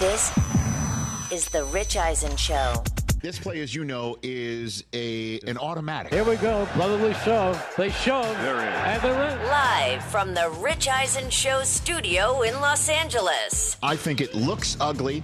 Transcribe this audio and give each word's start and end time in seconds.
This 0.00 0.32
is 1.30 1.48
the 1.50 1.64
Rich 1.66 1.96
Eisen 1.96 2.36
Show. 2.36 2.74
This 3.20 3.38
play, 3.38 3.60
as 3.60 3.72
you 3.72 3.84
know, 3.84 4.16
is 4.22 4.82
a 4.92 5.38
an 5.40 5.56
automatic. 5.58 6.12
Here 6.12 6.24
we 6.24 6.36
go. 6.36 6.66
Brotherly 6.74 7.14
shove. 7.24 7.62
They 7.76 7.90
shove. 7.90 8.26
There 8.38 8.56
is. 8.56 8.74
And 8.74 9.02
they're 9.02 9.38
in. 9.38 9.46
Live 9.46 10.04
from 10.04 10.34
the 10.34 10.50
Rich 10.60 10.88
Eisen 10.88 11.30
Show 11.30 11.62
studio 11.62 12.42
in 12.42 12.54
Los 12.54 12.88
Angeles. 12.88 13.76
I 13.82 13.94
think 13.94 14.20
it 14.20 14.34
looks 14.34 14.76
ugly, 14.80 15.22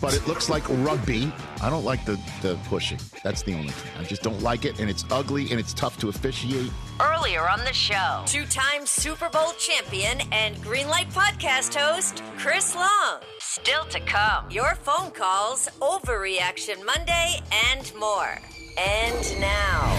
but 0.00 0.14
it 0.14 0.26
looks 0.26 0.48
like 0.48 0.68
rugby. 0.68 1.32
I 1.62 1.70
don't 1.70 1.84
like 1.84 2.04
the, 2.04 2.18
the 2.42 2.58
pushing. 2.64 2.98
That's 3.22 3.42
the 3.42 3.54
only 3.54 3.68
thing. 3.70 3.92
I 4.00 4.04
just 4.04 4.22
don't 4.22 4.42
like 4.42 4.64
it, 4.64 4.80
and 4.80 4.90
it's 4.90 5.04
ugly 5.10 5.50
and 5.50 5.60
it's 5.60 5.74
tough 5.74 5.96
to 5.98 6.08
officiate. 6.08 6.72
Earlier 7.00 7.48
on 7.48 7.60
the 7.60 7.72
show, 7.72 8.24
two 8.26 8.46
time 8.46 8.84
Super 8.84 9.28
Bowl 9.28 9.52
champion 9.58 10.18
and 10.32 10.56
Greenlight 10.56 11.12
podcast 11.12 11.78
host, 11.78 12.20
Chris 12.38 12.74
Long. 12.74 13.20
Still 13.62 13.84
to 13.86 14.00
come, 14.00 14.50
your 14.50 14.74
phone 14.76 15.10
calls, 15.10 15.68
Overreaction 15.80 16.84
Monday, 16.86 17.40
and 17.70 17.92
more. 17.98 18.38
And 18.78 19.40
now, 19.40 19.98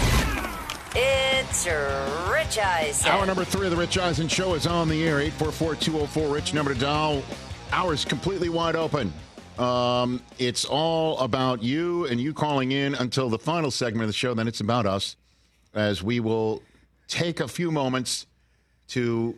it's 0.95 1.67
Rich 2.31 2.58
Eisen. 2.58 3.12
Hour 3.12 3.26
number 3.26 3.44
three 3.44 3.66
of 3.66 3.72
the 3.72 3.77
Rich 3.77 3.98
Eisen 3.98 4.27
Show 4.27 4.53
is 4.53 4.66
on 4.66 4.88
the 4.88 5.03
air. 5.08 5.20
844-204-RICH, 5.31 6.53
number 6.53 6.73
to 6.73 6.80
dial. 6.80 7.22
Hours 7.72 8.05
completely 8.05 8.50
wide 8.50 8.76
open. 8.76 9.14
Um, 9.58 10.22
it's 10.39 10.66
all 10.66 11.20
about 11.20 11.62
you 11.62 12.05
and 12.05 12.20
you 12.20 12.34
calling 12.34 12.72
in 12.72 12.95
until 12.95 13.30
the 13.30 13.39
final 13.39 13.72
segment 13.72 14.03
of 14.03 14.09
the 14.09 14.14
show. 14.14 14.34
Then 14.34 14.48
it's 14.48 14.62
about 14.62 14.86
us, 14.86 15.16
as 15.73 16.02
we 16.02 16.20
will 16.20 16.64
take 17.08 17.39
a 17.39 17.48
few 17.48 17.72
moments 17.72 18.26
to 18.89 19.36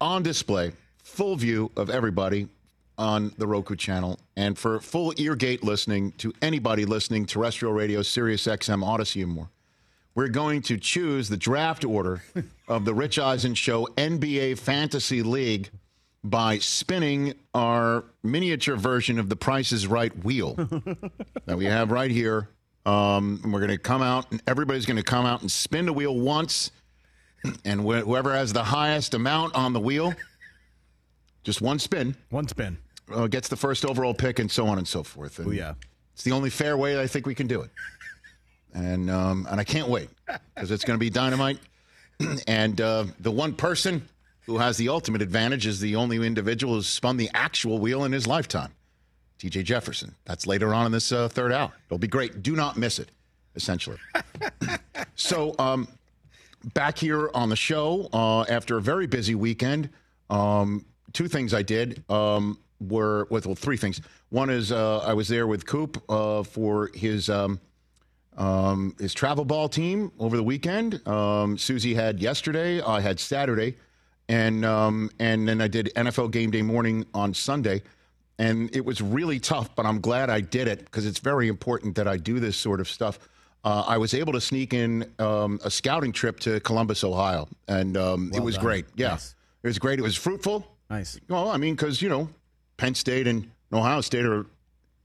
on 0.00 0.22
display 0.22 0.72
full 1.04 1.36
view 1.36 1.70
of 1.76 1.90
everybody 1.90 2.48
on 2.96 3.32
the 3.38 3.46
Roku 3.46 3.76
channel 3.76 4.18
and 4.36 4.56
for 4.58 4.80
full 4.80 5.12
eargate 5.18 5.64
listening 5.64 6.12
to 6.12 6.32
anybody 6.42 6.84
listening 6.84 7.26
terrestrial 7.26 7.72
radio, 7.74 8.02
Sirius 8.02 8.46
XM, 8.46 8.84
Audacy, 8.84 9.22
and 9.22 9.32
more. 9.32 9.50
We're 10.14 10.28
going 10.28 10.62
to 10.62 10.76
choose 10.76 11.28
the 11.28 11.36
draft 11.36 11.84
order 11.84 12.22
of 12.68 12.84
the 12.84 12.94
Rich 12.94 13.18
Eisen 13.18 13.54
Show 13.54 13.86
NBA 13.96 14.58
Fantasy 14.58 15.22
League 15.24 15.70
by 16.22 16.58
spinning 16.58 17.34
our 17.52 18.04
miniature 18.22 18.76
version 18.76 19.18
of 19.18 19.28
the 19.28 19.36
Price 19.36 19.72
is 19.72 19.86
Right 19.88 20.16
wheel 20.24 20.54
that 21.46 21.58
we 21.58 21.64
have 21.64 21.90
right 21.90 22.10
here. 22.10 22.48
Um, 22.86 23.40
and 23.42 23.52
we're 23.52 23.60
going 23.60 23.70
to 23.70 23.78
come 23.78 24.02
out, 24.02 24.30
and 24.30 24.42
everybody's 24.46 24.86
going 24.86 24.98
to 24.98 25.02
come 25.02 25.26
out 25.26 25.40
and 25.40 25.50
spin 25.50 25.86
the 25.86 25.92
wheel 25.92 26.14
once. 26.14 26.70
And 27.64 27.80
wh- 27.80 28.04
whoever 28.04 28.32
has 28.32 28.52
the 28.52 28.64
highest 28.64 29.14
amount 29.14 29.54
on 29.54 29.72
the 29.72 29.80
wheel, 29.80 30.14
just 31.42 31.60
one 31.60 31.78
spin, 31.78 32.14
One 32.30 32.46
spin. 32.48 32.78
Uh, 33.12 33.26
gets 33.26 33.48
the 33.48 33.56
first 33.56 33.84
overall 33.84 34.14
pick, 34.14 34.38
and 34.38 34.50
so 34.50 34.66
on 34.66 34.78
and 34.78 34.86
so 34.86 35.02
forth. 35.02 35.40
Oh, 35.44 35.50
yeah. 35.50 35.74
it's 36.12 36.22
the 36.22 36.32
only 36.32 36.50
fair 36.50 36.76
way 36.76 37.00
I 37.00 37.06
think 37.06 37.26
we 37.26 37.34
can 37.34 37.46
do 37.46 37.62
it. 37.62 37.70
And 38.72 39.10
um, 39.10 39.46
and 39.50 39.60
I 39.60 39.64
can't 39.64 39.88
wait 39.88 40.08
because 40.54 40.70
it's 40.70 40.84
going 40.84 40.98
to 40.98 41.00
be 41.00 41.10
dynamite. 41.10 41.58
and 42.48 42.80
uh, 42.80 43.04
the 43.20 43.30
one 43.30 43.52
person 43.52 44.08
who 44.46 44.58
has 44.58 44.76
the 44.76 44.88
ultimate 44.88 45.22
advantage 45.22 45.66
is 45.66 45.80
the 45.80 45.96
only 45.96 46.24
individual 46.26 46.74
who's 46.74 46.88
spun 46.88 47.16
the 47.16 47.30
actual 47.34 47.78
wheel 47.78 48.04
in 48.04 48.12
his 48.12 48.26
lifetime, 48.26 48.72
T.J. 49.38 49.62
Jefferson. 49.62 50.14
That's 50.24 50.46
later 50.46 50.74
on 50.74 50.86
in 50.86 50.92
this 50.92 51.12
uh, 51.12 51.28
third 51.28 51.52
hour. 51.52 51.72
It'll 51.86 51.98
be 51.98 52.08
great. 52.08 52.42
Do 52.42 52.56
not 52.56 52.76
miss 52.76 52.98
it. 52.98 53.10
Essentially. 53.56 53.98
so 55.14 55.54
um, 55.58 55.86
back 56.72 56.98
here 56.98 57.30
on 57.34 57.48
the 57.48 57.56
show 57.56 58.08
uh, 58.12 58.42
after 58.42 58.76
a 58.76 58.82
very 58.82 59.06
busy 59.06 59.34
weekend. 59.34 59.90
Um, 60.30 60.84
two 61.12 61.28
things 61.28 61.54
I 61.54 61.62
did 61.62 62.02
um, 62.10 62.58
were 62.90 63.26
with 63.30 63.46
well, 63.46 63.54
three 63.54 63.76
things. 63.76 64.00
One 64.30 64.50
is 64.50 64.72
uh, 64.72 64.98
I 64.98 65.12
was 65.14 65.28
there 65.28 65.46
with 65.46 65.66
Coop 65.66 66.02
uh, 66.08 66.42
for 66.42 66.90
his 66.94 67.28
um, 67.30 67.60
um, 68.36 68.94
his 68.98 69.14
travel 69.14 69.44
ball 69.44 69.68
team 69.68 70.10
over 70.18 70.36
the 70.36 70.42
weekend. 70.42 71.06
Um, 71.06 71.56
Suzy 71.56 71.94
had 71.94 72.20
yesterday. 72.20 72.80
I 72.80 73.00
had 73.00 73.20
Saturday, 73.20 73.76
and 74.28 74.64
um, 74.64 75.10
and 75.18 75.48
then 75.48 75.60
I 75.60 75.68
did 75.68 75.92
NFL 75.94 76.30
game 76.32 76.50
day 76.50 76.62
morning 76.62 77.06
on 77.14 77.32
Sunday. 77.34 77.82
And 78.36 78.74
it 78.74 78.84
was 78.84 79.00
really 79.00 79.38
tough, 79.38 79.76
but 79.76 79.86
I'm 79.86 80.00
glad 80.00 80.28
I 80.28 80.40
did 80.40 80.66
it 80.66 80.80
because 80.86 81.06
it's 81.06 81.20
very 81.20 81.46
important 81.46 81.94
that 81.94 82.08
I 82.08 82.16
do 82.16 82.40
this 82.40 82.56
sort 82.56 82.80
of 82.80 82.88
stuff. 82.88 83.20
Uh, 83.62 83.84
I 83.86 83.96
was 83.96 84.12
able 84.12 84.32
to 84.32 84.40
sneak 84.40 84.74
in 84.74 85.08
um, 85.20 85.60
a 85.64 85.70
scouting 85.70 86.10
trip 86.10 86.40
to 86.40 86.58
Columbus, 86.60 87.04
Ohio, 87.04 87.46
and 87.68 87.96
um, 87.96 88.32
it 88.34 88.42
was 88.42 88.56
done. 88.56 88.64
great. 88.64 88.86
Yeah, 88.96 89.10
Nice. 89.10 89.36
it 89.62 89.68
was 89.68 89.78
great. 89.78 90.00
It 90.00 90.02
was 90.02 90.16
fruitful. 90.16 90.66
Nice. 90.90 91.18
Well, 91.28 91.48
I 91.48 91.56
mean, 91.58 91.76
because 91.76 92.02
you 92.02 92.08
know, 92.08 92.28
Penn 92.76 92.94
State 92.94 93.26
and 93.26 93.50
Ohio 93.72 94.00
State 94.00 94.24
are 94.24 94.46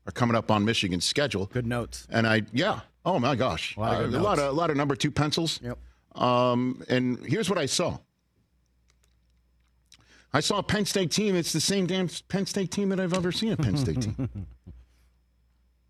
are 0.08 0.12
coming 0.12 0.36
up 0.36 0.50
on 0.50 0.66
Michigan's 0.66 1.06
schedule. 1.06 1.46
Good 1.48 1.68
notes. 1.68 2.08
And 2.10 2.26
I, 2.26 2.42
yeah. 2.52 2.80
Oh 3.06 3.20
my 3.20 3.36
gosh, 3.36 3.76
A 3.78 3.80
lot 3.80 4.04
of 4.04 4.14
Uh, 4.14 4.18
a 4.18 4.22
lot 4.22 4.40
of 4.40 4.46
a 4.46 4.52
lot 4.52 4.70
of 4.70 4.78
number 4.78 4.96
two 4.96 5.12
pencils. 5.12 5.60
Yep. 5.64 5.78
Um, 6.22 6.84
and 6.90 7.24
here's 7.26 7.50
what 7.50 7.58
I 7.60 7.66
saw. 7.68 8.00
I 10.34 10.42
saw 10.42 10.60
a 10.60 10.64
Penn 10.64 10.86
State 10.86 11.12
team. 11.12 11.36
It's 11.36 11.54
the 11.54 11.62
same 11.62 11.88
damn 11.88 12.08
Penn 12.28 12.46
State 12.46 12.72
team 12.72 12.90
that 12.90 13.00
I've 13.00 13.14
ever 13.14 13.32
seen 13.32 13.52
a 13.52 13.58
Penn 13.58 13.78
State 13.78 14.02
team. 14.02 14.30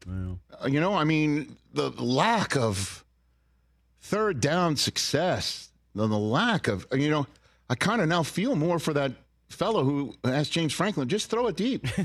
Uh, 0.07 0.67
you 0.67 0.79
know, 0.79 0.95
I 0.95 1.03
mean, 1.03 1.55
the 1.73 1.91
lack 1.91 2.55
of 2.55 3.05
third 4.01 4.39
down 4.39 4.75
success, 4.75 5.69
the, 5.93 6.07
the 6.07 6.17
lack 6.17 6.67
of, 6.67 6.87
you 6.93 7.09
know, 7.11 7.27
I 7.69 7.75
kind 7.75 8.01
of 8.01 8.07
now 8.07 8.23
feel 8.23 8.55
more 8.55 8.79
for 8.79 8.93
that 8.93 9.11
fellow 9.49 9.83
who 9.83 10.13
asked 10.23 10.51
James 10.51 10.73
Franklin, 10.73 11.07
just 11.09 11.29
throw 11.29 11.47
it 11.47 11.55
deep. 11.55 11.85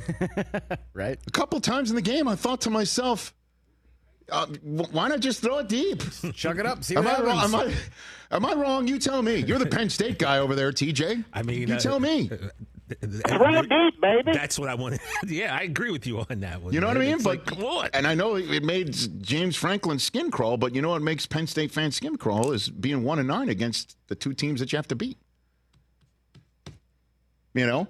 Right? 0.95 1.19
A 1.27 1.31
couple 1.33 1.61
times 1.61 1.91
in 1.91 1.97
the 1.97 2.03
game, 2.03 2.29
I 2.29 2.37
thought 2.37 2.61
to 2.63 2.71
myself, 2.71 3.35
uh, 4.31 4.47
why 4.63 5.09
not 5.09 5.21
just 5.21 5.43
throw 5.43 5.59
it 5.59 5.69
deep? 5.69 6.03
Chuck 6.35 6.59
it 6.59 6.65
up. 6.67 6.85
See 6.85 6.97
Am 6.97 7.07
I, 7.07 7.21
wrong? 7.21 7.39
am, 7.45 7.55
I, 7.55 7.75
am 8.31 8.47
I 8.47 8.55
wrong? 8.55 8.87
You 8.89 8.99
tell 8.99 9.21
me. 9.23 9.37
You're 9.39 9.59
the 9.59 9.67
Penn 9.67 9.91
State 9.91 10.19
guy 10.19 10.39
over 10.39 10.55
there, 10.55 10.71
TJ. 10.73 11.25
I 11.33 11.43
mean, 11.43 11.69
you 11.69 11.75
uh, 11.75 11.79
tell 11.79 11.99
me. 12.01 12.29
Throw 12.29 13.55
it 13.59 13.69
deep, 13.69 14.01
baby. 14.01 14.33
That's 14.33 14.59
what 14.59 14.69
I 14.69 14.75
want. 14.77 15.01
yeah, 15.27 15.55
I 15.55 15.63
agree 15.63 15.91
with 15.91 16.07
you 16.07 16.21
on 16.21 16.41
that 16.41 16.63
one. 16.63 16.73
You 16.73 16.81
know 16.81 16.87
what 16.87 16.97
I 16.97 17.01
mean? 17.01 17.15
It's 17.15 17.25
But 17.25 17.39
like, 17.39 17.47
come 17.47 17.65
on. 17.65 17.89
and 17.93 18.07
I 18.07 18.15
know 18.15 18.37
it 18.37 18.63
made 18.63 18.95
James 19.21 19.57
Franklin 19.57 19.99
skin 19.99 20.31
crawl, 20.31 20.57
but 20.57 20.75
you 20.75 20.81
know 20.83 20.91
what 20.91 21.03
makes 21.03 21.27
Penn 21.27 21.47
State 21.47 21.73
fans 21.73 21.97
skin 21.97 22.17
crawl 22.17 22.53
is 22.53 22.69
being 22.71 23.03
one 23.05 23.19
and 23.19 23.27
nine 23.29 23.49
against 23.49 23.97
the 24.07 24.15
two 24.15 24.33
teams 24.33 24.61
that 24.61 24.73
you 24.73 24.77
have 24.77 24.89
to 24.89 24.97
beat. 24.97 25.19
You 27.55 27.67
know, 27.67 27.89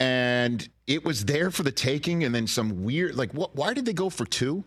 and 0.00 0.68
it 0.86 1.04
was 1.04 1.24
there 1.24 1.50
for 1.50 1.62
the 1.62 1.72
taking, 1.72 2.24
and 2.24 2.34
then 2.34 2.46
some 2.46 2.82
weird 2.84 3.14
like 3.14 3.32
what? 3.32 3.54
Why 3.54 3.72
did 3.72 3.86
they 3.86 3.92
go 3.92 4.10
for 4.10 4.24
two? 4.26 4.64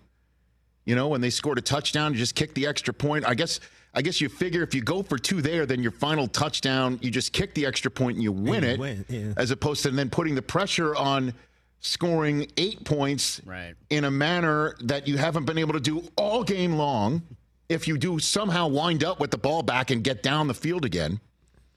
You 0.85 0.95
know, 0.95 1.09
when 1.09 1.22
they 1.22 1.29
scored 1.29 1.57
a 1.57 1.61
touchdown, 1.61 2.13
you 2.13 2.19
just 2.19 2.35
kick 2.35 2.53
the 2.53 2.66
extra 2.67 2.94
point. 2.94 3.25
I 3.25 3.33
guess. 3.35 3.59
I 3.91 4.03
guess 4.03 4.22
you 4.22 4.29
figure 4.29 4.61
if 4.61 4.75
you 4.75 4.81
go 4.83 5.01
for 5.01 5.17
two 5.17 5.41
there, 5.41 5.66
then 5.66 5.81
your 5.81 5.91
final 5.91 6.27
touchdown, 6.27 7.00
you 7.01 7.09
just 7.09 7.33
kick 7.33 7.55
the 7.55 7.66
extra 7.66 7.89
point 7.89 8.17
and 8.17 8.23
you 8.23 8.31
win 8.31 8.61
you 8.63 8.69
it, 8.69 8.79
win, 8.79 9.03
yeah. 9.09 9.33
as 9.35 9.50
opposed 9.50 9.81
to 9.81 9.89
then 9.89 10.11
putting 10.11 10.35
the 10.35 10.44
pressure 10.44 10.95
on 10.95 11.33
scoring 11.79 12.45
eight 12.57 12.85
points 12.85 13.41
Right. 13.45 13.73
in 13.89 14.03
a 14.03 14.11
manner 14.11 14.75
that 14.81 15.07
you 15.07 15.17
haven't 15.17 15.45
been 15.45 15.57
able 15.57 15.73
to 15.73 15.79
do 15.79 16.03
all 16.16 16.44
game 16.44 16.73
long. 16.73 17.23
If 17.67 17.88
you 17.88 17.97
do 17.97 18.19
somehow 18.19 18.67
wind 18.67 19.03
up 19.03 19.19
with 19.19 19.31
the 19.31 19.39
ball 19.39 19.63
back 19.63 19.89
and 19.89 20.03
get 20.03 20.21
down 20.21 20.47
the 20.47 20.53
field 20.53 20.85
again. 20.85 21.19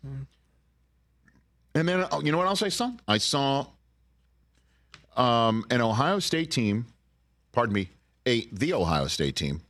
Mm. 0.07 0.27
And 1.75 1.89
then, 1.89 2.07
oh, 2.11 2.21
you 2.23 2.33
know 2.33 2.39
what 2.39 2.47
else 2.47 2.63
I 2.63 2.69
saw? 2.69 2.93
I 3.09 3.19
saw 3.19 3.67
um, 5.17 5.65
an 5.71 5.81
Ohio 5.81 6.19
State 6.19 6.51
team, 6.51 6.87
pardon 7.53 7.75
me, 7.75 7.89
a 8.27 8.47
the 8.53 8.75
Ohio 8.75 9.07
State 9.07 9.37
team. 9.37 9.63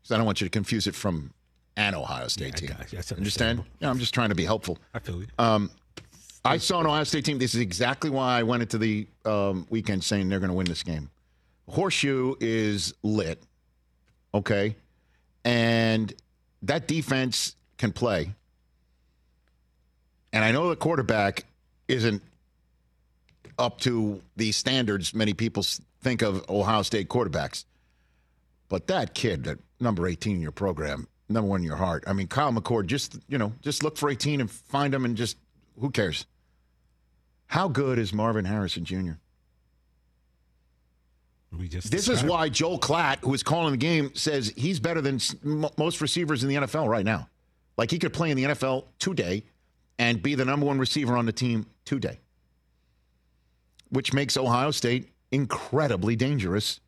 Because 0.00 0.14
I 0.14 0.16
don't 0.16 0.26
want 0.26 0.40
you 0.40 0.46
to 0.46 0.50
confuse 0.50 0.86
it 0.86 0.94
from 0.94 1.32
an 1.76 1.94
Ohio 1.94 2.28
State 2.28 2.60
Yeah, 2.60 2.74
I 2.78 2.84
team. 2.84 2.88
That's 2.92 3.12
Understand? 3.12 3.64
Yeah, 3.80 3.90
I'm 3.90 3.98
just 3.98 4.14
trying 4.14 4.30
to 4.30 4.34
be 4.34 4.44
helpful. 4.44 4.78
I 4.94 4.98
feel 4.98 5.20
you. 5.20 5.26
Um, 5.38 5.70
I 6.44 6.56
saw 6.56 6.80
an 6.80 6.86
Ohio 6.86 7.04
State 7.04 7.24
team. 7.24 7.38
This 7.38 7.54
is 7.54 7.60
exactly 7.60 8.10
why 8.10 8.38
I 8.38 8.42
went 8.42 8.62
into 8.62 8.78
the 8.78 9.06
um, 9.24 9.66
weekend 9.70 10.02
saying 10.02 10.28
they're 10.28 10.40
going 10.40 10.50
to 10.50 10.56
win 10.56 10.66
this 10.66 10.82
game. 10.82 11.08
Horseshoe 11.68 12.34
is 12.40 12.92
lit, 13.04 13.42
okay, 14.34 14.74
and 15.44 16.12
that 16.62 16.88
defense 16.88 17.54
can 17.78 17.92
play. 17.92 18.34
And 20.32 20.44
I 20.44 20.52
know 20.52 20.68
the 20.68 20.76
quarterback 20.76 21.44
isn't 21.88 22.22
up 23.58 23.80
to 23.80 24.20
the 24.36 24.52
standards 24.52 25.14
many 25.14 25.34
people 25.34 25.64
think 26.00 26.22
of 26.22 26.48
Ohio 26.48 26.82
State 26.82 27.08
quarterbacks, 27.08 27.64
but 28.68 28.86
that 28.86 29.14
kid, 29.14 29.46
at 29.46 29.58
number 29.78 30.06
eighteen 30.08 30.36
in 30.36 30.42
your 30.42 30.52
program, 30.52 31.06
number 31.28 31.48
one 31.48 31.60
in 31.60 31.66
your 31.66 31.76
heart. 31.76 32.04
I 32.06 32.12
mean, 32.12 32.28
Kyle 32.28 32.52
McCord, 32.52 32.86
just 32.86 33.18
you 33.28 33.38
know, 33.38 33.52
just 33.60 33.82
look 33.82 33.96
for 33.96 34.08
eighteen 34.08 34.40
and 34.40 34.50
find 34.50 34.94
him, 34.94 35.04
and 35.04 35.16
just 35.16 35.36
who 35.78 35.90
cares? 35.90 36.26
How 37.46 37.68
good 37.68 37.98
is 37.98 38.12
Marvin 38.12 38.46
Harrison 38.46 38.84
Jr.? 38.84 39.12
we 41.58 41.68
just 41.68 41.90
This 41.90 42.08
is 42.08 42.24
why 42.24 42.48
Joel 42.48 42.78
Klatt, 42.78 43.18
who 43.20 43.34
is 43.34 43.42
calling 43.42 43.72
the 43.72 43.76
game, 43.76 44.14
says 44.14 44.52
he's 44.56 44.80
better 44.80 45.00
than 45.00 45.20
most 45.76 46.00
receivers 46.00 46.42
in 46.42 46.48
the 46.48 46.54
NFL 46.54 46.88
right 46.88 47.04
now. 47.04 47.28
Like 47.76 47.90
he 47.90 47.98
could 47.98 48.12
play 48.12 48.30
in 48.30 48.36
the 48.36 48.44
NFL 48.44 48.86
today 48.98 49.44
and 49.98 50.22
be 50.22 50.34
the 50.34 50.44
number 50.44 50.66
one 50.66 50.78
receiver 50.78 51.16
on 51.16 51.26
the 51.26 51.32
team 51.32 51.66
today, 51.84 52.18
which 53.90 54.12
makes 54.12 54.36
Ohio 54.36 54.70
State 54.70 55.12
incredibly 55.30 56.16
dangerous 56.16 56.80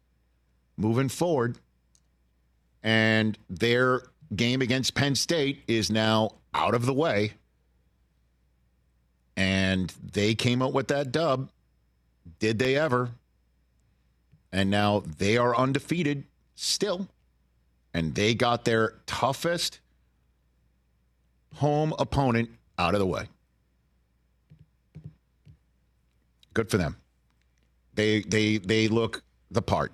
moving 0.77 1.09
forward. 1.09 1.59
And 2.83 3.39
their 3.49 4.03
game 4.35 4.61
against 4.61 4.95
Penn 4.95 5.15
State 5.15 5.63
is 5.67 5.91
now 5.91 6.33
out 6.53 6.75
of 6.75 6.87
the 6.87 6.93
way. 6.93 7.33
And 9.37 9.93
they 10.13 10.35
came 10.35 10.63
out 10.63 10.73
with 10.73 10.89
that 10.89 11.11
dub. 11.11 11.51
Did 12.39 12.59
they 12.59 12.77
ever? 12.77 13.11
And 14.53 14.71
now 14.71 15.03
they 15.19 15.37
are 15.37 15.57
undefeated 15.57 16.25
still. 16.55 17.09
And 17.93 18.15
they 18.15 18.35
got 18.35 18.65
their 18.65 18.95
toughest 19.07 19.81
home 21.57 21.95
opponent 21.99 22.51
out 22.79 22.95
of 22.95 23.01
the 23.01 23.07
way. 23.07 23.27
Good 26.53 26.71
for 26.71 26.77
them. 26.79 26.97
They 27.95 28.21
they 28.23 28.59
they 28.59 28.89
look 28.89 29.23
the 29.51 29.63
part. 29.63 29.93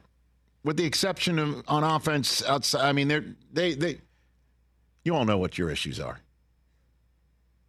With 0.64 0.76
the 0.76 0.84
exception 0.84 1.38
of 1.38 1.62
on 1.68 1.84
offense 1.84 2.42
outside 2.44 2.86
I 2.86 2.92
mean 2.92 3.08
they're 3.08 3.24
they 3.52 3.74
they 3.74 3.98
you 5.04 5.14
all 5.14 5.24
know 5.24 5.38
what 5.38 5.56
your 5.58 5.70
issues 5.70 5.98
are 6.00 6.20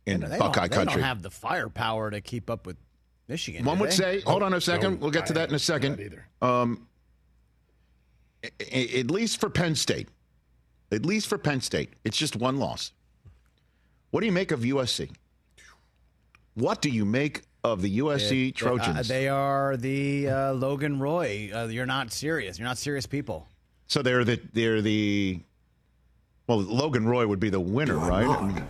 in 0.05 0.19
They 0.21 0.37
Buckeye 0.37 0.61
don't, 0.67 0.71
they 0.71 0.75
country. 0.75 0.95
don't 0.95 1.03
have 1.03 1.21
the 1.21 1.29
firepower 1.29 2.11
to 2.11 2.19
keep 2.21 2.49
up 2.49 2.65
with 2.65 2.77
Michigan. 3.27 3.63
One 3.63 3.79
would 3.79 3.91
they? 3.91 3.95
say, 3.95 4.21
hold 4.21 4.43
on 4.43 4.53
a 4.53 4.59
second, 4.59 4.95
No, 4.95 4.99
we'll 5.01 5.11
get 5.11 5.25
to 5.27 5.33
that 5.33 5.47
in 5.47 5.55
a 5.55 5.59
second. 5.59 5.97
seen 5.97 6.19
Um, 6.41 6.87
a- 8.43 8.49
a- 8.77 8.99
at 9.01 9.11
least 9.11 9.39
for 9.39 9.49
Penn 9.49 9.75
State, 9.75 10.09
at 10.91 11.05
least 11.05 11.27
for 11.27 11.37
Penn 11.37 11.61
State, 11.61 11.93
it's 12.03 12.17
just 12.17 12.35
one 12.35 12.57
loss. 12.57 12.91
What 14.11 14.19
do 14.19 14.25
you 14.25 14.31
make 14.31 14.51
of 14.51 14.61
USC? 14.61 15.09
What 16.55 16.81
do 16.81 16.89
you 16.89 17.05
make 17.05 17.41
of 17.63 17.81
the 17.81 17.99
USC 17.99 18.49
Uh, 18.49 18.51
Trojans? 18.55 19.07
they 19.07 19.27
are 19.29 19.77
the 19.77 20.27
uh, 20.29 20.53
Logan 20.53 20.99
Roy. 20.99 21.49
Uh, 21.53 21.67
you're 21.67 21.85
not 21.85 22.11
serious. 22.11 22.59
You're 22.59 22.67
not 22.67 22.77
serious 22.77 23.05
people. 23.05 23.47
so 23.87 24.01
they're 24.01 24.23
the 24.23 24.39
they're 24.53 24.81
the 24.81 25.39
well, 26.47 26.59
Logan 26.59 27.05
Roy 27.07 27.25
would 27.27 27.39
be 27.39 27.49
the 27.49 27.59
winner, 27.59 27.97
right? 27.97 28.27
I 28.27 28.41
mean, 28.47 28.65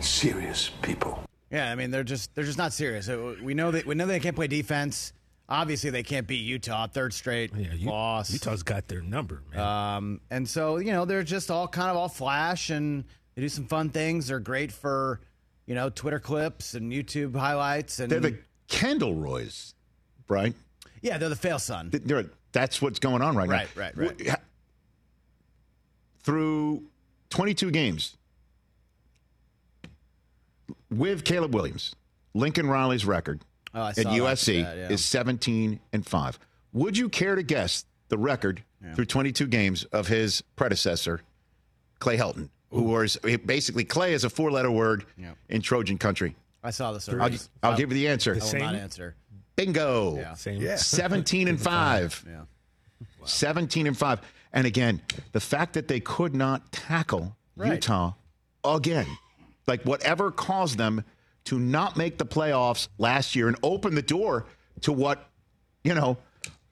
Serious 0.00 0.70
people. 0.82 1.18
Yeah, 1.50 1.70
I 1.72 1.74
mean 1.74 1.90
they're 1.90 2.04
just 2.04 2.34
they're 2.34 2.44
just 2.44 2.58
not 2.58 2.72
serious. 2.72 3.08
Uh, 3.08 3.34
We 3.42 3.54
know 3.54 3.70
that 3.70 3.86
we 3.86 3.94
know 3.94 4.06
they 4.06 4.20
can't 4.20 4.36
play 4.36 4.46
defense. 4.46 5.12
Obviously, 5.48 5.90
they 5.90 6.02
can't 6.02 6.26
beat 6.26 6.44
Utah. 6.44 6.86
Third 6.88 7.14
straight 7.14 7.52
Yeah, 7.56 7.72
U- 7.72 7.88
loss. 7.90 8.32
Utah's 8.32 8.62
got 8.64 8.88
their 8.88 9.00
number, 9.00 9.42
man. 9.52 9.60
Um, 9.60 10.20
and 10.30 10.48
so 10.48 10.76
you 10.78 10.92
know 10.92 11.04
they're 11.06 11.22
just 11.22 11.50
all 11.50 11.66
kind 11.66 11.90
of 11.90 11.96
all 11.96 12.08
flash 12.08 12.70
and 12.70 13.04
they 13.36 13.42
do 13.42 13.48
some 13.48 13.66
fun 13.66 13.90
things. 13.90 14.26
They're 14.28 14.40
great 14.40 14.72
for 14.72 15.20
you 15.66 15.74
know 15.74 15.88
Twitter 15.90 16.18
clips 16.18 16.74
and 16.74 16.90
YouTube 16.92 17.36
highlights 17.36 18.00
and 18.00 18.10
they're 18.10 18.18
the 18.20 18.38
Kendall 18.68 19.14
Roys, 19.14 19.74
right? 20.28 20.54
yeah 21.02 21.18
they're 21.18 21.28
the 21.28 21.36
fail 21.36 21.58
son. 21.60 21.90
They're- 21.92 22.30
that's 22.52 22.80
what's 22.80 22.98
going 22.98 23.20
on 23.20 23.36
right, 23.36 23.48
Right, 23.48 23.68
now. 23.76 23.82
right, 23.82 23.96
right. 23.96 24.28
Ha- 24.28 24.36
Through 26.22 26.84
22 27.28 27.70
games 27.70 28.16
with 30.90 31.24
Caleb 31.24 31.54
Williams, 31.54 31.94
Lincoln 32.34 32.66
Riley's 32.66 33.04
record 33.04 33.42
Oh, 33.74 33.88
at 33.88 33.96
that 33.96 34.06
USC 34.06 34.62
stat, 34.62 34.76
yeah. 34.76 34.88
is 34.88 35.04
17 35.04 35.80
and 35.92 36.06
5. 36.06 36.38
Would 36.72 36.96
you 36.96 37.08
care 37.10 37.34
to 37.34 37.42
guess 37.42 37.84
the 38.08 38.16
record 38.16 38.62
through 38.94 39.04
22 39.06 39.46
games 39.48 39.84
of 39.86 40.06
his 40.08 40.42
predecessor, 40.54 41.20
Clay 41.98 42.16
Helton, 42.16 42.48
who 42.70 42.82
was 42.82 43.16
basically 43.44 43.84
Clay 43.84 44.12
is 44.12 44.24
a 44.24 44.30
four 44.30 44.50
letter 44.50 44.70
word 44.70 45.04
Yeah. 45.16 45.32
in 45.48 45.62
Trojan 45.62 45.98
country? 45.98 46.34
I 46.64 46.70
saw 46.70 46.92
this. 46.92 47.08
I'll. 47.08 47.30
I'll 47.62 47.76
give 47.76 47.90
you 47.90 47.94
the 47.94 48.08
answer. 48.08 48.32
I 48.32 48.34
will 48.34 48.40
Same? 48.42 48.60
not 48.60 48.74
answer. 48.74 49.14
Bingo. 49.54 50.16
Yeah. 50.16 50.34
Same. 50.34 50.60
Yeah. 50.60 50.76
17 50.76 51.48
and 51.48 51.60
5. 51.60 52.24
Yeah. 52.28 52.40
17 53.24 53.86
and 53.86 53.96
5. 53.96 54.20
And 54.52 54.66
again, 54.66 55.00
the 55.32 55.40
fact 55.40 55.74
that 55.74 55.88
they 55.88 56.00
could 56.00 56.34
not 56.34 56.72
tackle 56.72 57.36
Right. 57.56 57.72
Utah 57.72 58.12
again, 58.64 59.06
like 59.66 59.82
whatever 59.84 60.30
caused 60.30 60.76
them 60.76 61.04
to 61.44 61.58
not 61.58 61.96
make 61.96 62.18
the 62.18 62.26
playoffs 62.26 62.88
last 62.98 63.34
year 63.34 63.48
and 63.48 63.56
open 63.62 63.94
the 63.94 64.02
door 64.02 64.44
to 64.82 64.92
what, 64.92 65.30
you 65.82 65.94
know, 65.94 66.18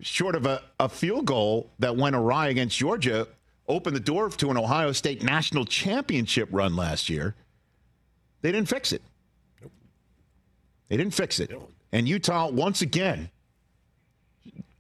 short 0.01 0.35
of 0.35 0.45
a, 0.45 0.61
a 0.79 0.91
field 0.91 1.25
goal 1.25 1.71
that 1.79 1.97
went 1.97 2.15
awry 2.17 2.49
against 2.49 2.77
Georgia, 2.77 3.27
opened 3.69 3.97
the 3.97 4.01
door 4.01 4.29
to 4.31 4.51
an 4.51 4.57
Ohio 4.57 4.93
State 4.93 5.23
national 5.23 5.65
championship 5.65 6.49
run 6.53 6.77
last 6.77 7.09
year. 7.09 7.35
They 8.43 8.53
didn't 8.53 8.69
fix 8.69 8.93
it. 8.93 9.03
They 10.89 10.97
didn't 10.97 11.15
fix 11.15 11.41
it. 11.41 11.51
And 11.93 12.07
Utah, 12.07 12.51
once 12.51 12.83
again, 12.83 13.31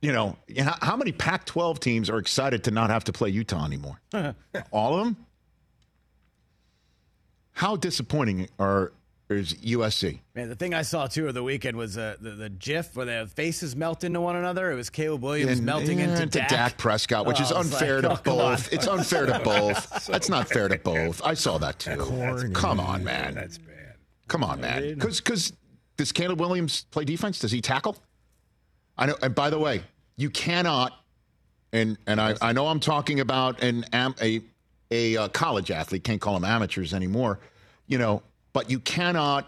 you 0.02 0.12
know, 0.12 0.36
how, 0.58 0.76
how 0.82 0.96
many 0.96 1.12
Pac 1.12 1.46
12 1.46 1.80
teams 1.80 2.10
are 2.10 2.18
excited 2.18 2.64
to 2.64 2.70
not 2.70 2.90
have 2.90 3.04
to 3.04 3.12
play 3.12 3.30
Utah 3.30 3.64
anymore? 3.64 4.00
All 4.70 4.98
of 4.98 5.04
them? 5.04 5.16
How 7.52 7.76
disappointing 7.76 8.48
are 8.58 8.92
is 9.30 9.54
USC? 9.54 10.20
Man, 10.34 10.48
the 10.48 10.54
thing 10.54 10.74
I 10.74 10.82
saw 10.82 11.06
too 11.06 11.28
of 11.28 11.34
the 11.34 11.42
weekend 11.42 11.76
was 11.76 11.96
uh, 11.96 12.16
the 12.20 12.30
the 12.30 12.50
GIF 12.50 12.94
where 12.94 13.06
their 13.06 13.26
faces 13.26 13.74
melt 13.74 14.04
into 14.04 14.20
one 14.20 14.36
another. 14.36 14.70
It 14.70 14.74
was 14.74 14.90
Caleb 14.90 15.22
Williams 15.22 15.60
melting 15.62 15.98
yeah, 15.98 16.20
into 16.20 16.40
Dak. 16.40 16.76
Prescott, 16.76 17.24
which 17.24 17.40
Oh, 17.40 17.44
is 17.44 17.52
unfair 17.52 18.02
like, 18.02 18.22
to 18.22 18.30
oh, 18.30 18.36
both. 18.36 18.72
It's 18.72 18.86
unfair 18.86 19.26
to 19.26 19.38
both. 19.44 20.06
That's 20.06 20.28
not 20.28 20.48
fair 20.48 20.68
to 20.68 20.78
both. 20.78 21.22
I 21.24 21.34
saw 21.34 21.58
that 21.58 21.78
too. 21.78 21.96
corny. 21.96 22.52
Come 22.52 22.78
on, 22.78 23.02
man. 23.02 23.34
That's 23.34 23.58
bad. 23.58 23.94
Come 24.28 24.44
on, 24.44 24.60
man. 24.60 24.94
Because 24.94 25.20
because 25.20 25.52
does 25.96 26.12
Caleb 26.12 26.40
Williams 26.40 26.84
play 26.90 27.04
defense? 27.04 27.38
Does 27.38 27.52
he 27.52 27.60
tackle? 27.60 27.96
I 28.98 29.06
know. 29.06 29.16
And 29.22 29.34
by 29.34 29.48
the 29.50 29.58
way, 29.58 29.82
you 30.16 30.28
cannot. 30.30 30.92
And 31.72 31.96
and 32.06 32.20
I, 32.20 32.36
I 32.40 32.52
know 32.52 32.66
I'm 32.68 32.78
talking 32.80 33.20
about 33.20 33.62
an 33.62 33.84
am, 33.92 34.14
a 34.20 34.42
a 34.90 35.16
uh, 35.16 35.28
college 35.28 35.70
athlete. 35.70 36.04
Can't 36.04 36.20
call 36.20 36.34
them 36.34 36.44
amateurs 36.44 36.92
anymore. 36.94 37.40
You 37.86 37.98
know, 37.98 38.22
but 38.54 38.70
you 38.70 38.80
cannot 38.80 39.46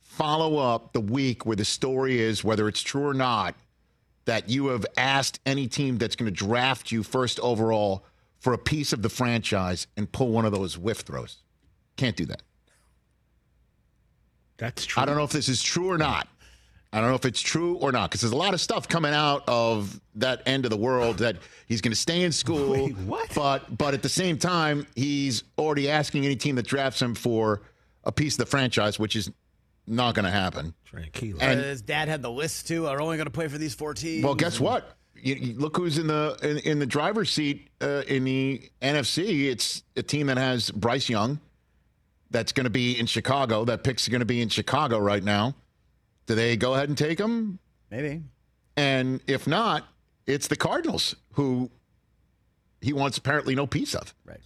follow 0.00 0.58
up 0.58 0.92
the 0.92 1.00
week 1.00 1.44
where 1.44 1.56
the 1.56 1.64
story 1.64 2.20
is 2.20 2.44
whether 2.44 2.68
it's 2.68 2.82
true 2.82 3.08
or 3.08 3.14
not 3.14 3.56
that 4.26 4.48
you 4.48 4.68
have 4.68 4.86
asked 4.96 5.40
any 5.44 5.66
team 5.66 5.98
that's 5.98 6.14
going 6.14 6.32
to 6.32 6.44
draft 6.46 6.92
you 6.92 7.02
first 7.02 7.40
overall 7.40 8.04
for 8.38 8.52
a 8.52 8.58
piece 8.58 8.92
of 8.92 9.02
the 9.02 9.08
franchise 9.08 9.86
and 9.96 10.10
pull 10.12 10.28
one 10.28 10.44
of 10.44 10.52
those 10.52 10.78
whiff 10.78 11.00
throws. 11.00 11.38
Can't 11.96 12.16
do 12.16 12.26
that. 12.26 12.42
That's 14.56 14.86
true. 14.86 15.02
I 15.02 15.06
don't 15.06 15.16
know 15.16 15.24
if 15.24 15.32
this 15.32 15.48
is 15.48 15.62
true 15.62 15.90
or 15.90 15.98
not. 15.98 16.28
I 16.92 17.00
don't 17.00 17.08
know 17.08 17.16
if 17.16 17.24
it's 17.24 17.40
true 17.40 17.74
or 17.76 17.90
not 17.90 18.10
because 18.10 18.20
there's 18.20 18.32
a 18.32 18.36
lot 18.36 18.54
of 18.54 18.60
stuff 18.60 18.88
coming 18.88 19.12
out 19.12 19.42
of 19.48 20.00
that 20.14 20.42
end 20.46 20.64
of 20.64 20.70
the 20.70 20.76
world 20.76 21.18
that 21.18 21.36
he's 21.66 21.80
going 21.80 21.90
to 21.90 21.98
stay 21.98 22.22
in 22.22 22.30
school. 22.30 22.70
Wait, 22.84 22.96
what? 22.98 23.34
But 23.34 23.76
but 23.76 23.94
at 23.94 24.02
the 24.02 24.08
same 24.08 24.38
time, 24.38 24.86
he's 24.94 25.42
already 25.58 25.90
asking 25.90 26.24
any 26.24 26.36
team 26.36 26.54
that 26.54 26.66
drafts 26.66 27.02
him 27.02 27.16
for 27.16 27.62
a 28.06 28.12
piece 28.12 28.34
of 28.34 28.38
the 28.38 28.46
franchise, 28.46 28.98
which 28.98 29.16
is 29.16 29.30
not 29.86 30.14
going 30.14 30.24
to 30.24 30.30
happen. 30.30 30.74
Tranquilo. 30.90 31.38
And- 31.40 31.60
Uh, 31.60 31.64
his 31.64 31.82
dad 31.82 32.08
had 32.08 32.22
the 32.22 32.30
list 32.30 32.66
too. 32.68 32.86
Are 32.86 33.00
only 33.00 33.16
going 33.16 33.26
to 33.26 33.30
play 33.32 33.48
for 33.48 33.58
these 33.58 33.74
four 33.74 33.94
teams. 33.94 34.24
Well, 34.24 34.34
guess 34.34 34.58
what? 34.60 34.96
You, 35.16 35.34
you 35.36 35.54
look 35.58 35.76
who's 35.76 35.98
in 35.98 36.06
the 36.06 36.36
in, 36.42 36.58
in 36.70 36.78
the 36.78 36.86
driver's 36.86 37.30
seat 37.30 37.68
uh, 37.80 38.02
in 38.06 38.24
the 38.24 38.62
NFC. 38.82 39.44
It's 39.46 39.82
a 39.96 40.02
team 40.02 40.26
that 40.26 40.36
has 40.38 40.70
Bryce 40.70 41.08
Young. 41.08 41.40
That's 42.30 42.52
going 42.52 42.64
to 42.64 42.70
be 42.70 42.98
in 42.98 43.06
Chicago. 43.06 43.64
That 43.64 43.84
pick's 43.84 44.08
are 44.08 44.10
going 44.10 44.20
to 44.20 44.26
be 44.26 44.42
in 44.42 44.48
Chicago 44.48 44.98
right 44.98 45.22
now. 45.22 45.54
Do 46.26 46.34
they 46.34 46.56
go 46.56 46.74
ahead 46.74 46.88
and 46.88 46.98
take 46.98 47.18
him? 47.18 47.58
Maybe. 47.90 48.22
And 48.76 49.20
if 49.26 49.46
not, 49.46 49.86
it's 50.26 50.48
the 50.48 50.56
Cardinals 50.56 51.14
who 51.32 51.70
he 52.80 52.92
wants 52.92 53.16
apparently 53.18 53.54
no 53.54 53.66
piece 53.66 53.94
of. 53.94 54.12
Right. 54.24 54.40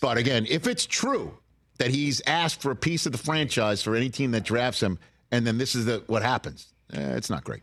But 0.00 0.18
again, 0.18 0.46
if 0.48 0.66
it's 0.66 0.84
true 0.84 1.38
that 1.82 1.90
he's 1.90 2.22
asked 2.28 2.62
for 2.62 2.70
a 2.70 2.76
piece 2.76 3.06
of 3.06 3.12
the 3.12 3.18
franchise 3.18 3.82
for 3.82 3.96
any 3.96 4.08
team 4.08 4.30
that 4.30 4.44
drafts 4.44 4.80
him, 4.80 5.00
and 5.32 5.44
then 5.44 5.58
this 5.58 5.74
is 5.74 5.84
the 5.84 6.00
what 6.06 6.22
happens, 6.22 6.72
eh, 6.92 7.16
it's 7.16 7.28
not 7.28 7.42
great. 7.42 7.62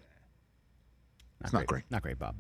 It's 1.42 1.54
not 1.54 1.66
great. 1.68 1.84
Not 1.90 2.02
great, 2.02 2.20
Bob. 2.20 2.36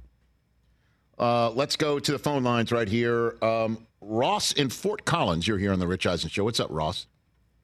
Uh, 1.17 1.51
let's 1.51 1.77
go 1.77 1.97
to 1.97 2.11
the 2.11 2.19
phone 2.19 2.43
lines 2.43 2.73
right 2.73 2.87
here. 2.87 3.35
Um, 3.41 3.87
Ross 4.01 4.51
in 4.51 4.69
Fort 4.69 5.05
Collins, 5.05 5.47
you're 5.47 5.57
here 5.57 5.71
on 5.71 5.79
the 5.79 5.87
Rich 5.87 6.05
Eisen 6.05 6.29
Show. 6.29 6.43
What's 6.43 6.59
up, 6.59 6.67
Ross? 6.69 7.07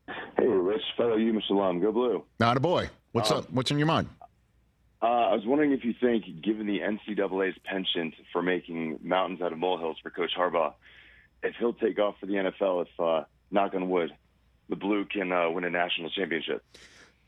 Hey, 0.07 0.47
Rich, 0.47 0.81
fellow 0.95 1.17
you, 1.17 1.33
Mr. 1.33 1.51
Lum, 1.51 1.81
go 1.81 1.91
blue. 1.91 2.23
Not 2.39 2.55
a 2.55 2.61
boy. 2.61 2.89
What's 3.11 3.31
Uh, 3.31 3.39
up? 3.39 3.51
What's 3.51 3.69
in 3.69 3.77
your 3.77 3.87
mind? 3.87 4.07
Uh, 5.01 5.05
I 5.07 5.33
was 5.35 5.45
wondering 5.45 5.73
if 5.73 5.83
you 5.83 5.93
think, 5.99 6.23
given 6.41 6.67
the 6.67 6.79
NCAA's 6.79 7.57
penchant 7.65 8.13
for 8.31 8.41
making 8.41 8.99
mountains 9.03 9.41
out 9.41 9.51
of 9.51 9.57
molehills 9.59 9.97
for 10.01 10.09
Coach 10.09 10.31
Harbaugh, 10.37 10.73
if 11.43 11.53
he'll 11.59 11.73
take 11.73 11.99
off 11.99 12.15
for 12.21 12.27
the 12.27 12.33
NFL, 12.35 12.83
if 12.83 12.99
uh, 12.99 13.23
knock 13.51 13.73
on 13.73 13.89
wood, 13.89 14.11
the 14.69 14.75
blue 14.75 15.05
can 15.05 15.31
uh, 15.31 15.49
win 15.49 15.63
a 15.63 15.69
national 15.69 16.09
championship. 16.09 16.63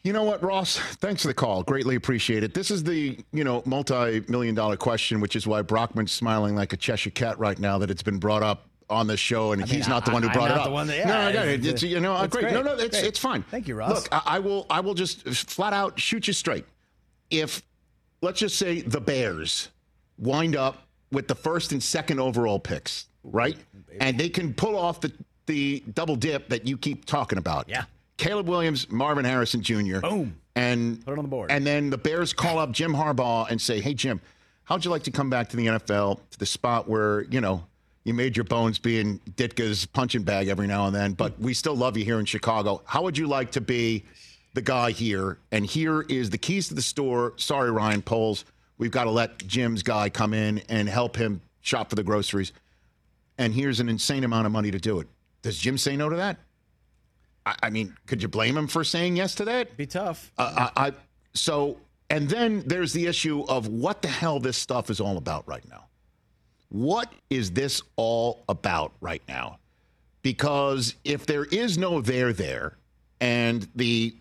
You 0.03 0.13
know 0.13 0.23
what, 0.23 0.41
Ross? 0.41 0.77
Thanks 0.77 1.23
for 1.23 1.27
the 1.27 1.33
call. 1.33 1.63
Greatly 1.63 1.95
appreciate 1.95 2.43
it. 2.43 2.53
This 2.53 2.71
is 2.71 2.83
the, 2.83 3.17
you 3.33 3.43
know, 3.43 3.61
multi-million 3.65 4.55
dollar 4.55 4.77
question, 4.77 5.19
which 5.19 5.35
is 5.35 5.45
why 5.45 5.61
Brockman's 5.61 6.11
smiling 6.11 6.55
like 6.55 6.71
a 6.71 6.77
Cheshire 6.77 7.09
cat 7.09 7.37
right 7.39 7.59
now 7.59 7.77
that 7.79 7.91
it's 7.91 8.03
been 8.03 8.17
brought 8.19 8.43
up 8.43 8.67
on 8.89 9.05
the 9.07 9.17
show, 9.17 9.51
and 9.51 9.61
mean, 9.61 9.67
he's 9.67 9.89
not 9.89 10.05
the 10.05 10.11
one 10.11 10.21
who 10.23 10.29
I'm 10.29 10.33
brought 10.33 10.51
it 10.51 10.57
up. 10.57 10.63
the 10.65 10.71
one 10.71 10.87
that- 10.87 11.05
no, 11.05 11.11
yeah, 11.13 11.27
I 11.27 11.33
got 11.33 11.47
it. 11.47 11.59
it's- 11.59 11.73
It's, 11.73 11.83
you 11.83 11.99
know, 11.99 12.15
it's 12.23 12.33
great. 12.33 12.43
great. 12.43 12.53
No, 12.53 12.61
no, 12.61 12.73
it's 12.75 12.97
Great. 12.97 13.05
it's 13.09 13.19
fine. 13.19 13.43
Thank 13.43 13.67
you, 13.67 13.75
Ross. 13.75 13.89
Look, 13.89 14.07
I, 14.13 14.21
I 14.25 14.39
will, 14.39 14.65
I 14.69 14.79
will 14.79 14.93
just 14.93 15.27
flat 15.27 15.73
out 15.73 15.99
shoot 15.99 16.25
you 16.25 16.31
straight. 16.33 16.63
If 17.29 17.61
let's 18.21 18.39
just 18.39 18.55
say 18.55 18.79
the 18.81 19.01
Bears 19.01 19.69
wind 20.17 20.55
up 20.55 20.83
with 21.11 21.27
the 21.27 21.35
first 21.35 21.73
and 21.73 21.83
second 21.83 22.21
overall 22.21 22.59
picks, 22.59 23.07
right? 23.25 23.57
And 23.99 24.17
they 24.17 24.29
can 24.29 24.53
pull 24.53 24.77
off 24.77 25.01
the 25.01 25.11
the 25.47 25.83
double 25.93 26.15
dip 26.15 26.49
that 26.49 26.67
you 26.67 26.77
keep 26.77 27.05
talking 27.05 27.37
about. 27.37 27.67
Yeah. 27.67 27.85
Caleb 28.17 28.47
Williams, 28.47 28.89
Marvin 28.89 29.25
Harrison 29.25 29.61
Jr. 29.61 29.99
Boom. 29.99 30.35
And 30.55 31.03
Put 31.05 31.13
it 31.13 31.17
on 31.19 31.23
the 31.23 31.29
board. 31.29 31.51
And 31.51 31.65
then 31.65 31.89
the 31.89 31.97
Bears 31.97 32.33
call 32.33 32.57
up 32.57 32.71
Jim 32.71 32.93
Harbaugh 32.93 33.49
and 33.49 33.61
say, 33.61 33.79
"Hey 33.79 33.93
Jim, 33.93 34.19
how'd 34.63 34.83
you 34.83 34.91
like 34.91 35.03
to 35.03 35.11
come 35.11 35.29
back 35.29 35.49
to 35.49 35.57
the 35.57 35.67
NFL 35.67 36.19
to 36.31 36.39
the 36.39 36.45
spot 36.47 36.89
where 36.89 37.23
you 37.25 37.41
know 37.41 37.63
you 38.03 38.13
made 38.13 38.35
your 38.35 38.43
bones 38.45 38.79
being 38.79 39.19
Ditka's 39.35 39.85
punching 39.85 40.23
bag 40.23 40.47
every 40.47 40.65
now 40.65 40.87
and 40.87 40.95
then, 40.95 41.13
but 41.13 41.37
we 41.39 41.53
still 41.53 41.75
love 41.75 41.95
you 41.97 42.05
here 42.05 42.19
in 42.19 42.25
Chicago. 42.25 42.81
How 42.85 43.03
would 43.03 43.17
you 43.17 43.27
like 43.27 43.51
to 43.51 43.61
be 43.61 44.05
the 44.53 44.61
guy 44.61 44.91
here? 44.91 45.37
And 45.51 45.65
here 45.65 46.01
is 46.03 46.29
the 46.29 46.37
keys 46.37 46.69
to 46.69 46.73
the 46.73 46.81
store. 46.81 47.33
Sorry, 47.35 47.69
Ryan 47.69 48.01
Poles, 48.01 48.45
we've 48.77 48.91
got 48.91 49.03
to 49.03 49.11
let 49.11 49.45
Jim's 49.45 49.83
guy 49.83 50.09
come 50.09 50.33
in 50.33 50.59
and 50.69 50.87
help 50.87 51.17
him 51.17 51.41
shop 51.59 51.89
for 51.89 51.95
the 51.95 52.03
groceries. 52.03 52.53
And 53.37 53.53
here's 53.53 53.79
an 53.79 53.89
insane 53.89 54.23
amount 54.23 54.45
of 54.45 54.53
money 54.53 54.71
to 54.71 54.79
do 54.79 54.99
it. 55.01 55.07
Does 55.41 55.57
Jim 55.57 55.77
say 55.77 55.95
no 55.95 56.09
to 56.09 56.15
that? 56.15 56.37
I, 57.45 57.55
I 57.63 57.69
mean, 57.69 57.95
could 58.05 58.21
you 58.21 58.27
blame 58.27 58.57
him 58.57 58.67
for 58.67 58.83
saying 58.83 59.15
yes 59.15 59.35
to 59.35 59.45
that? 59.45 59.77
Be 59.77 59.85
tough. 59.85 60.31
Uh, 60.37 60.69
I, 60.75 60.87
I 60.87 60.91
so 61.33 61.77
and 62.09 62.29
then 62.29 62.63
there's 62.65 62.93
the 62.93 63.05
issue 63.05 63.43
of 63.47 63.67
what 63.67 64.01
the 64.01 64.07
hell 64.07 64.39
this 64.39 64.57
stuff 64.57 64.89
is 64.89 64.99
all 64.99 65.17
about 65.17 65.47
right 65.47 65.67
now. 65.69 65.85
What 66.69 67.11
is 67.29 67.51
this 67.51 67.81
all 67.95 68.43
about 68.49 68.93
right 69.01 69.21
now? 69.27 69.59
Because 70.21 70.95
if 71.03 71.25
there 71.25 71.45
is 71.45 71.77
no 71.77 72.01
there 72.01 72.33
there, 72.33 72.77
and 73.19 73.67
the 73.75 74.15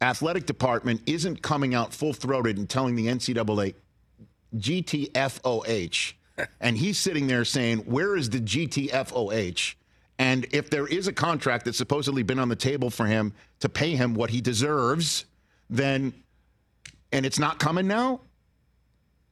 athletic 0.00 0.46
department 0.46 1.00
isn't 1.06 1.42
coming 1.42 1.74
out 1.74 1.94
full 1.94 2.12
throated 2.12 2.58
and 2.58 2.68
telling 2.68 2.96
the 2.96 3.06
NCAA 3.06 3.74
GTFOH, 4.56 6.12
and 6.60 6.76
he's 6.76 6.98
sitting 6.98 7.26
there 7.26 7.44
saying, 7.44 7.78
Where 7.78 8.16
is 8.16 8.30
the 8.30 8.40
GTFOH? 8.40 9.74
And 10.18 10.46
if 10.52 10.70
there 10.70 10.86
is 10.86 11.08
a 11.08 11.12
contract 11.12 11.64
that's 11.64 11.78
supposedly 11.78 12.22
been 12.22 12.38
on 12.38 12.48
the 12.48 12.56
table 12.56 12.90
for 12.90 13.06
him 13.06 13.32
to 13.60 13.68
pay 13.68 13.96
him 13.96 14.14
what 14.14 14.30
he 14.30 14.40
deserves, 14.40 15.24
then, 15.68 16.14
and 17.12 17.26
it's 17.26 17.38
not 17.38 17.58
coming 17.58 17.86
now, 17.86 18.20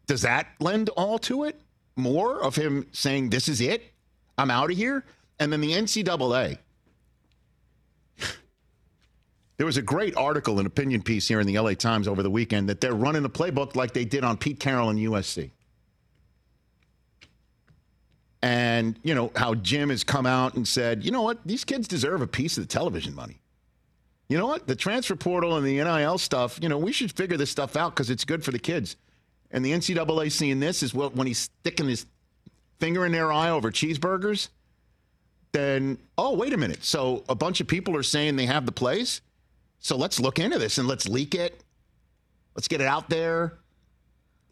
does 0.07 0.23
that 0.23 0.49
lend 0.59 0.89
all 0.91 1.19
to 1.21 1.45
it? 1.45 1.61
More 1.95 2.43
of 2.43 2.57
him 2.57 2.87
saying, 2.93 3.31
This 3.31 3.49
is 3.49 3.61
it? 3.61 3.93
I'm 4.37 4.51
out 4.51 4.71
of 4.71 4.77
here? 4.77 5.05
And 5.39 5.53
then 5.53 5.61
the 5.61 5.73
NCAA. 5.73 6.59
There 9.59 9.67
was 9.67 9.77
a 9.77 9.83
great 9.83 10.17
article, 10.17 10.59
an 10.59 10.67
opinion 10.67 11.03
piece 11.03 11.29
here 11.29 11.39
in 11.39 11.47
the 11.47 11.57
LA 11.57 11.75
Times 11.75 12.09
over 12.09 12.25
the 12.25 12.31
weekend 12.31 12.69
that 12.69 12.81
they're 12.81 12.95
running 12.95 13.23
the 13.23 13.31
playbook 13.31 13.77
like 13.77 13.93
they 13.93 14.05
did 14.05 14.25
on 14.25 14.37
Pete 14.37 14.59
Carroll 14.59 14.91
and 14.91 14.99
USC. 14.99 15.53
And, 18.43 18.99
you 19.05 19.15
know, 19.15 19.31
how 19.37 19.55
Jim 19.55 19.91
has 19.91 20.03
come 20.03 20.27
out 20.27 20.55
and 20.55 20.67
said, 20.67 21.05
you 21.05 21.13
know 21.13 21.23
what, 21.23 21.39
these 21.47 21.65
kids 21.65 21.87
deserve 21.87 22.23
a 22.23 22.27
piece 22.27 22.57
of 22.59 22.65
the 22.65 22.69
television 22.69 23.15
money. 23.15 23.41
You 24.29 24.39
know 24.39 24.47
what, 24.47 24.67
the 24.67 24.75
transfer 24.75 25.15
portal 25.15 25.57
and 25.57 25.67
the 25.67 25.77
NIL 25.77 26.19
stuff, 26.19 26.59
you 26.61 26.69
know, 26.69 26.79
we 26.79 26.91
should 26.91 27.13
figure 27.13 27.37
this 27.37 27.51
stuff 27.51 27.77
out 27.77 27.95
because 27.95 28.11
it's 28.11 28.25
good 28.25 28.45
for 28.45 28.51
the 28.51 28.59
kids. 28.59 28.97
And 29.53 29.65
the 29.65 29.73
NCAA 29.73 30.33
seeing 30.33 30.59
this 30.59 30.83
is 30.83 30.93
what 30.95 31.15
when 31.15 31.27
he's 31.27 31.39
sticking 31.39 31.89
his 31.89 32.07
finger 32.81 33.07
in 33.07 33.13
their 33.13 33.31
eye 33.31 33.51
over 33.51 33.71
cheeseburgers, 33.71 34.49
then, 35.53 35.99
oh, 36.17 36.35
wait 36.35 36.53
a 36.53 36.57
minute. 36.57 36.83
So 36.83 37.25
a 37.29 37.35
bunch 37.35 37.61
of 37.61 37.69
people 37.69 37.95
are 37.95 38.03
saying 38.03 38.37
they 38.37 38.47
have 38.47 38.67
the 38.67 38.73
plays. 38.73 39.21
So 39.79 39.97
let's 39.97 40.19
look 40.19 40.39
into 40.39 40.59
this 40.59 40.79
and 40.79 40.89
let's 40.89 41.07
leak 41.07 41.35
it. 41.35 41.63
Let's 42.57 42.69
get 42.69 42.81
it 42.81 42.87
out 42.87 43.09
there. 43.09 43.59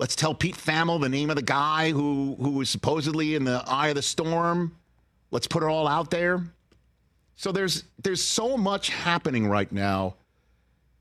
Let's 0.00 0.16
tell 0.16 0.35
Pete 0.35 0.57
Thamel 0.57 0.99
the 0.99 1.11
name 1.11 1.28
of 1.28 1.37
the 1.37 1.42
guy 1.42 1.90
who 1.90 2.35
who 2.40 2.52
was 2.52 2.71
supposedly 2.71 3.35
in 3.35 3.45
the 3.45 3.62
eye 3.66 3.88
of 3.88 3.97
the 3.97 4.02
storm. 4.02 4.75
Let's 5.30 5.47
put 5.47 5.62
it 5.62 5.66
all 5.66 5.87
out 5.87 6.11
there. 6.11 6.42
So 7.37 7.52
there's 7.52 7.85
there's 8.02 8.25
so 8.25 8.57
much 8.57 8.88
happening 8.88 9.47
right 9.47 9.71
now 9.71 10.14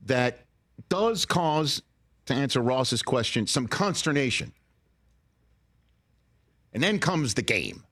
that 0.04 0.40
does 0.90 1.24
cause, 1.24 1.80
to 2.26 2.34
answer 2.34 2.60
Ross's 2.60 3.02
question, 3.02 3.46
some 3.46 3.66
consternation. 3.66 4.52
And 6.74 6.82
then 6.82 6.98
comes 6.98 7.32
the 7.32 7.40
game 7.40 7.82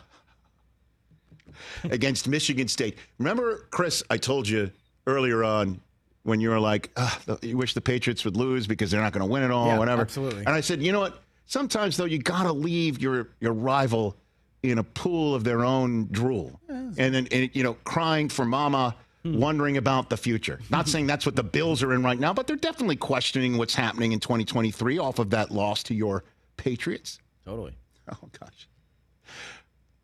against 1.85 2.27
Michigan 2.27 2.67
State. 2.67 2.99
Remember, 3.19 3.69
Chris, 3.71 4.03
I 4.11 4.17
told 4.17 4.49
you 4.49 4.73
earlier 5.07 5.45
on 5.45 5.81
when 6.25 6.41
you 6.41 6.51
were 6.51 6.61
like, 6.61 6.91
"Ah, 6.97 7.19
you 7.43 7.57
wish 7.57 7.75
the 7.75 7.81
Patriots 7.81 8.25
would 8.25 8.37
lose 8.37 8.67
because 8.67 8.91
they're 8.91 9.01
not 9.01 9.13
going 9.13 9.27
to 9.27 9.31
win 9.33 9.43
it 9.43 9.51
all, 9.51 9.67
Yeah, 9.67 9.79
whatever. 9.79 10.03
absolutely. 10.03 10.41
And 10.41 10.51
I 10.51 10.61
said, 10.61 10.83
you 10.83 10.93
know 10.93 11.01
what? 11.01 11.23
Sometimes 11.47 11.97
though, 11.97 12.05
you 12.05 12.19
got 12.19 12.45
to 12.45 12.53
leave 12.53 13.01
your 13.01 13.29
your 13.41 13.53
rival 13.53 14.17
in 14.63 14.79
a 14.79 14.85
pool 14.85 15.35
of 15.35 15.43
their 15.45 15.65
own 15.65 16.07
drool, 16.13 16.61
and 16.69 16.95
then 16.97 17.27
and, 17.33 17.51
you 17.53 17.63
know, 17.65 17.75
crying 17.85 18.29
for 18.29 18.45
mama. 18.45 18.95
Wondering 19.25 19.77
about 19.77 20.11
the 20.11 20.17
future. 20.17 20.59
Not 20.69 20.89
saying 20.89 21.07
that's 21.07 21.25
what 21.25 21.37
the 21.37 21.45
Bills 21.45 21.81
are 21.85 21.95
in 21.95 22.03
right 22.03 22.19
now, 22.19 22.35
but 22.35 22.49
they're 22.49 22.57
definitely 22.57 22.97
questioning 22.97 23.57
what's 23.57 23.73
happening 23.73 24.11
in 24.11 24.19
2023 24.19 24.99
off 24.99 25.21
of 25.21 25.31
that 25.31 25.53
loss 25.53 25.85
to 25.85 25.95
your 25.95 26.25
Patriots. 26.57 27.21
Totally. 27.47 27.77
Oh, 28.11 28.29
gosh. 28.41 28.67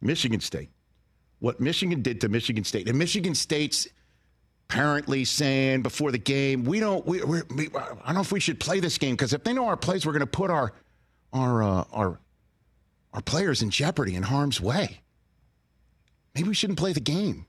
Michigan 0.01 0.39
State. 0.39 0.71
What 1.41 1.61
Michigan 1.61 2.01
did 2.01 2.21
to 2.21 2.29
Michigan 2.29 2.63
State. 2.63 2.89
And 2.89 2.97
Michigan 2.97 3.35
State's 3.35 3.89
apparently 4.69 5.25
saying 5.25 5.83
before 5.83 6.13
the 6.13 6.19
game, 6.19 6.65
we 6.65 6.79
don't, 6.79 7.05
we, 7.07 7.23
we, 7.23 7.69
I 7.75 8.07
don't 8.07 8.15
know 8.15 8.21
if 8.21 8.33
we 8.33 8.41
should 8.41 8.61
play 8.61 8.81
this 8.81 8.99
game 8.99 9.15
because 9.15 9.33
if 9.33 9.43
they 9.43 9.55
know 9.55 9.67
our 9.67 9.79
plays, 9.79 10.05
we're 10.05 10.13
going 10.13 10.21
to 10.21 10.27
put 10.27 10.51
our, 10.51 10.73
our, 11.33 11.63
uh, 11.63 11.85
our, 11.91 12.21
our 13.15 13.23
players 13.23 13.63
in 13.63 13.71
jeopardy 13.71 14.15
in 14.15 14.23
harm's 14.23 14.61
way. 14.61 15.01
Maybe 16.35 16.49
we 16.49 16.55
shouldn't 16.55 16.79
play 16.79 16.93
the 16.93 17.01
game. 17.01 17.47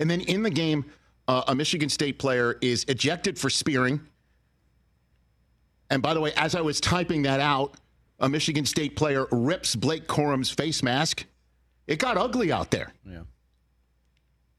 And 0.00 0.10
then 0.10 0.22
in 0.22 0.42
the 0.42 0.50
game, 0.50 0.86
uh, 1.28 1.42
a 1.48 1.54
Michigan 1.54 1.90
State 1.90 2.18
player 2.18 2.56
is 2.62 2.84
ejected 2.88 3.38
for 3.38 3.50
spearing. 3.50 4.00
And 5.90 6.02
by 6.02 6.14
the 6.14 6.20
way, 6.20 6.32
as 6.36 6.54
I 6.54 6.62
was 6.62 6.80
typing 6.80 7.22
that 7.22 7.40
out, 7.40 7.74
a 8.18 8.28
Michigan 8.28 8.64
State 8.64 8.96
player 8.96 9.26
rips 9.30 9.76
Blake 9.76 10.06
Corum's 10.06 10.50
face 10.50 10.82
mask. 10.82 11.26
It 11.86 11.98
got 11.98 12.16
ugly 12.16 12.50
out 12.50 12.70
there. 12.70 12.94
Yeah. 13.06 13.20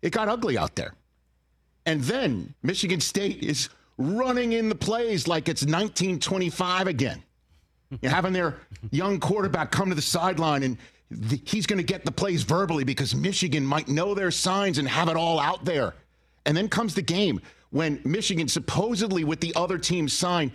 It 0.06 0.14
got 0.14 0.30
ugly 0.30 0.56
out 0.56 0.76
there. 0.76 0.94
And 1.88 2.00
then 2.04 2.54
Michigan 2.62 3.02
State 3.02 3.42
is 3.42 3.70
running 3.98 4.54
in 4.54 4.70
the 4.70 4.76
plays 4.76 5.28
like 5.28 5.50
it's 5.50 5.64
1925 5.64 6.86
again. 6.86 7.24
You're 8.02 8.12
having 8.12 8.32
their 8.32 8.60
young 8.92 9.20
quarterback 9.20 9.72
come 9.72 9.90
to 9.90 9.96
the 9.96 10.04
sideline 10.04 10.62
and 10.62 10.78
th- 11.30 11.50
he's 11.50 11.66
going 11.66 11.78
to 11.80 11.84
get 11.84 12.06
the 12.06 12.12
plays 12.12 12.44
verbally 12.44 12.84
because 12.84 13.16
Michigan 13.16 13.66
might 13.66 13.88
know 13.88 14.14
their 14.14 14.30
signs 14.30 14.78
and 14.78 14.88
have 14.88 15.10
it 15.10 15.18
all 15.18 15.40
out 15.40 15.66
there. 15.66 15.96
And 16.46 16.56
then 16.56 16.70
comes 16.70 16.94
the 16.94 17.02
game 17.02 17.42
when 17.72 18.00
Michigan 18.06 18.48
supposedly 18.48 19.24
with 19.24 19.40
the 19.40 19.54
other 19.56 19.80
team's 19.80 20.14
sign 20.14 20.52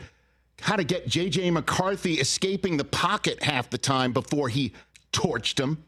had 0.61 0.77
to 0.77 0.85
get 0.85 1.09
J.J. 1.09 1.51
McCarthy 1.51 2.21
escaping 2.21 2.77
the 2.77 2.85
pocket 2.85 3.43
half 3.43 3.69
the 3.69 3.79
time 3.79 4.13
before 4.13 4.49
he 4.49 4.75
torched 5.13 5.59
him. 5.59 5.83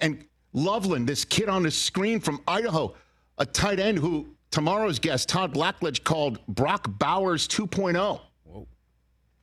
And 0.00 0.24
Loveland, 0.54 1.08
this 1.08 1.24
kid 1.24 1.48
on 1.48 1.64
the 1.64 1.70
screen 1.70 2.20
from 2.20 2.40
Idaho, 2.48 2.94
a 3.36 3.44
tight 3.44 3.80
end 3.80 3.98
who 3.98 4.28
tomorrow's 4.50 4.98
guest, 4.98 5.28
Todd 5.28 5.52
Blackledge, 5.52 6.04
called 6.04 6.38
Brock 6.46 6.86
Bowers 6.98 7.46
2.0. 7.48 8.20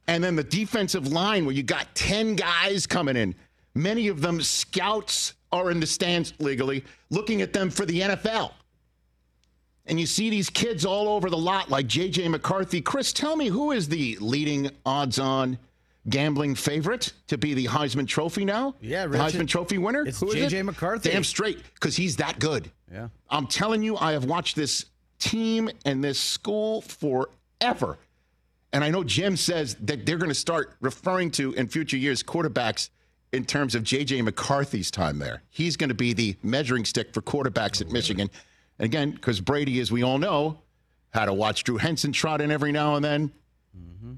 And 0.08 0.24
then 0.24 0.36
the 0.36 0.44
defensive 0.44 1.08
line, 1.08 1.46
where 1.46 1.54
you 1.54 1.64
got 1.64 1.94
10 1.96 2.36
guys 2.36 2.88
coming 2.88 3.16
in, 3.16 3.36
many 3.76 4.08
of 4.08 4.22
them 4.22 4.42
scouts 4.42 5.34
are 5.52 5.70
in 5.70 5.80
the 5.80 5.86
stands 5.86 6.34
legally, 6.40 6.84
looking 7.10 7.42
at 7.42 7.54
them 7.54 7.70
for 7.70 7.86
the 7.86 8.02
NFL. 8.02 8.52
And 9.86 10.00
you 10.00 10.06
see 10.06 10.30
these 10.30 10.50
kids 10.50 10.86
all 10.86 11.10
over 11.10 11.30
the 11.30 11.38
lot, 11.38 11.70
like 11.70 11.88
J.J. 11.88 12.30
McCarthy. 12.30 12.82
Chris, 12.82 13.12
tell 13.12 13.36
me 13.36 13.48
who 13.48 13.72
is 13.72 13.90
the 13.90 14.18
leading 14.22 14.72
odds 14.86 15.20
on 15.20 15.58
gambling 16.10 16.56
favorite 16.56 17.14
to 17.28 17.38
be 17.38 17.54
the 17.54 17.66
Heisman 17.66 18.08
Trophy 18.08 18.46
now? 18.46 18.76
Yeah, 18.82 19.04
the 19.04 19.10
Rich, 19.10 19.22
Heisman 19.22 19.48
Trophy 19.48 19.78
winner? 19.78 20.04
it's 20.06 20.20
Who 20.20 20.30
is 20.30 20.36
J.J. 20.36 20.60
it? 20.60 20.64
McCarthy. 20.64 21.10
Damn 21.12 21.24
straight, 21.24 21.64
because 21.74 21.96
he's 21.96 22.16
that 22.18 22.40
good. 22.40 22.72
Yeah. 22.92 23.10
I'm 23.30 23.48
telling 23.48 23.84
you, 23.84 23.98
I 23.98 24.14
have 24.14 24.26
watched 24.26 24.56
this 24.56 24.86
team 25.20 25.70
and 25.86 26.04
this 26.04 26.20
school 26.20 26.82
forever. 26.82 27.98
And 28.74 28.84
I 28.84 28.90
know 28.90 29.04
Jim 29.04 29.36
says 29.36 29.76
that 29.82 30.06
they're 30.06 30.18
going 30.18 30.30
to 30.30 30.36
start 30.36 30.76
referring 30.82 31.32
to 31.32 31.54
in 31.54 31.68
future 31.68 31.98
years 31.98 32.24
quarterbacks 32.24 32.90
in 33.34 33.46
terms 33.46 33.76
of 33.76 33.84
J.J. 33.84 34.22
McCarthy's 34.22 34.92
time 34.92 35.20
there. 35.20 35.44
He's 35.50 35.78
going 35.78 35.90
to 35.90 35.96
be 35.96 36.14
the 36.14 36.36
measuring 36.44 36.86
stick 36.86 37.14
for 37.14 37.22
quarterbacks 37.22 37.82
at 37.82 37.92
Michigan. 37.92 38.30
And 38.80 38.86
again, 38.86 39.12
because 39.12 39.40
Brady, 39.40 39.80
as 39.80 39.92
we 39.92 40.04
all 40.04 40.18
know, 40.18 40.60
had 41.14 41.26
to 41.26 41.34
watch 41.34 41.64
Drew 41.64 41.78
Henson 41.78 42.12
trot 42.12 42.42
in 42.42 42.52
every 42.52 42.72
now 42.72 42.96
and 42.96 43.06
then. 43.06 43.32
Mm-hmm. 43.78 44.14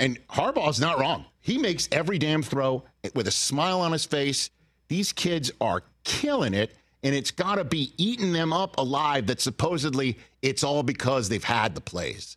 And 0.00 0.18
Harbaugh's 0.28 0.80
not 0.80 0.98
wrong. 0.98 1.26
He 1.40 1.58
makes 1.58 1.88
every 1.92 2.18
damn 2.18 2.42
throw 2.42 2.82
with 3.14 3.28
a 3.28 3.30
smile 3.30 3.80
on 3.82 3.92
his 3.92 4.06
face. 4.06 4.50
These 4.88 5.12
kids 5.12 5.52
are 5.60 5.84
killing 6.02 6.54
it. 6.54 6.74
and 7.02 7.14
it's 7.14 7.30
got 7.30 7.54
to 7.54 7.64
be 7.64 7.92
eating 7.96 8.32
them 8.32 8.52
up 8.52 8.76
alive 8.78 9.26
that 9.28 9.40
supposedly 9.40 10.18
it's 10.42 10.62
all 10.62 10.82
because 10.82 11.28
they've 11.28 11.44
had 11.44 11.74
the 11.74 11.80
plays. 11.80 12.36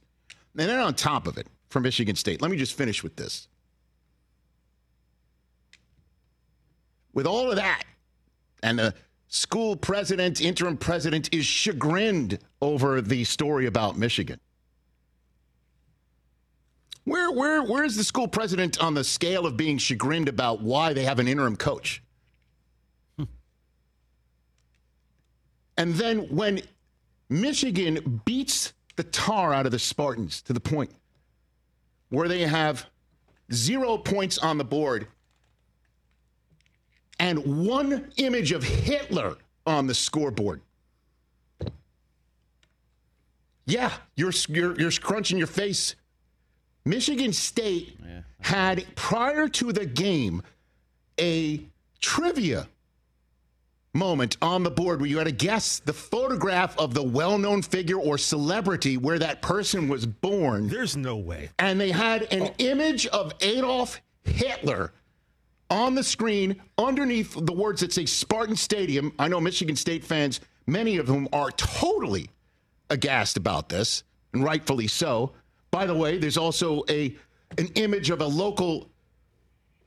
And 0.57 0.69
then 0.69 0.79
on 0.79 0.93
top 0.93 1.27
of 1.27 1.37
it, 1.37 1.47
for 1.69 1.79
Michigan 1.79 2.15
State, 2.15 2.41
let 2.41 2.51
me 2.51 2.57
just 2.57 2.77
finish 2.77 3.03
with 3.03 3.15
this. 3.15 3.47
With 7.13 7.25
all 7.25 7.49
of 7.49 7.57
that, 7.57 7.83
and 8.61 8.79
the 8.79 8.93
school 9.27 9.75
president, 9.75 10.39
interim 10.39 10.77
president, 10.77 11.33
is 11.33 11.45
chagrined 11.45 12.39
over 12.61 13.01
the 13.01 13.23
story 13.23 13.65
about 13.65 13.97
Michigan. 13.97 14.39
Where, 17.05 17.31
where, 17.31 17.63
where 17.63 17.83
is 17.83 17.95
the 17.97 18.03
school 18.03 18.27
president 18.27 18.81
on 18.81 18.93
the 18.93 19.03
scale 19.03 19.45
of 19.45 19.57
being 19.57 19.77
chagrined 19.77 20.29
about 20.29 20.61
why 20.61 20.93
they 20.93 21.03
have 21.03 21.19
an 21.19 21.27
interim 21.27 21.55
coach? 21.55 22.01
Hmm. 23.17 23.25
And 25.77 25.95
then 25.95 26.19
when 26.33 26.61
Michigan 27.29 28.21
beats 28.25 28.73
the 28.95 29.03
tar 29.03 29.53
out 29.53 29.65
of 29.65 29.71
the 29.71 29.79
Spartans 29.79 30.41
to 30.43 30.53
the 30.53 30.59
point 30.59 30.91
where 32.09 32.27
they 32.27 32.41
have 32.41 32.85
zero 33.51 33.97
points 33.97 34.37
on 34.37 34.57
the 34.57 34.63
board 34.63 35.07
and 37.19 37.67
one 37.67 38.11
image 38.17 38.51
of 38.51 38.63
Hitler 38.63 39.35
on 39.65 39.87
the 39.87 39.93
scoreboard. 39.93 40.61
Yeah, 43.65 43.91
you're, 44.15 44.33
you're, 44.49 44.79
you're 44.79 44.91
scrunching 44.91 45.37
your 45.37 45.47
face. 45.47 45.95
Michigan 46.85 47.33
State 47.33 47.97
yeah. 48.03 48.21
had, 48.41 48.85
prior 48.95 49.47
to 49.47 49.71
the 49.71 49.85
game, 49.85 50.43
a 51.19 51.61
trivia 51.99 52.67
moment 53.93 54.37
on 54.41 54.63
the 54.63 54.71
board 54.71 54.99
where 54.99 55.09
you 55.09 55.17
had 55.19 55.27
to 55.27 55.31
guess 55.31 55.79
the 55.79 55.93
photograph 55.93 56.77
of 56.79 56.93
the 56.93 57.03
well 57.03 57.37
known 57.37 57.61
figure 57.61 57.99
or 57.99 58.17
celebrity 58.17 58.97
where 58.97 59.19
that 59.19 59.41
person 59.41 59.87
was 59.87 60.05
born. 60.05 60.67
There's 60.67 60.97
no 60.97 61.15
way. 61.15 61.49
And 61.59 61.79
they 61.79 61.91
had 61.91 62.23
an 62.33 62.43
oh. 62.43 62.53
image 62.57 63.05
of 63.07 63.33
Adolf 63.41 64.01
Hitler 64.23 64.91
on 65.69 65.95
the 65.95 66.03
screen 66.03 66.61
underneath 66.77 67.35
the 67.39 67.53
words 67.53 67.81
that 67.81 67.93
say 67.93 68.05
Spartan 68.05 68.55
Stadium. 68.55 69.13
I 69.19 69.27
know 69.27 69.39
Michigan 69.39 69.75
State 69.75 70.03
fans, 70.03 70.39
many 70.65 70.97
of 70.97 71.07
whom 71.07 71.27
are 71.31 71.51
totally 71.51 72.29
aghast 72.89 73.37
about 73.37 73.69
this, 73.69 74.03
and 74.33 74.43
rightfully 74.43 74.87
so. 74.87 75.33
By 75.73 75.87
the 75.87 75.95
way, 75.95 76.19
there's 76.19 76.37
also 76.37 76.83
a 76.87 77.15
an 77.57 77.67
image 77.73 78.11
of 78.11 78.21
a 78.21 78.27
local 78.27 78.91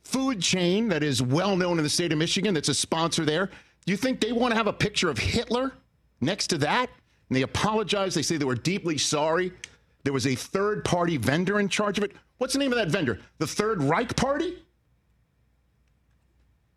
food 0.02 0.42
chain 0.42 0.88
that 0.88 1.04
is 1.04 1.22
well 1.22 1.56
known 1.56 1.78
in 1.78 1.84
the 1.84 1.90
state 1.90 2.10
of 2.10 2.18
Michigan 2.18 2.54
that's 2.54 2.68
a 2.68 2.74
sponsor 2.74 3.24
there. 3.24 3.46
Do 3.46 3.92
you 3.92 3.96
think 3.96 4.20
they 4.20 4.32
want 4.32 4.50
to 4.50 4.56
have 4.56 4.66
a 4.66 4.72
picture 4.72 5.08
of 5.08 5.16
Hitler 5.16 5.74
next 6.20 6.48
to 6.48 6.58
that? 6.58 6.90
And 7.28 7.36
they 7.36 7.42
apologize. 7.42 8.14
They 8.14 8.22
say 8.22 8.36
they 8.36 8.44
were 8.44 8.56
deeply 8.56 8.98
sorry. 8.98 9.52
There 10.02 10.12
was 10.12 10.26
a 10.26 10.34
third 10.34 10.84
party 10.84 11.18
vendor 11.18 11.60
in 11.60 11.68
charge 11.68 11.98
of 11.98 12.04
it. 12.04 12.10
What's 12.38 12.54
the 12.54 12.58
name 12.58 12.72
of 12.72 12.78
that 12.78 12.88
vendor? 12.88 13.20
The 13.38 13.46
Third 13.46 13.80
Reich 13.80 14.16
Party? 14.16 14.58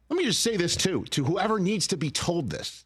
Let 0.10 0.18
me 0.18 0.24
just 0.24 0.44
say 0.44 0.56
this 0.56 0.76
too 0.76 1.04
to 1.06 1.24
whoever 1.24 1.58
needs 1.60 1.88
to 1.88 1.98
be 1.98 2.12
told 2.12 2.52
this. 2.52 2.86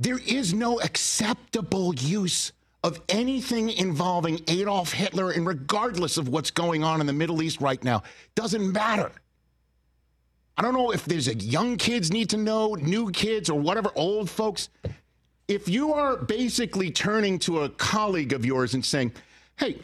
There 0.00 0.18
is 0.18 0.52
no 0.52 0.80
acceptable 0.80 1.94
use 1.94 2.50
of 2.84 3.00
anything 3.08 3.70
involving 3.70 4.40
Adolf 4.48 4.92
Hitler, 4.92 5.30
and 5.30 5.46
regardless 5.46 6.16
of 6.16 6.28
what's 6.28 6.50
going 6.50 6.82
on 6.82 7.00
in 7.00 7.06
the 7.06 7.12
Middle 7.12 7.42
East 7.42 7.60
right 7.60 7.82
now, 7.84 8.02
doesn't 8.34 8.72
matter. 8.72 9.12
I 10.56 10.62
don't 10.62 10.74
know 10.74 10.90
if 10.90 11.04
there's 11.04 11.28
a 11.28 11.34
young 11.34 11.76
kids 11.76 12.12
need 12.12 12.28
to 12.30 12.36
know, 12.36 12.74
new 12.74 13.10
kids, 13.10 13.48
or 13.48 13.58
whatever, 13.58 13.90
old 13.94 14.28
folks. 14.28 14.68
If 15.48 15.68
you 15.68 15.92
are 15.92 16.16
basically 16.16 16.90
turning 16.90 17.38
to 17.40 17.60
a 17.60 17.68
colleague 17.68 18.32
of 18.32 18.44
yours 18.44 18.74
and 18.74 18.84
saying, 18.84 19.12
hey, 19.56 19.78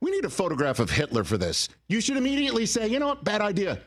we 0.00 0.10
need 0.10 0.24
a 0.24 0.30
photograph 0.30 0.80
of 0.80 0.90
Hitler 0.90 1.24
for 1.24 1.38
this, 1.38 1.68
you 1.88 2.00
should 2.00 2.16
immediately 2.16 2.66
say, 2.66 2.88
you 2.88 2.98
know 2.98 3.06
what, 3.08 3.24
bad 3.24 3.40
idea. 3.40 3.80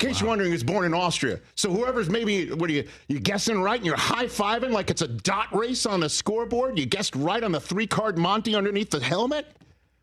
Case 0.00 0.16
wow. 0.16 0.20
you're 0.20 0.28
wondering, 0.28 0.50
he 0.50 0.54
was 0.54 0.64
born 0.64 0.84
in 0.84 0.94
Austria. 0.94 1.38
So 1.54 1.70
whoever's 1.70 2.10
maybe, 2.10 2.50
what 2.50 2.68
are 2.68 2.72
you, 2.72 2.88
you 3.08 3.20
guessing 3.20 3.60
right 3.60 3.76
and 3.76 3.86
you're 3.86 3.96
high 3.96 4.26
fiving 4.26 4.70
like 4.70 4.90
it's 4.90 5.02
a 5.02 5.08
dot 5.08 5.54
race 5.54 5.86
on 5.86 6.00
the 6.00 6.08
scoreboard? 6.08 6.78
You 6.78 6.86
guessed 6.86 7.14
right 7.14 7.42
on 7.42 7.52
the 7.52 7.60
three 7.60 7.86
card 7.86 8.18
Monty 8.18 8.54
underneath 8.54 8.90
the 8.90 9.00
helmet 9.00 9.46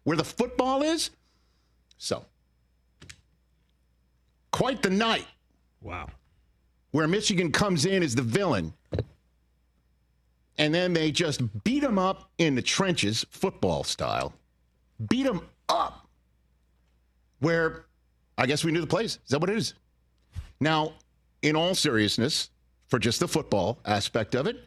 where 0.04 0.16
the 0.16 0.24
football 0.24 0.84
is? 0.84 1.10
So, 1.98 2.24
quite 4.52 4.82
the 4.82 4.90
night. 4.90 5.28
Wow. 5.82 6.08
Where 6.92 7.08
Michigan 7.08 7.52
comes 7.52 7.86
in 7.86 8.04
as 8.04 8.16
the 8.16 8.22
villain. 8.22 8.74
And 10.60 10.74
then 10.74 10.94
they 10.94 11.12
just 11.12 11.42
beat 11.64 11.82
them 11.82 12.00
up 12.00 12.30
in 12.38 12.56
the 12.56 12.62
trenches, 12.62 13.26
football 13.30 13.84
style. 13.84 14.34
Beat 15.10 15.24
them 15.24 15.42
up. 15.70 16.08
Where 17.40 17.86
I 18.38 18.46
guess 18.46 18.64
we 18.64 18.72
knew 18.72 18.82
the 18.82 18.88
plays. 18.88 19.20
Is 19.26 19.30
that 19.30 19.42
what 19.42 19.50
it 19.50 19.58
is? 19.58 19.74
Now, 20.60 20.94
in 21.42 21.56
all 21.56 21.76
seriousness, 21.76 22.50
for 22.88 23.00
just 23.00 23.20
the 23.20 23.28
football 23.28 23.80
aspect 23.86 24.36
of 24.36 24.48
it, 24.48 24.58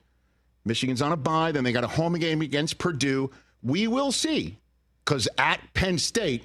Michigan's 0.65 1.03
on 1.03 1.13
a 1.13 1.17
bye. 1.17 1.53
Then 1.53 1.65
they 1.65 1.73
got 1.73 1.85
a 1.85 1.89
home 1.89 2.15
game 2.15 2.43
against 2.43 2.79
Purdue. 2.79 3.31
We 3.63 3.87
will 3.87 4.13
see, 4.13 4.59
because 5.05 5.29
at 5.39 5.61
Penn 5.75 5.99
State 5.99 6.45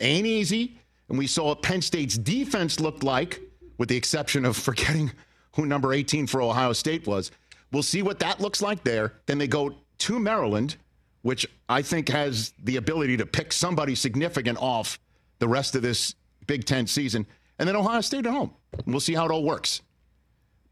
ain't 0.00 0.26
easy. 0.26 0.78
And 1.08 1.18
we 1.18 1.26
saw 1.26 1.48
what 1.48 1.62
Penn 1.62 1.82
State's 1.82 2.16
defense 2.16 2.80
looked 2.80 3.02
like, 3.02 3.40
with 3.78 3.88
the 3.88 3.96
exception 3.96 4.44
of 4.44 4.56
forgetting 4.68 5.12
who 5.54 5.66
number 5.66 5.92
18 5.92 6.26
for 6.26 6.42
Ohio 6.42 6.72
State 6.72 7.06
was. 7.06 7.30
We'll 7.72 7.82
see 7.82 8.02
what 8.02 8.18
that 8.20 8.40
looks 8.40 8.62
like 8.62 8.84
there. 8.84 9.14
Then 9.26 9.38
they 9.38 9.48
go 9.48 9.74
to 9.98 10.18
Maryland, 10.18 10.76
which 11.22 11.46
I 11.68 11.82
think 11.82 12.08
has 12.08 12.52
the 12.62 12.76
ability 12.76 13.16
to 13.18 13.26
pick 13.26 13.52
somebody 13.52 13.94
significant 13.94 14.58
off 14.60 14.98
the 15.38 15.48
rest 15.48 15.74
of 15.74 15.82
this 15.82 16.14
Big 16.46 16.64
Ten 16.64 16.86
season, 16.86 17.26
and 17.58 17.68
then 17.68 17.76
Ohio 17.76 18.00
State 18.00 18.26
at 18.26 18.32
home. 18.32 18.52
We'll 18.86 19.00
see 19.00 19.14
how 19.14 19.26
it 19.26 19.30
all 19.30 19.44
works. 19.44 19.82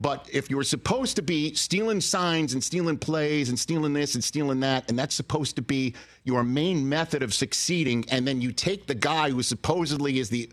But 0.00 0.28
if 0.32 0.50
you're 0.50 0.64
supposed 0.64 1.14
to 1.16 1.22
be 1.22 1.54
stealing 1.54 2.00
signs 2.00 2.54
and 2.54 2.64
stealing 2.64 2.98
plays 2.98 3.50
and 3.50 3.58
stealing 3.58 3.92
this 3.92 4.16
and 4.16 4.24
stealing 4.24 4.58
that, 4.60 4.90
and 4.90 4.98
that's 4.98 5.14
supposed 5.14 5.54
to 5.56 5.62
be 5.62 5.94
your 6.24 6.42
main 6.42 6.88
method 6.88 7.22
of 7.22 7.32
succeeding, 7.32 8.04
and 8.10 8.26
then 8.26 8.40
you 8.40 8.50
take 8.50 8.88
the 8.88 8.96
guy 8.96 9.30
who 9.30 9.44
supposedly 9.44 10.18
is 10.18 10.28
the 10.28 10.50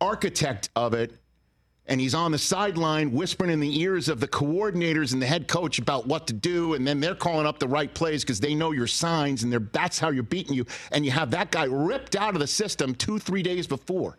architect 0.00 0.70
of 0.76 0.94
it 0.94 1.18
and 1.88 2.00
he's 2.00 2.14
on 2.14 2.32
the 2.32 2.38
sideline 2.38 3.12
whispering 3.12 3.50
in 3.50 3.60
the 3.60 3.80
ears 3.80 4.08
of 4.08 4.20
the 4.20 4.28
coordinators 4.28 5.12
and 5.12 5.22
the 5.22 5.26
head 5.26 5.48
coach 5.48 5.78
about 5.78 6.06
what 6.06 6.26
to 6.26 6.32
do 6.32 6.74
and 6.74 6.86
then 6.86 7.00
they're 7.00 7.14
calling 7.14 7.46
up 7.46 7.58
the 7.58 7.68
right 7.68 7.94
plays 7.94 8.22
because 8.22 8.40
they 8.40 8.54
know 8.54 8.72
your 8.72 8.86
signs 8.86 9.42
and 9.42 9.52
that's 9.72 9.98
how 9.98 10.10
you're 10.10 10.22
beating 10.22 10.54
you 10.54 10.66
and 10.92 11.04
you 11.04 11.10
have 11.10 11.30
that 11.30 11.50
guy 11.50 11.64
ripped 11.64 12.16
out 12.16 12.34
of 12.34 12.40
the 12.40 12.46
system 12.46 12.94
two 12.94 13.18
three 13.18 13.42
days 13.42 13.66
before 13.66 14.18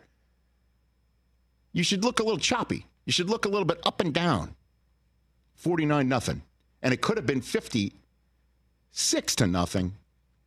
you 1.78 1.84
should 1.84 2.02
look 2.04 2.18
a 2.18 2.24
little 2.24 2.38
choppy. 2.38 2.86
You 3.06 3.12
should 3.12 3.30
look 3.30 3.44
a 3.44 3.48
little 3.48 3.64
bit 3.64 3.78
up 3.86 4.00
and 4.00 4.12
down. 4.12 4.56
49 5.54 6.08
nothing. 6.08 6.42
And 6.82 6.92
it 6.92 7.00
could 7.00 7.16
have 7.16 7.26
been 7.26 7.40
56 7.40 9.36
to 9.36 9.46
nothing 9.46 9.94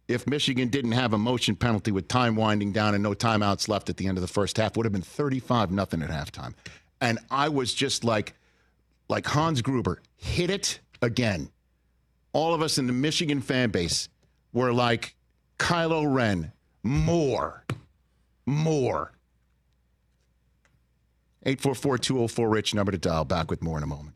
if 0.09 0.27
Michigan 0.27 0.67
didn't 0.67 0.91
have 0.91 1.13
a 1.13 1.17
motion 1.17 1.55
penalty 1.55 1.91
with 1.91 2.09
time 2.09 2.35
winding 2.35 2.73
down 2.73 2.93
and 2.95 3.01
no 3.01 3.13
timeouts 3.13 3.69
left 3.69 3.89
at 3.89 3.95
the 3.95 4.07
end 4.07 4.17
of 4.17 4.21
the 4.21 4.27
first 4.27 4.57
half, 4.57 4.75
would 4.75 4.85
have 4.85 4.91
been 4.91 5.01
35 5.01 5.71
nothing 5.71 6.01
at 6.01 6.09
halftime. 6.09 6.53
And 6.99 7.17
I 7.29 7.47
was 7.47 7.73
just 7.73 8.03
like, 8.03 8.33
like 9.07 9.25
Hans 9.25 9.61
Gruber, 9.61 10.01
hit 10.17 10.49
it 10.49 10.79
again. 11.01 11.49
All 12.33 12.53
of 12.53 12.61
us 12.61 12.77
in 12.77 12.87
the 12.87 12.93
Michigan 12.93 13.41
fan 13.41 13.69
base 13.69 14.09
were 14.51 14.73
like, 14.73 15.15
Kylo 15.57 16.13
Ren, 16.13 16.51
more, 16.83 17.63
more. 18.45 19.13
844 21.43 21.97
204 21.97 22.49
Rich, 22.49 22.73
number 22.75 22.91
to 22.91 22.97
dial. 22.97 23.25
Back 23.25 23.49
with 23.49 23.63
more 23.63 23.77
in 23.77 23.83
a 23.83 23.87
moment. 23.87 24.15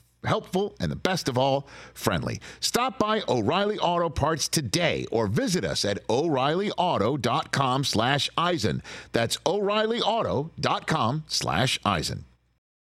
helpful, 0.23 0.75
and 0.79 0.91
the 0.91 0.95
best 0.95 1.27
of 1.29 1.37
all, 1.37 1.67
friendly. 1.93 2.39
Stop 2.59 2.99
by 2.99 3.21
O'Reilly 3.27 3.77
Auto 3.79 4.09
Parts 4.09 4.47
today 4.47 5.05
or 5.11 5.27
visit 5.27 5.65
us 5.65 5.83
at 5.85 6.07
o'reillyauto.com 6.07 7.83
slash 7.83 8.29
Eisen. 8.37 8.83
That's 9.11 9.37
o'reillyauto.com 9.45 11.23
slash 11.27 11.79
Eisen. 11.83 12.25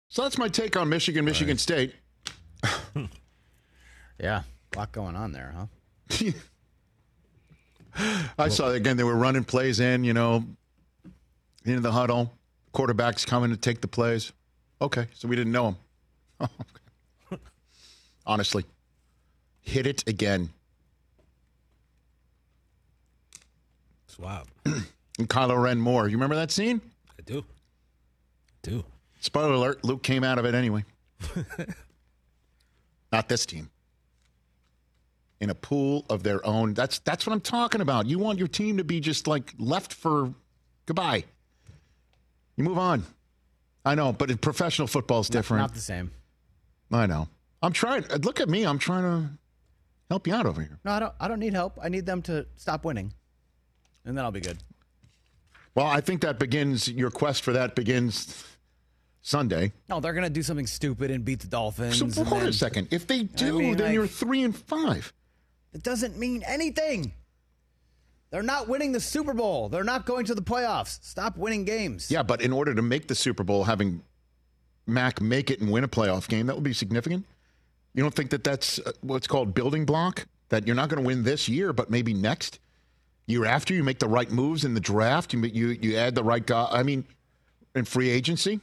So 0.10 0.22
that's 0.24 0.38
my 0.38 0.48
take 0.48 0.78
on 0.78 0.90
Michigan, 0.90 1.26
Michigan 1.26 1.58
State. 1.58 1.96
Yeah, 4.20 4.44
a 4.74 4.78
lot 4.78 4.92
going 4.92 5.16
on 5.16 5.32
there, 5.32 5.54
huh? 5.56 6.32
I 8.38 8.50
saw 8.50 8.70
again 8.70 8.98
they 8.98 9.04
were 9.04 9.16
running 9.16 9.44
plays 9.44 9.80
in, 9.80 10.04
you 10.04 10.14
know, 10.14 10.46
into 11.66 11.82
the 11.82 11.92
huddle. 11.92 12.32
Quarterbacks 12.74 13.26
coming 13.26 13.52
to 13.52 13.58
take 13.58 13.82
the 13.82 13.88
plays. 13.88 14.32
Okay, 14.82 15.08
so 15.14 15.28
we 15.28 15.36
didn't 15.36 15.52
know 15.52 15.76
him. 16.40 16.48
Honestly, 18.26 18.66
hit 19.62 19.86
it 19.86 20.08
again. 20.08 20.50
It's 24.06 24.20
wild. 24.20 24.48
And 25.20 25.30
Kylo 25.30 25.62
Ren 25.62 25.80
more. 25.80 26.08
You 26.08 26.18
remember 26.18 26.36
that 26.36 26.50
scene? 26.50 26.82
I 27.12 27.22
do. 27.22 27.40
I 27.40 28.68
do. 28.68 28.84
Spoiler 29.20 29.54
alert: 29.54 29.84
Luke 29.84 30.02
came 30.02 30.24
out 30.24 30.40
of 30.40 30.46
it 30.46 30.56
anyway. 30.56 30.84
Not 33.12 33.30
this 33.30 33.46
team. 33.46 33.70
In 35.40 35.52
a 35.52 35.56
pool 35.56 36.06
of 36.10 36.24
their 36.24 36.44
own. 36.46 36.74
That's 36.74 36.98
that's 36.98 37.28
what 37.28 37.34
I'm 37.34 37.42
talking 37.42 37.80
about. 37.80 38.08
You 38.08 38.18
want 38.18 38.40
your 38.40 38.48
team 38.48 38.78
to 38.78 38.84
be 38.84 39.00
just 39.00 39.28
like 39.28 39.54
left 39.60 39.94
for 39.94 40.34
goodbye. 40.88 41.26
You 42.56 42.64
move 42.64 42.80
on. 42.80 43.04
I 43.86 43.94
know, 43.94 44.14
but 44.14 44.42
professional 44.42 44.88
football 44.88 45.20
is 45.20 45.30
different. 45.30 45.62
Not 45.62 45.74
the 45.76 45.80
same. 45.80 46.10
I 46.92 47.06
know. 47.06 47.28
I'm 47.64 47.74
trying. 47.74 48.04
Look 48.22 48.40
at 48.42 48.50
me. 48.50 48.66
I'm 48.66 48.78
trying 48.78 49.04
to 49.04 49.30
help 50.10 50.28
you 50.28 50.36
out 50.36 50.46
over 50.46 50.62
here. 50.62 50.78
No, 50.84 50.92
I 50.92 51.00
don't. 51.00 51.14
I 51.20 51.28
don't 51.28 51.40
need 51.40 51.54
help. 51.54 51.80
I 51.82 51.90
need 51.90 52.06
them 52.06 52.22
to 52.24 52.46
stop 52.58 52.84
winning, 52.86 53.14
and 54.06 54.18
then 54.18 54.24
I'll 54.26 54.32
be 54.32 54.42
good. 54.42 54.58
Well, 55.74 55.88
I 55.88 56.02
think 56.02 56.22
that 56.22 56.38
begins. 56.40 56.88
Your 56.88 57.10
quest 57.10 57.44
for 57.44 57.54
that 57.54 57.74
begins 57.74 58.44
Sunday. 59.22 59.72
No, 59.90 60.00
they're 60.02 60.14
gonna 60.14 60.30
do 60.30 60.44
something 60.44 60.68
stupid 60.68 61.10
and 61.10 61.24
beat 61.24 61.40
the 61.40 61.48
Dolphins. 61.48 61.98
So 61.98 62.24
hold 62.26 62.42
then- 62.42 62.50
a 62.50 62.54
second. 62.54 62.90
If 62.92 63.08
they 63.08 63.24
do, 63.24 63.60
mean, 63.60 63.78
then 63.78 63.88
like- 63.88 63.94
you're 63.94 64.08
three 64.08 64.44
and 64.44 64.56
five. 64.56 65.14
It 65.72 65.82
doesn't 65.82 66.20
mean 66.20 66.44
anything. 66.46 67.14
They're 68.30 68.44
not 68.44 68.68
winning 68.68 68.92
the 68.92 69.00
Super 69.00 69.34
Bowl. 69.34 69.70
They're 69.70 69.84
not 69.84 70.06
going 70.06 70.26
to 70.26 70.36
the 70.36 70.42
playoffs. 70.42 71.04
Stop 71.04 71.38
winning 71.38 71.66
games. 71.66 72.12
Yeah, 72.12 72.24
but 72.24 72.42
in 72.42 72.52
order 72.52 72.76
to 72.76 72.82
make 72.82 73.08
the 73.08 73.16
Super 73.16 73.44
Bowl, 73.44 73.64
having 73.64 74.02
Mac 74.86 75.22
make 75.22 75.50
it 75.50 75.62
and 75.62 75.72
win 75.72 75.84
a 75.84 75.88
playoff 75.88 76.28
game, 76.28 76.48
that 76.48 76.56
would 76.56 76.64
be 76.64 76.74
significant. 76.74 77.26
You 77.94 78.04
don't 78.04 78.14
think 78.14 78.32
that 78.32 78.44
that's 78.44 78.80
uh, 78.80 78.92
what's 79.02 79.28
called 79.28 79.54
building 79.54 79.86
block? 79.86 80.26
That 80.50 80.68
you're 80.68 80.76
not 80.76 80.90
going 80.90 81.02
to 81.02 81.08
win 81.08 81.24
this 81.24 81.48
year, 81.48 81.74
but 81.74 81.90
maybe 81.90 82.14
next 82.14 82.60
year 83.26 83.46
after 83.46 83.74
you 83.74 83.84
make 83.84 84.00
the 84.00 84.08
right 84.08 84.30
moves 84.30 84.66
in 84.66 84.74
the 84.74 84.80
draft, 84.80 85.34
you 85.34 85.40
you 85.42 85.68
you 85.82 85.98
add 85.98 86.16
the 86.16 86.24
right 86.24 86.46
guy. 86.46 86.68
I 86.72 86.84
mean, 86.84 87.06
in 87.76 87.86
free 87.86 88.10
agency. 88.10 88.60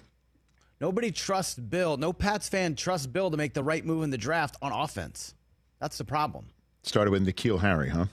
Nobody 0.80 1.10
trusts 1.10 1.56
Bill. 1.56 1.96
No 1.96 2.12
Pats 2.12 2.48
fan 2.48 2.74
trusts 2.74 3.06
Bill 3.06 3.30
to 3.30 3.36
make 3.36 3.54
the 3.54 3.62
right 3.62 3.84
move 3.84 4.02
in 4.02 4.10
the 4.10 4.18
draft 4.18 4.56
on 4.62 4.72
offense. 4.72 5.34
That's 5.78 5.98
the 5.98 6.04
problem. 6.04 6.46
Started 6.82 7.10
with 7.10 7.26
N'Keal 7.26 7.60
Harry, 7.60 7.90
huh? 7.90 8.06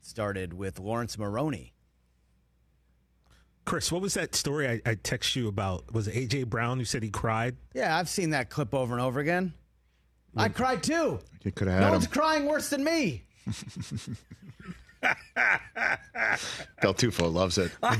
Started 0.00 0.54
with 0.54 0.80
Laurence 0.80 1.16
Maroney. 1.16 1.74
Chris, 3.64 3.92
what 3.92 4.00
was 4.00 4.14
that 4.14 4.34
story 4.34 4.66
I, 4.66 4.80
I 4.90 4.94
text 4.94 5.36
you 5.36 5.46
about? 5.46 5.92
Was 5.92 6.08
it 6.08 6.14
AJ 6.14 6.46
Brown 6.46 6.78
who 6.78 6.84
said 6.84 7.02
he 7.02 7.10
cried? 7.10 7.56
Yeah, 7.74 7.96
I've 7.96 8.08
seen 8.08 8.30
that 8.30 8.48
clip 8.48 8.74
over 8.74 8.94
and 8.94 9.02
over 9.02 9.20
again. 9.20 9.52
I 10.36 10.48
cried 10.48 10.82
too. 10.82 11.18
You 11.42 11.52
could 11.52 11.68
have 11.68 11.78
No 11.80 11.84
had 11.86 11.92
one's 11.92 12.06
crying 12.06 12.46
worse 12.46 12.68
than 12.70 12.84
me. 12.84 13.24
Del 16.82 16.92
Tufo 16.94 17.32
loves 17.32 17.56
it. 17.58 17.70
I 17.82 17.96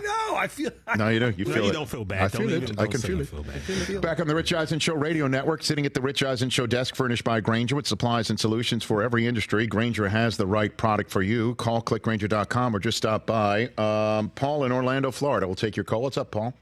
know. 0.00 0.36
I 0.36 0.46
feel. 0.48 0.70
No, 0.96 1.08
you 1.08 1.18
don't. 1.20 1.38
You 1.38 1.44
No, 1.44 1.52
feel 1.54 1.64
you 1.64 1.70
it. 1.70 1.72
don't 1.72 1.88
feel 1.88 2.04
bad. 2.04 2.18
I 2.22 2.28
Don't 2.28 2.40
feel 2.42 2.50
even- 2.50 2.62
it. 2.64 2.66
don't 2.76 2.80
I 2.80 2.86
can 2.90 3.00
say 3.00 3.08
feel 3.08 3.16
you 3.18 3.22
it. 3.22 3.28
feel 3.28 3.42
bad. 3.44 4.02
Back 4.02 4.20
on 4.20 4.26
the 4.26 4.34
Rich 4.34 4.52
Eisen 4.52 4.78
Show 4.80 4.94
radio 4.94 5.26
network, 5.28 5.62
sitting 5.62 5.86
at 5.86 5.94
the 5.94 6.00
Rich 6.00 6.22
Eisen 6.24 6.50
Show 6.50 6.66
desk, 6.66 6.94
furnished 6.96 7.22
by 7.24 7.40
Grainger 7.40 7.76
with 7.76 7.86
supplies 7.86 8.30
and 8.30 8.38
solutions 8.38 8.82
for 8.84 9.02
every 9.02 9.26
industry. 9.26 9.66
Grainger 9.66 10.08
has 10.08 10.36
the 10.36 10.46
right 10.46 10.76
product 10.76 11.10
for 11.10 11.22
you. 11.22 11.54
Call 11.54 11.80
clickgrainger.com 11.82 12.74
or 12.74 12.78
just 12.80 12.98
stop 12.98 13.26
by. 13.26 13.66
Um, 13.78 14.30
Paul 14.30 14.64
in 14.64 14.72
Orlando, 14.72 15.10
Florida. 15.12 15.46
will 15.46 15.54
take 15.54 15.76
your 15.76 15.84
call. 15.84 16.02
What's 16.02 16.18
up, 16.18 16.30
Paul? 16.32 16.52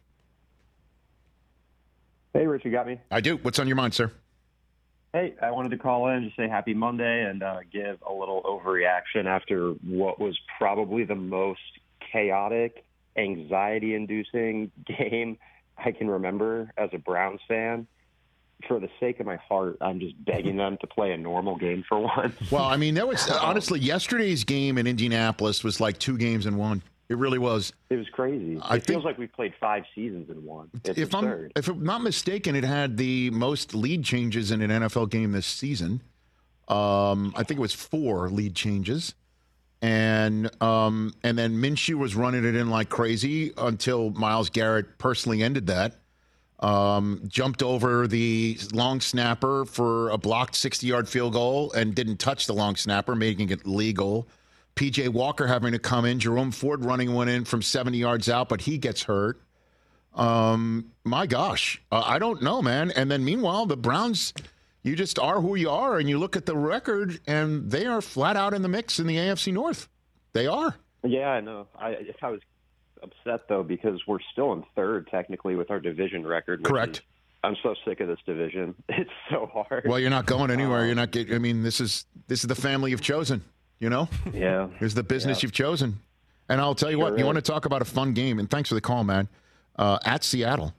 Hey, 2.35 2.47
Rich, 2.47 2.65
you 2.67 2.71
got 2.71 2.87
me? 2.87 2.99
I 3.11 3.21
do. 3.23 3.37
What's 3.39 3.59
on 3.59 3.67
your 3.67 3.77
mind, 3.77 3.95
sir? 3.95 4.13
Hey, 5.13 5.35
I 5.41 5.51
wanted 5.53 5.71
to 5.71 5.79
call 5.79 6.09
in, 6.09 6.25
just 6.25 6.37
say 6.37 6.49
happy 6.49 6.75
Monday, 6.75 7.25
and 7.25 7.43
uh, 7.43 7.61
give 7.73 7.99
a 8.07 8.13
little 8.13 8.43
overreaction 8.43 9.25
after 9.25 9.71
what 9.71 10.21
was 10.21 10.39
probably 10.59 11.05
the 11.05 11.15
most 11.15 11.61
chaotic, 12.13 12.85
anxiety 13.17 13.95
inducing 13.95 14.71
game 14.87 15.39
I 15.83 15.93
can 15.93 16.09
remember 16.09 16.71
as 16.77 16.91
a 16.93 16.99
Browns 16.99 17.41
fan. 17.49 17.87
For 18.67 18.81
the 18.81 18.89
sake 18.99 19.21
of 19.21 19.27
my 19.27 19.37
heart, 19.37 19.79
I'm 19.81 20.01
just 20.01 20.23
begging 20.25 20.57
them 20.57 20.79
to 20.81 20.87
play 20.89 21.13
a 21.13 21.17
normal 21.17 21.57
game 21.57 21.85
for 21.89 22.01
once. 22.01 22.35
Well, 22.51 22.65
I 22.65 22.77
mean, 22.77 22.95
that 22.95 23.07
was 23.07 23.29
honestly 23.43 23.79
yesterday's 23.79 24.43
game 24.43 24.79
in 24.79 24.87
Indianapolis 24.89 25.63
was 25.63 25.81
like 25.81 25.99
two 25.99 26.19
games 26.19 26.45
in 26.45 26.57
one. 26.57 26.83
It 27.09 27.17
really 27.17 27.39
was. 27.39 27.73
It 27.89 27.97
was 27.97 28.09
crazy. 28.11 28.59
I 28.61 28.77
it 28.77 28.87
feels 28.87 29.05
like 29.05 29.17
we 29.17 29.27
played 29.27 29.55
five 29.59 29.85
seasons 29.95 30.29
in 30.29 30.45
one. 30.45 30.69
It's 30.85 30.99
if 30.99 31.15
I'm 31.15 31.49
if 31.57 31.69
I'm 31.69 31.83
not 31.83 32.03
mistaken, 32.03 32.55
it 32.55 32.65
had 32.65 32.99
the 32.99 33.31
most 33.31 33.75
lead 33.75 34.05
changes 34.05 34.51
in 34.51 34.61
an 34.61 34.71
NFL 34.71 35.09
game 35.09 35.33
this 35.33 35.47
season. 35.47 36.03
Um, 36.69 37.33
I 37.35 37.45
think 37.45 37.59
it 37.59 37.63
was 37.63 37.73
four 37.73 38.29
lead 38.29 38.55
changes, 38.55 39.15
and 39.81 40.51
um, 40.63 41.15
and 41.23 41.39
then 41.39 41.55
Minshew 41.57 41.95
was 41.95 42.15
running 42.15 42.45
it 42.45 42.55
in 42.55 42.69
like 42.69 42.91
crazy 42.91 43.55
until 43.57 44.11
Myles 44.11 44.51
Garrett 44.51 44.99
personally 44.99 45.43
ended 45.43 45.67
that. 45.69 45.97
Um, 46.61 47.23
jumped 47.29 47.63
over 47.63 48.09
the 48.09 48.59
long 48.73 49.01
snapper 49.01 49.65
for 49.65 50.11
a 50.11 50.19
blocked 50.19 50.57
60 50.57 50.87
yard 50.87 51.09
field 51.09 51.33
goal 51.33 51.73
and 51.73 51.95
didn't 51.95 52.17
touch 52.17 52.47
the 52.47 52.53
long 52.53 52.77
snapper, 52.77 53.15
making 53.15 53.51
it 53.51 53.67
legal. 53.67 54.29
PJ 54.79 55.09
Walker 55.09 55.49
having 55.49 55.73
to 55.73 55.79
come 55.81 56.05
in, 56.05 56.21
Jerome 56.21 56.53
Ford 56.53 56.85
running 56.85 57.13
one 57.13 57.29
in 57.29 57.45
from 57.45 57.63
70 57.63 57.99
yards 57.99 58.29
out, 58.29 58.49
but 58.49 58.61
he 58.61 58.79
gets 58.79 59.03
hurt. 59.03 59.43
Um, 60.15 60.93
my 61.03 61.27
gosh, 61.27 61.83
uh, 61.91 62.03
I 62.07 62.21
don't 62.21 62.43
know, 62.43 62.63
man. 62.63 62.93
And 62.93 63.11
then 63.11 63.25
meanwhile, 63.25 63.67
the 63.67 63.77
Browns 63.77 64.33
You 64.85 64.95
just 64.95 65.19
are 65.19 65.41
who 65.41 65.57
you 65.57 65.69
are, 65.69 65.99
and 65.99 66.09
you 66.09 66.17
look 66.19 66.37
at 66.37 66.47
the 66.47 66.57
record, 66.57 67.19
and 67.27 67.69
they 67.69 67.87
are 67.87 68.01
flat 68.01 68.37
out 68.37 68.55
in 68.55 68.63
the 68.63 68.69
mix 68.69 69.01
in 69.01 69.09
the 69.09 69.17
AFC 69.17 69.53
North. 69.53 69.89
They 70.33 70.47
are. 70.47 70.77
Yeah, 71.03 71.31
I 71.31 71.41
know. 71.41 71.67
I, 71.77 71.97
I 72.23 72.31
was 72.31 72.41
upset 73.03 73.49
though 73.49 73.65
because 73.65 74.01
we're 74.07 74.19
still 74.33 74.53
in 74.53 74.65
third 74.77 75.09
technically 75.11 75.57
with 75.57 75.73
our 75.73 75.81
division 75.81 76.25
record. 76.25 76.63
Correct. 76.63 76.99
is- 76.99 77.03
I'm 77.43 77.57
so 77.63 77.75
sick 77.85 77.99
of 78.01 78.07
this 78.09 78.19
division. 78.27 78.77
It's 78.89 79.11
so 79.31 79.47
hard. 79.53 79.87
Well, 79.87 79.99
you're 79.99 80.11
not 80.11 80.27
going 80.27 80.51
anywhere. 80.53 80.87
You're 80.87 80.95
not 80.95 81.11
getting. 81.11 81.35
I 81.35 81.39
mean, 81.39 81.65
this 81.65 81.81
is 81.81 82.07
this 82.29 82.45
is 82.45 82.49
the 82.49 82.55
family 82.55 82.93
you've 82.93 83.01
chosen. 83.01 83.43
You 83.81 83.91
know, 83.91 84.09
yeah. 84.33 84.69
here's 84.79 84.95
the 84.95 85.03
business 85.03 85.39
Yeah. 85.39 85.47
you've 85.47 85.53
chosen. 85.53 85.99
And 86.49 86.61
I'll 86.61 86.75
tell 86.75 86.91
you 86.91 86.99
what. 86.99 87.11
Sure 87.11 87.19
You 87.19 87.25
want 87.27 87.37
to 87.37 87.43
talk 87.43 87.65
about 87.67 87.83
a 87.83 87.85
fun 87.85 88.13
game? 88.15 88.39
And 88.39 88.51
thanks 88.51 88.69
for 88.71 88.75
the 88.75 88.81
call, 88.81 89.05
man. 89.05 89.29
Uh, 89.77 89.99
at 90.05 90.25
Seattle 90.25 90.75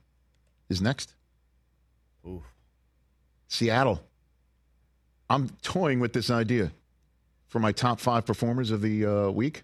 is 0.67 0.81
next. 0.81 1.13
Ooh. 2.25 2.43
Seattle. 3.47 4.01
I'm 5.29 5.49
toying 5.61 5.99
with 5.99 6.13
this 6.13 6.29
idea 6.29 6.71
for 7.47 7.59
my 7.59 7.71
top 7.71 7.99
five 7.99 8.25
performers 8.25 8.71
of 8.71 8.81
the 8.81 9.05
uh, 9.05 9.29
week. 9.29 9.63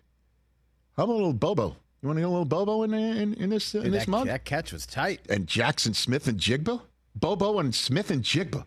How 0.96 1.04
about 1.04 1.14
a 1.14 1.16
little 1.16 1.34
Bobo? 1.34 1.76
You 2.02 2.08
want 2.08 2.18
to 2.18 2.22
get 2.22 2.28
a 2.28 2.30
little 2.30 2.46
Bobo 2.46 2.84
in 2.84 2.94
in, 2.94 3.34
in 3.34 3.50
this 3.50 3.74
in 3.74 3.84
Dude, 3.84 3.94
this 3.94 4.06
that, 4.06 4.12
month? 4.12 4.28
that 4.28 4.46
catch 4.46 4.72
was 4.72 4.86
tight. 4.86 5.22
and 5.28 5.48
Jaxon 5.48 5.96
Smith-Njigba? 5.96 6.82
Bobo 7.16 7.60
and 7.60 7.74
Smith-Njigba 7.74 8.66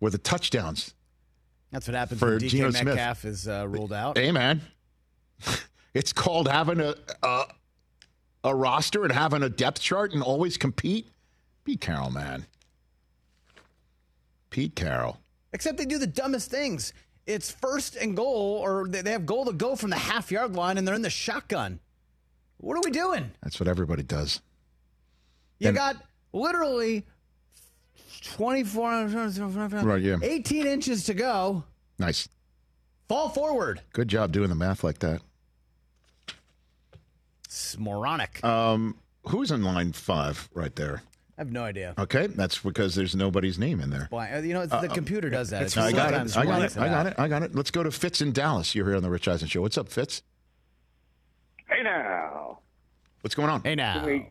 were 0.00 0.10
the 0.10 0.18
touchdowns. 0.18 0.94
That's 1.72 1.88
what 1.88 1.94
happens 1.96 2.20
For 2.20 2.32
when 2.32 2.38
DK 2.40 2.48
Geno 2.48 2.70
Smith. 2.70 2.84
Metcalf 2.84 3.24
is 3.24 3.48
uh, 3.48 3.66
ruled 3.66 3.92
out. 3.92 4.18
Hey, 4.18 4.30
man. 4.30 4.60
it's 5.94 6.12
called 6.12 6.46
having 6.48 6.80
a, 6.80 6.94
a 7.22 7.44
a 8.44 8.54
roster 8.54 9.04
and 9.04 9.12
having 9.12 9.42
a 9.42 9.48
depth 9.48 9.80
chart 9.80 10.12
and 10.12 10.22
always 10.22 10.56
compete. 10.56 11.08
Pete 11.64 11.80
Carroll, 11.80 12.10
man. 12.10 12.44
Pete 14.50 14.74
Carroll. 14.76 15.18
Except 15.52 15.78
they 15.78 15.84
do 15.86 15.98
the 15.98 16.06
dumbest 16.06 16.50
things. 16.50 16.92
It's 17.26 17.50
first 17.50 17.96
and 17.96 18.16
goal, 18.16 18.60
or 18.62 18.86
they 18.88 19.00
they 19.00 19.12
have 19.12 19.24
goal 19.26 19.44
to 19.46 19.52
go 19.52 19.76
from 19.76 19.90
the 19.90 19.96
half 19.96 20.30
yard 20.30 20.54
line, 20.54 20.76
and 20.76 20.86
they're 20.86 20.94
in 20.94 21.02
the 21.02 21.10
shotgun. 21.10 21.80
What 22.58 22.76
are 22.76 22.82
we 22.84 22.90
doing? 22.90 23.30
That's 23.42 23.58
what 23.58 23.68
everybody 23.68 24.02
does. 24.02 24.40
You 25.58 25.68
And- 25.68 25.76
got 25.76 25.96
literally 26.32 27.06
24, 28.22 29.06
Right, 29.82 30.02
yeah. 30.02 30.16
18 30.22 30.66
inches 30.66 31.04
to 31.04 31.14
go. 31.14 31.64
Nice. 31.98 32.28
Fall 33.08 33.28
forward. 33.28 33.80
Good 33.92 34.08
job 34.08 34.32
doing 34.32 34.48
the 34.48 34.54
math 34.54 34.82
like 34.84 34.98
that. 35.00 35.20
It's 37.44 37.78
moronic. 37.78 38.42
Um, 38.44 38.96
who's 39.26 39.50
in 39.50 39.62
line 39.62 39.92
five 39.92 40.48
right 40.54 40.74
there? 40.74 41.02
I 41.36 41.40
have 41.42 41.52
no 41.52 41.64
idea. 41.64 41.94
Okay, 41.98 42.28
that's 42.28 42.58
because 42.58 42.94
there's 42.94 43.14
nobody's 43.16 43.58
name 43.58 43.80
in 43.80 43.90
there. 43.90 44.06
Why- 44.10 44.38
You 44.38 44.54
know, 44.54 44.62
it's, 44.62 44.72
the 44.80 44.88
computer 44.88 45.28
does 45.28 45.50
that. 45.50 45.62
It's 45.62 45.76
I 45.76 45.90
got 45.92 46.10
sometimes 46.10 46.36
it. 46.36 46.38
I 46.38 46.44
got 46.44 46.56
blanks 46.56 46.76
it. 46.76 46.80
I 46.80 46.88
got 46.88 47.06
out. 47.06 47.12
it. 47.12 47.18
I 47.18 47.28
got 47.28 47.42
it. 47.42 47.54
Let's 47.54 47.70
go 47.70 47.82
to 47.82 47.90
Fitz 47.90 48.20
in 48.20 48.32
Dallas. 48.32 48.74
You're 48.74 48.86
here 48.86 48.96
on 48.96 49.02
the 49.02 49.10
Rich 49.10 49.28
Eisen 49.28 49.48
Show. 49.48 49.60
What's 49.62 49.76
up, 49.78 49.88
Fitz? 49.88 50.22
Hey 51.68 51.82
now. 51.82 52.60
What's 53.22 53.34
going 53.34 53.48
on? 53.50 53.62
Hey 53.62 53.74
now. 53.74 54.04
Wait, 54.06 54.28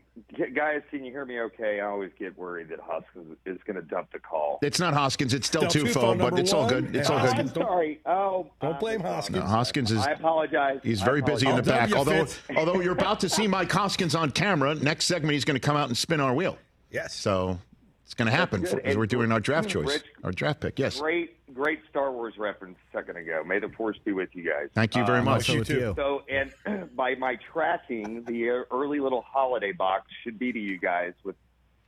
guys, 0.54 0.82
can 0.90 1.04
you 1.04 1.12
hear 1.12 1.26
me 1.26 1.40
okay? 1.42 1.80
I 1.80 1.86
always 1.86 2.12
get 2.20 2.38
worried 2.38 2.70
that 2.70 2.80
Hoskins 2.80 3.38
is 3.46 3.58
going 3.66 3.76
to 3.78 3.82
dump 3.82 4.12
the 4.12 4.20
call. 4.20 4.60
It's 4.62 4.80
not 4.80 4.94
Hoskins. 4.94 5.34
It's 5.34 5.50
Del 5.50 5.62
Del 5.64 5.72
Tufo, 5.72 5.86
Tufo, 5.94 6.02
but 6.02 6.18
number 6.18 6.40
it's 6.40 6.54
all 6.54 6.68
good. 6.68 6.96
It's 6.96 7.10
Yeah, 7.10 7.16
all 7.16 7.28
I'm 7.28 7.46
good. 7.46 7.54
Sorry. 7.54 8.00
Oh, 8.06 8.48
Don't 8.62 8.74
I'm 8.74 8.80
blame. 8.80 9.00
Hoskins. 9.02 9.38
No, 9.38 9.46
Hoskins 9.46 9.92
is 9.92 10.00
I 10.06 10.12
apologize. 10.12 10.80
he's 10.84 11.02
I 11.02 11.06
very 11.06 11.22
busy 11.22 11.48
in 11.48 11.56
the 11.56 11.62
apologize. 11.62 11.90
back. 11.90 11.90
W, 11.92 11.98
Although 12.14 12.26
Fitz. 12.26 12.58
although 12.58 12.82
you're 12.82 12.94
about 12.94 13.20
to 13.22 13.30
see 13.30 13.48
Mike 13.48 13.72
Hoskins 13.72 14.16
on 14.16 14.32
camera, 14.32 14.76
next 14.76 15.06
segment 15.06 15.34
he's 15.34 15.46
going 15.46 15.60
to 15.60 15.66
come 15.66 15.78
out 15.78 15.88
and 15.88 15.98
spin 15.98 16.20
our 16.20 16.34
wheel. 16.34 16.58
Yes. 16.92 17.14
So 17.16 17.58
it's 18.04 18.14
going 18.14 18.30
to 18.30 18.36
happen 18.36 18.62
That's 18.64 18.74
as 18.84 18.98
we're 18.98 19.06
doing 19.06 19.32
our 19.32 19.40
draft 19.40 19.70
choice, 19.70 19.88
Rich, 19.88 20.04
our 20.26 20.32
draft 20.32 20.60
pick. 20.60 20.78
Yes. 20.78 21.00
Great, 21.00 21.38
great 21.54 21.80
Star 21.90 22.12
Wars 22.12 22.36
reference 22.38 22.78
a 22.94 22.98
second 22.98 23.18
ago. 23.18 23.44
May 23.46 23.60
the 23.60 23.70
force 23.70 23.98
be 24.04 24.12
with 24.12 24.30
you 24.34 24.44
guys. 24.44 24.70
Thank 24.74 24.96
you 24.96 25.06
very 25.06 25.20
Um, 25.20 25.26
much. 25.26 25.50
Also 25.50 25.60
with 25.60 25.68
too. 25.68 25.94
So, 25.96 26.24
and 26.30 26.90
by 26.96 27.16
my 27.16 27.38
tracking, 27.52 28.24
the 28.26 28.50
uh, 28.50 28.76
early 28.76 29.00
little 29.00 29.22
holiday 29.22 29.72
box 29.72 30.08
should 30.24 30.38
be 30.40 30.52
to 30.52 30.60
you 30.60 30.78
guys 30.80 31.14
with 31.24 31.36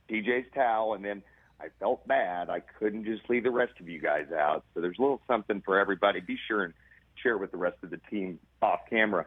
DJ's 0.08 0.46
towel, 0.54 0.94
and 0.94 1.04
then 1.04 1.22
I 1.60 1.66
felt 1.80 2.06
bad. 2.06 2.50
I 2.50 2.60
couldn't 2.60 3.04
just 3.04 3.28
leave 3.30 3.44
the 3.44 3.50
rest 3.50 3.72
of 3.80 3.88
you 3.88 4.00
guys 4.00 4.26
out. 4.32 4.64
So 4.74 4.80
there's 4.80 4.98
a 4.98 5.02
little 5.02 5.20
something 5.26 5.62
for 5.64 5.78
everybody. 5.78 6.20
Be 6.20 6.36
sure 6.48 6.64
and 6.64 6.74
share 7.22 7.38
with 7.38 7.50
the 7.52 7.56
rest 7.56 7.76
of 7.82 7.90
the 7.90 8.00
team 8.10 8.38
off 8.60 8.80
camera. 8.90 9.26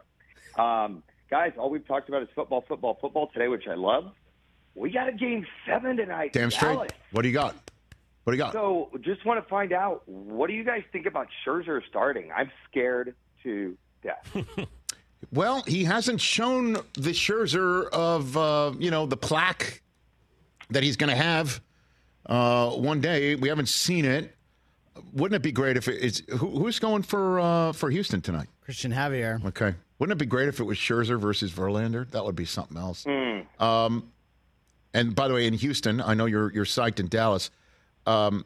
Um, 0.58 1.02
guys, 1.30 1.52
all 1.58 1.70
we've 1.70 1.86
talked 1.86 2.08
about 2.08 2.22
is 2.22 2.28
football, 2.34 2.64
football, 2.68 2.98
football 3.00 3.28
today, 3.28 3.48
which 3.48 3.66
I 3.66 3.74
love. 3.74 4.12
We 4.74 4.90
got 4.90 5.08
a 5.08 5.12
game 5.12 5.44
seven 5.66 5.96
tonight. 5.96 6.32
Damn 6.32 6.50
straight. 6.50 6.74
Dallas. 6.74 6.90
What 7.10 7.22
do 7.22 7.28
you 7.28 7.34
got? 7.34 7.56
What 8.28 8.32
do 8.32 8.36
you 8.36 8.44
got? 8.44 8.52
So, 8.52 8.90
just 9.00 9.24
want 9.24 9.42
to 9.42 9.48
find 9.48 9.72
out 9.72 10.06
what 10.06 10.48
do 10.48 10.52
you 10.52 10.62
guys 10.62 10.82
think 10.92 11.06
about 11.06 11.28
Scherzer 11.46 11.80
starting? 11.88 12.30
I'm 12.30 12.50
scared 12.70 13.14
to 13.42 13.74
death. 14.02 14.36
Well, 15.32 15.64
he 15.66 15.82
hasn't 15.82 16.20
shown 16.20 16.74
the 16.94 17.10
Scherzer 17.10 17.88
of 17.88 18.36
uh, 18.36 18.72
you 18.78 18.90
know 18.92 19.04
the 19.04 19.16
plaque 19.16 19.82
that 20.70 20.84
he's 20.84 20.96
going 20.96 21.10
to 21.10 21.16
have 21.16 21.60
uh, 22.26 22.70
one 22.70 23.00
day. 23.00 23.34
We 23.34 23.48
haven't 23.48 23.68
seen 23.68 24.04
it. 24.04 24.36
Wouldn't 25.12 25.34
it 25.34 25.42
be 25.42 25.50
great 25.50 25.76
if 25.76 25.88
it's 25.88 26.22
who, 26.28 26.50
who's 26.50 26.78
going 26.78 27.02
for 27.02 27.40
uh, 27.40 27.72
for 27.72 27.90
Houston 27.90 28.20
tonight? 28.20 28.46
Cristian 28.64 28.94
Javier. 28.94 29.44
Okay, 29.46 29.74
wouldn't 29.98 30.16
it 30.16 30.22
be 30.22 30.26
great 30.26 30.48
if 30.48 30.60
it 30.60 30.64
was 30.64 30.78
Scherzer 30.78 31.18
versus 31.18 31.50
Verlander? 31.50 32.08
That 32.12 32.24
would 32.24 32.36
be 32.36 32.44
something 32.44 32.76
else. 32.76 33.04
Hmm. 33.04 33.40
Um, 33.62 34.12
and 34.94 35.16
by 35.16 35.26
the 35.26 35.34
way, 35.34 35.48
in 35.48 35.54
Houston, 35.54 36.00
I 36.00 36.14
know 36.14 36.26
you're 36.26 36.52
you're 36.52 36.64
psyched 36.64 37.00
in 37.00 37.08
Dallas. 37.08 37.50
Um, 38.06 38.44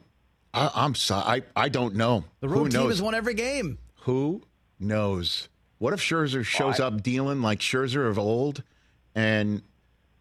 I, 0.53 0.69
I'm 0.75 0.95
sorry. 0.95 1.41
I 1.55 1.63
I 1.65 1.69
don't 1.69 1.95
know. 1.95 2.23
The 2.41 2.47
Who 2.47 2.53
road 2.55 2.71
team 2.71 2.81
knows? 2.81 2.89
has 2.93 3.01
won 3.01 3.15
every 3.15 3.33
game. 3.33 3.77
Who 4.01 4.43
knows? 4.79 5.49
What 5.79 5.93
if 5.93 5.99
Scherzer 5.99 6.43
shows 6.45 6.79
up 6.79 7.01
dealing 7.03 7.41
like 7.41 7.59
Scherzer 7.59 8.07
of 8.09 8.17
old? 8.19 8.63
And 9.15 9.61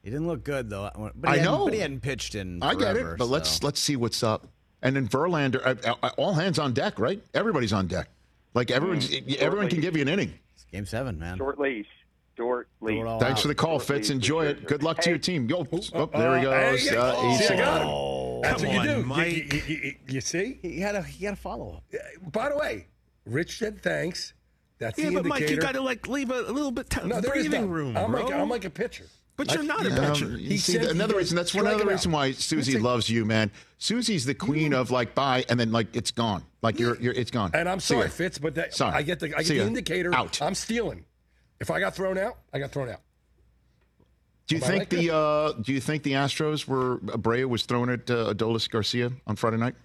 He 0.02 0.10
didn't 0.10 0.26
look 0.26 0.44
good 0.44 0.70
though. 0.70 0.90
But 1.14 1.28
I 1.28 1.32
he 1.34 1.38
hadn't- 1.40 1.44
know. 1.58 1.64
but 1.66 1.74
he 1.74 1.80
hadn't 1.80 2.00
pitched 2.00 2.34
in. 2.34 2.62
I 2.62 2.74
get 2.74 2.96
it, 2.96 3.18
but 3.18 3.26
let's 3.28 3.62
let's 3.62 3.80
see 3.80 3.96
what's 3.96 4.22
up. 4.22 4.46
And 4.84 4.96
then 4.96 5.06
Verlander, 5.08 5.64
uh, 5.64 5.94
uh, 6.02 6.10
all 6.16 6.32
hands 6.34 6.58
on 6.58 6.72
deck, 6.72 6.98
right? 6.98 7.22
Everybody's 7.34 7.72
on 7.72 7.86
deck. 7.86 8.08
Like 8.54 8.70
everyone's, 8.72 9.10
everyone 9.38 9.68
can 9.68 9.80
give 9.80 9.94
you 9.96 10.02
an 10.02 10.08
inning. 10.08 10.34
It's 10.54 10.64
game 10.64 10.84
seven, 10.86 11.18
man. 11.20 11.38
Short 11.38 11.58
leash. 11.58 11.86
Short 12.42 12.68
leash. 12.80 13.04
Thanks 13.20 13.22
out. 13.24 13.40
for 13.42 13.48
the 13.48 13.54
call, 13.54 13.78
Short 13.78 13.82
Fitz. 13.88 14.08
leash 14.08 14.16
Enjoy 14.16 14.44
it. 14.46 14.66
Good 14.66 14.82
luck 14.82 14.96
to 14.98 15.02
Hey. 15.04 15.10
your 15.10 15.18
team. 15.18 15.48
Yo, 15.48 15.66
oh, 15.94 16.06
there 16.06 16.38
he 16.40 16.46
Uh, 16.46 16.50
goes. 16.70 16.88
hey, 16.88 16.96
Uh, 16.96 17.14
oh, 17.16 17.28
he's- 17.30 17.48
see, 17.48 17.56
got. 17.56 17.82
Oh, 17.84 18.40
That's 18.42 18.62
come 18.62 18.74
what 18.76 18.84
you 18.84 18.90
on, 18.90 19.00
do. 19.00 19.06
Mike. 19.06 19.28
You, 19.54 19.62
you- 19.68 19.80
you- 19.84 19.94
you 20.08 20.20
see? 20.20 20.58
he 20.62 20.80
had 20.80 20.94
a 20.96 21.02
he 21.02 21.24
had 21.24 21.34
a 21.34 21.36
follow 21.36 21.74
up. 21.76 22.32
By 22.32 22.48
the 22.48 22.56
way, 22.56 22.86
Rich 23.26 23.58
said 23.58 23.80
thanks. 23.82 24.34
That's 24.78 24.98
Yeah, 24.98 25.06
the 25.10 25.10
but 25.12 25.18
indicator. 25.26 25.44
Mike, 25.44 25.50
you 25.50 25.56
got 25.58 25.72
to 25.74 25.80
like 25.80 26.08
leave 26.08 26.30
a, 26.32 26.40
a 26.40 26.50
little 26.50 26.72
bit 26.72 26.96
of 26.96 27.06
no, 27.06 27.20
there 27.20 27.36
is 27.36 27.44
breathing 27.44 27.60
none. 27.62 27.70
room, 27.70 27.96
I'm 27.96 28.10
bro. 28.10 28.24
like 28.24 28.34
I'm 28.34 28.48
like 28.48 28.64
a 28.64 28.70
pitcher. 28.70 29.04
but 29.36 29.52
you're 29.54 29.62
not 29.62 29.86
a 29.86 29.90
Um, 29.90 30.12
pitcher. 30.12 30.26
you 30.36 30.48
He 30.50 30.58
see, 30.58 30.72
said 30.72 30.86
another 30.86 31.12
goes, 31.14 31.20
reason. 31.22 31.36
That's 31.36 31.54
one 31.54 31.62
strike 31.64 31.74
other 31.76 31.84
him 31.84 31.88
reason 31.90 32.10
why 32.12 32.32
Suzy 32.32 32.72
Listen. 32.72 32.82
loves 32.82 33.08
you, 33.08 33.24
man. 33.24 33.52
Suzy's 33.78 34.24
the 34.24 34.34
queen 34.34 34.72
of 34.74 34.90
like 34.90 35.14
bye, 35.14 35.44
and 35.48 35.58
then 35.60 35.70
like 35.70 35.94
it's 35.94 36.10
gone. 36.10 36.42
Like 36.62 36.80
you're, 36.80 37.00
you're 37.00 37.14
it's 37.14 37.30
gone. 37.30 37.52
And 37.54 37.68
I'm 37.68 37.78
See 37.80 37.94
sorry, 37.94 38.06
ya. 38.06 38.10
Fitz, 38.10 38.38
but 38.38 38.56
that, 38.56 38.74
Sorry. 38.74 38.92
I 38.94 39.02
get 39.02 39.20
the 39.20 39.26
I 39.26 39.38
get 39.38 39.46
See 39.46 39.54
the 39.54 39.60
ya. 39.60 39.66
indicator. 39.68 40.12
Out. 40.14 40.42
I'm 40.42 40.54
stealing. 40.56 41.04
If 41.62 41.70
I 41.70 41.78
got 41.78 41.94
thrown 41.94 42.18
out, 42.18 42.38
I 42.52 42.58
got 42.58 42.72
thrown 42.72 42.88
out. 42.88 43.00
Do 44.48 44.56
you 44.56 44.62
Am 44.62 44.68
think 44.68 44.80
right 44.80 44.90
the 44.90 45.14
uh, 45.14 45.52
Do 45.52 45.72
you 45.72 45.80
think 45.80 46.02
the 46.02 46.14
Astros 46.14 46.66
were 46.66 46.98
Abreu 46.98 47.48
was 47.48 47.62
throwing 47.62 47.88
at 47.88 48.10
uh, 48.10 48.34
Adolis 48.34 48.68
Garcia 48.68 49.12
on 49.28 49.36
Friday 49.36 49.58
night? 49.58 49.76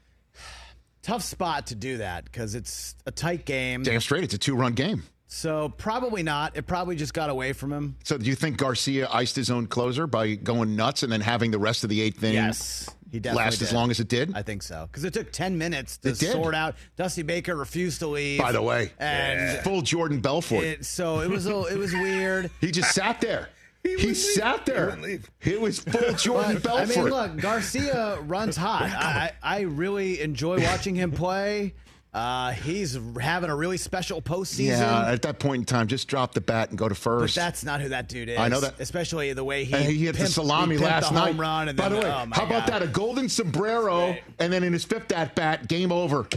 Tough 1.04 1.22
spot 1.22 1.68
to 1.68 1.76
do 1.76 1.98
that 1.98 2.26
because 2.26 2.56
it's 2.56 2.96
a 3.06 3.12
tight 3.12 3.46
game. 3.46 3.84
Damn 3.84 4.02
straight, 4.02 4.24
it's 4.24 4.34
a 4.34 4.40
two 4.40 4.56
run 4.56 4.74
game. 4.74 5.04
So 5.28 5.70
probably 5.78 6.24
not. 6.24 6.56
It 6.56 6.68
probably 6.68 6.96
just 6.96 7.14
got 7.14 7.30
away 7.30 7.52
from 7.54 7.72
him. 7.72 7.98
So 8.04 8.18
do 8.18 8.26
you 8.26 8.36
think 8.36 8.58
Garcia 8.58 9.10
iced 9.12 9.36
his 9.36 9.52
own 9.52 9.68
closer 9.68 10.08
by 10.08 10.36
going 10.36 10.76
nuts 10.76 11.04
and 11.04 11.12
then 11.12 11.22
having 11.22 11.52
the 11.52 11.60
rest 11.60 11.84
of 11.84 11.90
the 11.90 12.02
eighth 12.02 12.24
inning 12.24 12.36
Yes, 12.36 12.90
he 13.12 13.20
definitely 13.20 13.44
last 13.46 13.62
as 13.62 13.74
long 13.74 13.92
as 13.92 14.00
it 14.00 14.08
did? 14.08 14.34
I 14.36 14.42
think 14.42 14.64
so 14.64 14.88
because 14.90 15.04
it 15.04 15.14
took 15.14 15.32
ten 15.34 15.58
minutes 15.58 15.98
to 16.00 16.16
sort 16.16 16.56
out. 16.56 16.76
Dusty 16.96 17.24
Baker 17.24 17.56
refused 17.56 18.00
to 18.00 18.08
leave. 18.08 18.40
By 18.40 18.54
the 18.54 18.62
way, 18.62 18.94
and 19.00 19.60
full 19.64 19.82
Jordan 19.82 20.22
Belfort. 20.22 20.64
it, 20.64 20.86
so 20.86 21.20
it 21.20 21.30
was 21.30 21.46
a, 21.46 21.64
it 21.66 21.78
was 21.78 21.92
weird. 21.94 22.50
he 22.62 22.72
just 22.72 22.94
sat 22.94 23.22
there. 23.22 23.50
He, 23.84 23.96
wouldn't 23.96 24.18
sat 24.18 24.66
there. 24.66 24.98
It 25.42 25.62
was 25.62 25.80
full 25.80 26.12
Jordan 26.18 26.60
But, 26.62 26.74
I 26.74 26.86
mean, 26.86 27.06
look, 27.06 27.38
Garcia 27.38 28.20
runs 28.22 28.58
hot. 28.58 28.82
I 28.82 29.32
I 29.42 29.62
really 29.62 30.20
enjoy 30.20 30.62
watching 30.62 30.94
him 30.94 31.12
play. 31.12 31.74
Uh, 32.18 32.52
he's 32.52 32.98
having 33.22 33.52
a 33.52 33.56
really 33.56 33.78
special 33.78 34.24
postseason. 34.24 34.70
yeah, 34.70 35.12
at 35.12 35.22
that 35.22 35.38
point 35.38 35.62
in 35.62 35.66
time, 35.66 35.86
just 35.86 36.08
drop 36.08 36.34
the 36.34 36.42
bat 36.42 36.70
and 36.70 36.78
go 36.78 36.90
to 36.90 36.96
first. 36.96 37.36
But 37.36 37.42
that's 37.42 37.64
not 37.64 37.80
who 37.80 37.90
that 37.90 38.10
dude 38.10 38.30
is. 38.30 38.40
I 38.40 38.48
know 38.48 38.60
that. 38.60 38.80
Especially 38.80 39.34
the 39.34 39.44
way 39.44 39.66
he 39.66 39.76
and 39.76 39.86
he 39.86 40.06
hit 40.06 40.16
the 40.16 40.26
salami 40.26 40.80
last 40.80 41.14
night. 41.14 41.28
Home 41.28 41.40
run 41.40 41.70
and 41.70 41.78
By 41.78 41.90
then, 41.90 42.00
the 42.00 42.06
way, 42.08 42.12
oh 42.12 42.26
how 42.32 42.46
about 42.46 42.66
that? 42.68 42.82
A 42.82 42.88
golden 42.88 43.30
sombrero, 43.30 44.16
and 44.40 44.52
then 44.52 44.64
in 44.64 44.74
his 44.74 44.84
fifth 44.84 45.12
at 45.12 45.36
bat, 45.36 45.68
game 45.68 45.92
over. 45.92 46.28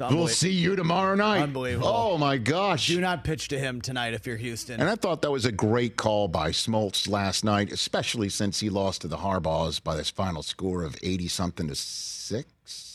We'll 0.00 0.28
see 0.28 0.52
you 0.52 0.74
tomorrow 0.74 1.14
night. 1.14 1.42
Unbelievable. 1.42 1.88
Oh 1.88 2.18
my 2.18 2.36
gosh. 2.38 2.86
Do 2.86 3.00
not 3.00 3.24
pitch 3.24 3.48
to 3.48 3.58
him 3.58 3.80
tonight 3.80 4.14
if 4.14 4.26
you're 4.26 4.36
Houston. 4.36 4.80
And 4.80 4.88
I 4.88 4.94
thought 4.94 5.22
that 5.22 5.30
was 5.30 5.44
a 5.44 5.50
great 5.50 5.96
call 5.96 6.28
by 6.28 6.50
Smoltz 6.50 7.08
last 7.08 7.44
night, 7.44 7.72
especially 7.72 8.28
since 8.28 8.60
he 8.60 8.70
lost 8.70 9.00
to 9.00 9.08
the 9.08 9.16
Harbaughs 9.16 9.82
by 9.82 9.96
this 9.96 10.08
final 10.08 10.42
score 10.44 10.84
of 10.84 10.96
80 11.02 11.26
something 11.28 11.66
to 11.66 11.74
6. 11.74 12.87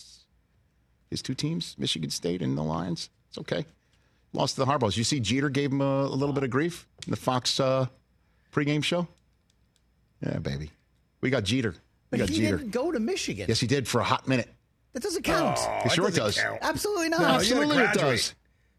His 1.14 1.22
two 1.22 1.34
teams, 1.36 1.76
Michigan 1.78 2.10
State 2.10 2.42
and 2.42 2.58
the 2.58 2.64
Lions. 2.64 3.10
It's 3.30 3.38
okay. 3.38 3.66
Lost 4.34 4.56
to 4.56 4.62
the 4.62 4.66
Harbaughs. 4.66 4.98
You 4.98 5.04
see, 5.04 5.20
Jeter 5.20 5.50
gave 5.50 5.72
him 5.72 5.82
a, 5.82 6.06
a 6.06 6.16
little 6.16 6.34
bit 6.34 6.44
of 6.44 6.50
grief 6.50 6.88
in 7.06 7.12
the 7.12 7.18
Fox 7.18 7.60
uh, 7.60 7.86
pregame 8.52 8.84
show. 8.84 9.08
Yeah, 10.26 10.40
baby, 10.40 10.72
we 11.22 11.30
got 11.30 11.44
Jeter. 11.44 11.72
We 12.12 12.18
But 12.18 12.20
got 12.22 12.30
he 12.30 12.36
Jeter. 12.38 12.58
didn't 12.58 12.72
go 12.72 12.92
to 12.92 13.00
Michigan. 13.00 13.46
Yes, 13.48 13.60
he 13.60 13.68
did 13.68 13.88
for 13.88 14.02
a 14.02 14.04
hot 14.04 14.28
minute. 14.28 14.50
That 14.94 15.04
doesn't 15.04 15.24
count. 15.24 15.60
It 15.86 15.92
sure 15.92 16.10
does. 16.12 16.38
Absolutely 16.62 17.10
not. 17.10 17.22
No, 17.22 17.28
Absolutely, 17.28 17.78
it 17.78 17.94
does. 17.94 18.34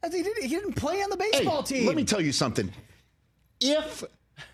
He 0.05 0.23
didn't, 0.23 0.42
he 0.42 0.49
didn't 0.49 0.75
play 0.75 1.03
on 1.03 1.11
the 1.11 1.16
Hey, 1.16 1.31
baseball 1.33 1.62
team. 1.62 1.87
let 1.87 1.97
me 1.97 2.05
tell 2.05 2.20
you 2.20 2.31
something. 2.33 2.70
If 3.61 4.05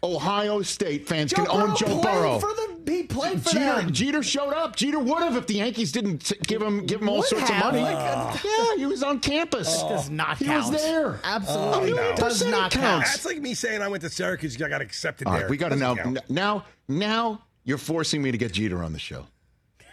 Ohio 0.03 0.63
State 0.63 1.09
fans 1.09 1.33
Joe 1.33 1.45
can 1.45 1.49
own 1.51 1.77
Joe 1.77 2.01
Burrow, 2.01 2.39
For 2.39 2.49
the, 2.55 2.70
he 2.87 3.03
played 3.05 3.43
for 3.43 3.51
Jeter, 3.51 3.65
them. 3.83 3.93
Jeter 3.93 4.23
showed 4.23 4.53
up. 4.53 4.77
Jeter 4.77 4.99
would 4.99 5.23
have 5.23 5.37
if 5.37 5.47
the 5.47 5.55
Yankees 5.55 5.93
didn't 5.93 6.33
give 6.47 6.61
him 6.63 6.87
give 6.87 7.01
him 7.03 7.09
all 7.09 7.19
Would 7.19 7.27
sorts 7.27 7.49
have, 7.49 7.67
of 7.67 7.73
money. 7.81 7.83
like, 7.85 7.97
uh, 7.97 8.37
yeah, 8.45 8.77
he 8.77 8.87
was 8.87 9.03
on 9.03 9.21
campus. 9.21 9.83
That 9.83 9.89
does 9.89 10.11
not 10.11 10.39
He 10.39 10.45
count. 10.47 10.73
was 10.73 10.83
there. 10.83 11.21
Absolutely 11.25 11.93
Oh, 11.93 12.11
no. 12.11 12.17
does 12.17 12.45
not 12.47 12.71
count. 12.73 13.05
That's 13.05 13.25
like 13.25 13.39
me 13.39 13.55
saying 13.55 13.83
I 13.83 13.89
went 13.89 14.03
to 14.03 14.11
Syracuse. 14.11 14.61
I 14.61 14.69
got 14.69 14.81
accepted 14.81 15.27
All 15.27 15.33
there. 15.35 15.43
right, 15.43 15.51
we 15.51 15.57
got 15.57 15.71
to 15.71 15.77
now. 15.77 15.95
count. 15.95 16.19
Now, 16.29 16.65
now 16.89 17.43
you're 17.65 17.79
forcing 17.79 18.23
me 18.23 18.31
to 18.33 18.39
get 18.39 18.53
Jeter 18.53 18.83
on 18.83 18.93
the 18.93 18.99
show. 18.99 19.27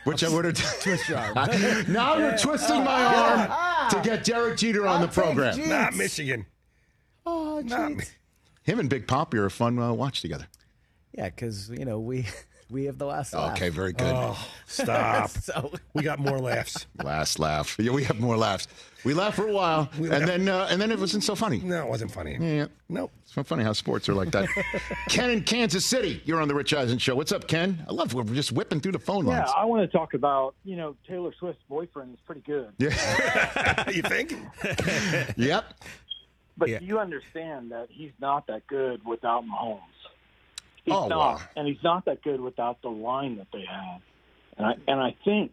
Which 0.04 0.24
I 0.24 0.30
would 0.30 0.46
have. 0.46 0.56
Twist 0.82 1.10
your 1.10 1.18
arm. 1.18 1.34
now 1.92 2.18
you're 2.18 2.38
twisting 2.38 2.84
my 2.84 3.04
arm 3.04 3.90
to 3.92 4.02
get 4.10 4.24
Derek 4.24 4.58
Jeter 4.58 4.88
on 4.88 5.02
I'll 5.02 5.08
the 5.08 5.14
program. 5.14 5.56
take 5.56 5.68
Not 5.68 5.96
Michigan. 5.96 6.46
Oh, 7.26 7.62
Not 7.66 7.92
jeez. 7.92 7.98
me. 7.98 8.04
Him 8.64 8.80
and 8.80 8.90
Big 8.90 9.06
Poppy 9.08 9.38
are 9.38 9.46
a 9.46 9.52
fun 9.52 9.78
uh, 9.80 9.92
watch 9.94 10.22
together. 10.22 10.48
Yeah, 11.14 11.26
because 11.26 11.70
you 11.70 11.84
know 11.84 12.00
we 12.00 12.26
we 12.70 12.86
have 12.86 12.98
the 12.98 13.06
last 13.06 13.34
laugh. 13.34 13.54
Okay, 13.54 13.70
very 13.70 13.94
good. 13.94 14.14
Oh, 14.14 14.38
stop. 14.66 15.30
So 15.48 15.72
we 15.94 16.04
got 16.04 16.20
more 16.20 16.38
laughs. 16.40 16.86
Last 17.04 17.40
laugh. 17.40 17.76
Yeah, 17.80 17.92
we 17.92 18.04
have 18.06 18.20
more 18.20 18.36
laughs. 18.38 18.68
We 19.06 19.14
laughed 19.14 19.38
for 19.38 19.48
a 19.48 19.54
while, 19.54 19.90
and 19.96 20.10
laughed. 20.10 20.26
then 20.28 20.50
uh, 20.50 20.68
and 20.70 20.82
then 20.82 20.92
it 20.92 21.00
wasn't 21.00 21.24
so 21.24 21.36
funny. 21.36 21.60
No, 21.60 21.84
it 21.84 21.88
wasn't 21.90 22.12
funny. 22.12 22.38
Yeah, 22.40 22.66
Nope. 22.90 23.12
it's 23.24 23.34
so 23.34 23.44
funny 23.44 23.64
how 23.64 23.72
sports 23.74 24.10
are 24.10 24.14
like 24.14 24.32
that. 24.32 24.50
Ken 25.10 25.30
in 25.30 25.44
Kansas 25.44 25.86
City, 25.86 26.22
you're 26.26 26.42
on 26.42 26.48
the 26.50 26.56
Rich 26.56 26.74
Eisen 26.74 26.98
show. 26.98 27.16
What's 27.16 27.32
up, 27.32 27.48
Ken? 27.48 27.86
I 27.88 27.94
love 27.94 28.14
we're 28.14 28.24
just 28.24 28.52
whipping 28.52 28.82
through 28.82 28.92
the 28.94 29.00
phone 29.00 29.26
Yeah, 29.26 29.40
lines. 29.40 29.52
Yeah, 29.56 29.62
I 29.62 29.66
want 29.66 29.90
to 29.90 29.98
talk 29.98 30.14
about, 30.14 30.56
you 30.66 30.76
know, 30.76 30.96
Taylor 31.08 31.32
Swift's 31.40 31.64
boyfriend 31.70 32.14
is 32.16 32.20
pretty 32.26 32.42
good. 32.42 32.74
Yeah. 32.80 33.90
you 33.92 34.02
think? 34.02 34.34
yep. 35.38 35.74
But 36.58 36.70
Yeah. 36.70 36.80
do 36.80 36.86
you 36.86 37.00
understand 37.00 37.72
that 37.72 37.88
he's 37.90 38.12
not 38.20 38.48
that 38.48 38.66
good 38.68 39.06
without 39.06 39.44
Mahomes? 39.46 39.80
He's 40.88 40.96
Oh, 40.96 41.08
not. 41.08 41.18
wow. 41.36 41.42
And 41.56 41.68
he's 41.68 41.84
not 41.84 42.06
that 42.06 42.24
good 42.24 42.42
without 42.42 42.82
the 42.82 42.90
line 42.90 43.38
that 43.38 43.48
they 43.54 43.64
have. 43.70 44.02
And 44.58 44.66
I, 44.66 44.74
and 44.88 45.00
I 45.00 45.16
think 45.24 45.52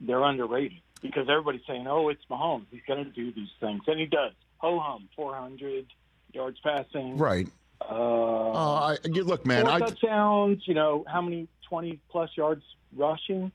they're 0.00 0.22
underrated 0.22 0.78
because 1.02 1.28
everybody's 1.28 1.62
saying, 1.66 1.86
oh, 1.88 2.10
it's 2.10 2.22
Mahomes. 2.30 2.66
He's 2.70 2.82
going 2.86 3.02
to 3.04 3.10
do 3.10 3.32
these 3.32 3.48
things. 3.58 3.82
And 3.88 3.98
he 3.98 4.06
does. 4.06 4.32
Ho 4.58 4.78
hum, 4.78 5.08
400 5.16 5.86
yards 6.32 6.58
passing. 6.62 7.16
Right. 7.16 7.48
Uh, 7.80 7.84
Oh, 7.88 8.74
I, 8.94 8.96
look, 9.08 9.44
man. 9.46 9.64
four 9.64 9.72
I, 9.74 9.78
touchdowns, 9.80 10.62
you 10.66 10.74
know, 10.74 11.04
how 11.08 11.20
many 11.22 11.48
20 11.68 11.98
plus 12.10 12.30
yards 12.36 12.62
rushing? 12.96 13.50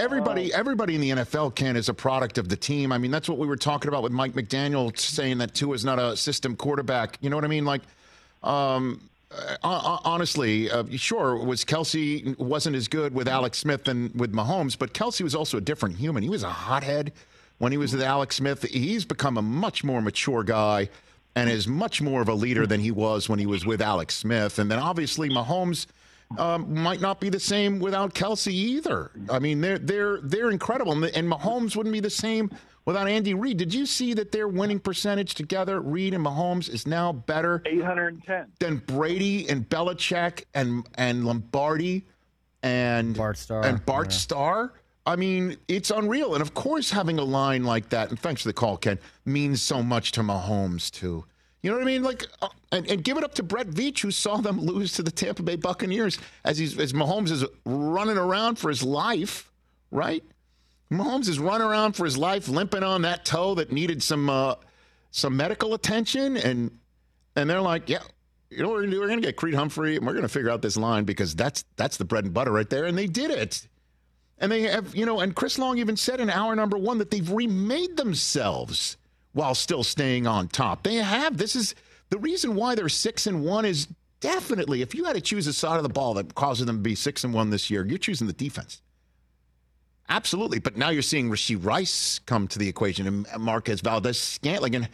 everybody, 0.00 0.54
everybody 0.54 0.94
in 0.94 1.00
the 1.00 1.10
NFL, 1.10 1.54
Ken, 1.56 1.76
is 1.76 1.88
a 1.88 1.94
product 1.94 2.38
of 2.38 2.48
the 2.48 2.56
team. 2.56 2.92
I 2.92 2.98
mean, 2.98 3.10
that's 3.10 3.28
what 3.28 3.36
we 3.38 3.46
were 3.48 3.56
talking 3.56 3.88
about 3.88 4.02
with 4.04 4.12
Mike 4.12 4.32
McDaniel 4.32 4.96
saying 4.96 5.38
that 5.38 5.54
Tua 5.54 5.74
is 5.74 5.84
not 5.84 5.98
a 5.98 6.16
system 6.16 6.54
quarterback. 6.56 7.18
You 7.20 7.30
know 7.30 7.36
what 7.36 7.44
I 7.44 7.48
mean? 7.48 7.64
Like, 7.64 7.82
um, 8.44 9.00
uh, 9.30 9.98
honestly, 10.04 10.70
uh, 10.70 10.84
sure, 10.96 11.36
was 11.36 11.64
Kelce 11.64 12.38
wasn't 12.38 12.76
as 12.76 12.88
good 12.88 13.14
with 13.14 13.28
Alex 13.28 13.58
Smith 13.58 13.86
and 13.88 14.14
with 14.18 14.32
Mahomes, 14.32 14.78
but 14.78 14.94
Kelce 14.94 15.20
was 15.20 15.34
also 15.34 15.58
a 15.58 15.60
different 15.60 15.96
human. 15.96 16.22
He 16.22 16.28
was 16.28 16.42
a 16.42 16.50
hothead 16.50 17.12
when 17.58 17.72
he 17.72 17.78
was 17.78 17.92
with 17.92 18.02
Alex 18.02 18.36
Smith. 18.36 18.62
He's 18.62 19.04
become 19.04 19.36
a 19.36 19.42
much 19.42 19.84
more 19.84 20.00
mature 20.00 20.42
guy 20.44 20.88
and 21.34 21.50
is 21.50 21.68
much 21.68 22.00
more 22.00 22.22
of 22.22 22.28
a 22.28 22.34
leader 22.34 22.66
than 22.66 22.80
he 22.80 22.90
was 22.90 23.28
when 23.28 23.38
he 23.38 23.46
was 23.46 23.66
with 23.66 23.82
Alex 23.82 24.14
Smith. 24.14 24.58
And 24.58 24.70
then 24.70 24.78
obviously 24.78 25.28
Mahomes 25.28 25.86
um, 26.36 26.74
might 26.74 27.00
not 27.00 27.20
be 27.20 27.28
the 27.28 27.40
same 27.40 27.78
without 27.78 28.14
Kelce 28.14 28.52
either. 28.52 29.10
I 29.30 29.38
mean, 29.38 29.60
they're 29.60 29.78
they're 29.78 30.20
they're 30.22 30.50
incredible, 30.50 30.92
and, 30.92 31.04
and 31.04 31.30
Mahomes 31.30 31.76
wouldn't 31.76 31.92
be 31.92 32.00
the 32.00 32.10
same 32.10 32.50
without 32.88 33.06
Andy 33.06 33.34
Reid. 33.34 33.58
Did 33.58 33.74
you 33.74 33.84
see 33.84 34.14
that 34.14 34.32
their 34.32 34.48
winning 34.48 34.80
percentage 34.80 35.34
together, 35.34 35.78
Reid 35.78 36.14
and 36.14 36.24
Mahomes, 36.24 36.72
is 36.72 36.86
now 36.86 37.12
better 37.12 37.62
810. 37.66 38.46
than 38.60 38.78
Brady 38.78 39.46
and 39.46 39.68
Belichick 39.68 40.44
and 40.54 40.88
and 40.94 41.26
Lombardi 41.26 42.06
and 42.62 43.14
Bart 43.14 43.36
Starr, 43.36 43.66
and 43.66 43.84
Bart 43.84 44.10
yeah. 44.10 44.16
Starr? 44.16 44.72
I 45.04 45.16
mean, 45.16 45.58
it's 45.68 45.90
unreal. 45.90 46.32
And 46.32 46.40
of 46.40 46.54
course, 46.54 46.90
having 46.90 47.18
a 47.18 47.24
line 47.24 47.62
like 47.64 47.90
that, 47.90 48.08
and 48.08 48.18
thanks 48.18 48.40
for 48.40 48.48
the 48.48 48.54
call, 48.54 48.78
Ken, 48.78 48.98
means 49.26 49.60
so 49.60 49.82
much 49.82 50.12
to 50.12 50.22
Mahomes 50.22 50.90
too. 50.90 51.26
You 51.60 51.70
know 51.70 51.76
what 51.76 51.82
I 51.82 51.86
mean? 51.86 52.02
Like, 52.02 52.24
uh, 52.40 52.48
and, 52.72 52.90
and 52.90 53.04
give 53.04 53.18
it 53.18 53.24
up 53.24 53.34
to 53.34 53.42
Brett 53.42 53.68
Veach, 53.68 54.00
who 54.00 54.10
saw 54.10 54.38
them 54.38 54.58
lose 54.64 54.94
to 54.94 55.02
the 55.02 55.10
Tampa 55.10 55.42
Bay 55.42 55.56
Buccaneers 55.56 56.18
as 56.42 56.56
he's 56.56 56.78
as 56.78 56.94
Mahomes 56.94 57.30
is 57.30 57.44
running 57.66 58.16
around 58.16 58.58
for 58.58 58.70
his 58.70 58.82
life, 58.82 59.52
right? 59.90 60.24
Mahomes 60.90 61.28
is 61.28 61.38
running 61.38 61.66
around 61.66 61.92
for 61.92 62.04
his 62.04 62.16
life, 62.16 62.48
limping 62.48 62.82
on 62.82 63.02
that 63.02 63.24
toe 63.24 63.54
that 63.56 63.72
needed 63.72 64.02
some 64.02 64.30
uh, 64.30 64.54
some 65.10 65.36
medical 65.36 65.74
attention, 65.74 66.36
and 66.36 66.78
and 67.36 67.48
they're 67.48 67.60
like, 67.60 67.88
yeah, 67.88 68.02
you 68.50 68.62
know 68.62 68.68
what 68.68 68.76
we're 68.76 68.82
gonna 68.82 68.92
do? 68.92 69.00
We're 69.00 69.08
gonna 69.08 69.20
get 69.20 69.36
Creed 69.36 69.54
Humphrey, 69.54 69.96
and 69.96 70.06
we're 70.06 70.14
gonna 70.14 70.28
figure 70.28 70.50
out 70.50 70.62
this 70.62 70.76
line 70.76 71.04
because 71.04 71.34
that's 71.34 71.64
that's 71.76 71.96
the 71.98 72.04
bread 72.04 72.24
and 72.24 72.32
butter 72.32 72.52
right 72.52 72.68
there, 72.68 72.86
and 72.86 72.96
they 72.96 73.06
did 73.06 73.30
it. 73.30 73.68
And 74.38 74.52
they 74.52 74.62
have, 74.62 74.94
you 74.94 75.04
know, 75.04 75.20
and 75.20 75.34
Chris 75.34 75.58
Long 75.58 75.78
even 75.78 75.96
said 75.96 76.20
in 76.20 76.30
hour 76.30 76.54
number 76.54 76.78
one 76.78 76.98
that 76.98 77.10
they've 77.10 77.28
remade 77.28 77.96
themselves 77.96 78.96
while 79.32 79.54
still 79.54 79.82
staying 79.82 80.26
on 80.26 80.48
top. 80.48 80.84
They 80.84 80.94
have. 80.96 81.36
This 81.36 81.56
is 81.56 81.74
the 82.10 82.18
reason 82.18 82.54
why 82.54 82.76
they're 82.76 82.88
six 82.88 83.26
and 83.26 83.44
one 83.44 83.64
is 83.64 83.88
definitely 84.20 84.80
if 84.80 84.94
you 84.94 85.04
had 85.04 85.16
to 85.16 85.20
choose 85.20 85.46
a 85.46 85.52
side 85.52 85.76
of 85.76 85.82
the 85.82 85.88
ball 85.88 86.14
that 86.14 86.34
causes 86.34 86.66
them 86.66 86.76
to 86.76 86.82
be 86.82 86.94
six 86.94 87.24
and 87.24 87.34
one 87.34 87.50
this 87.50 87.68
year, 87.68 87.84
you're 87.84 87.98
choosing 87.98 88.26
the 88.26 88.32
defense. 88.32 88.80
Absolutely. 90.08 90.58
But 90.58 90.76
now 90.76 90.88
you're 90.88 91.02
seeing 91.02 91.28
Rashee 91.28 91.62
Rice 91.62 92.18
come 92.20 92.48
to 92.48 92.58
the 92.58 92.68
equation 92.68 93.06
and 93.06 93.26
Marquez 93.38 93.80
Valdes-Scantling. 93.82 94.74
And, 94.74 94.88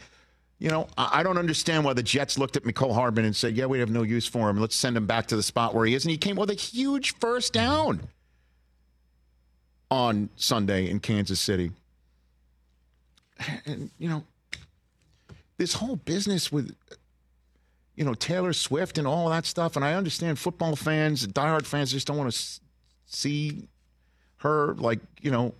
you 0.59 0.69
know, 0.69 0.87
I 0.97 1.23
don't 1.23 1.37
understand 1.37 1.85
why 1.85 1.93
the 1.93 2.03
Jets 2.03 2.37
looked 2.37 2.57
at 2.57 2.63
Mecole 2.63 2.93
Hardman 2.93 3.23
and 3.23 3.35
said, 3.35 3.55
yeah, 3.55 3.65
we 3.65 3.79
have 3.79 3.89
no 3.89 4.03
use 4.03 4.27
for 4.27 4.49
him. 4.49 4.59
Let's 4.59 4.75
send 4.75 4.97
him 4.97 5.05
back 5.05 5.27
to 5.27 5.35
the 5.35 5.43
spot 5.43 5.73
where 5.73 5.85
he 5.85 5.93
is. 5.93 6.03
And 6.03 6.11
he 6.11 6.17
came 6.17 6.35
with 6.35 6.49
a 6.49 6.55
huge 6.55 7.15
first 7.15 7.53
down 7.53 8.01
on 9.89 10.29
Sunday 10.35 10.89
in 10.89 10.99
Kansas 10.99 11.39
City. 11.39 11.71
And, 13.65 13.91
you 13.97 14.09
know, 14.09 14.23
this 15.57 15.73
whole 15.73 15.95
business 15.95 16.51
with, 16.51 16.75
you 17.95 18.03
know, 18.03 18.13
Taylor 18.13 18.51
Swift 18.51 18.97
and 18.97 19.07
all 19.07 19.29
that 19.29 19.45
stuff. 19.45 19.77
And 19.77 19.85
I 19.85 19.93
understand 19.93 20.39
football 20.39 20.75
fans, 20.75 21.25
diehard 21.25 21.65
fans 21.65 21.91
just 21.93 22.07
don't 22.07 22.17
want 22.17 22.33
to 22.33 22.59
see 23.05 23.69
her 24.45 24.75
like 24.75 24.99
you 25.21 25.31
know 25.31 25.53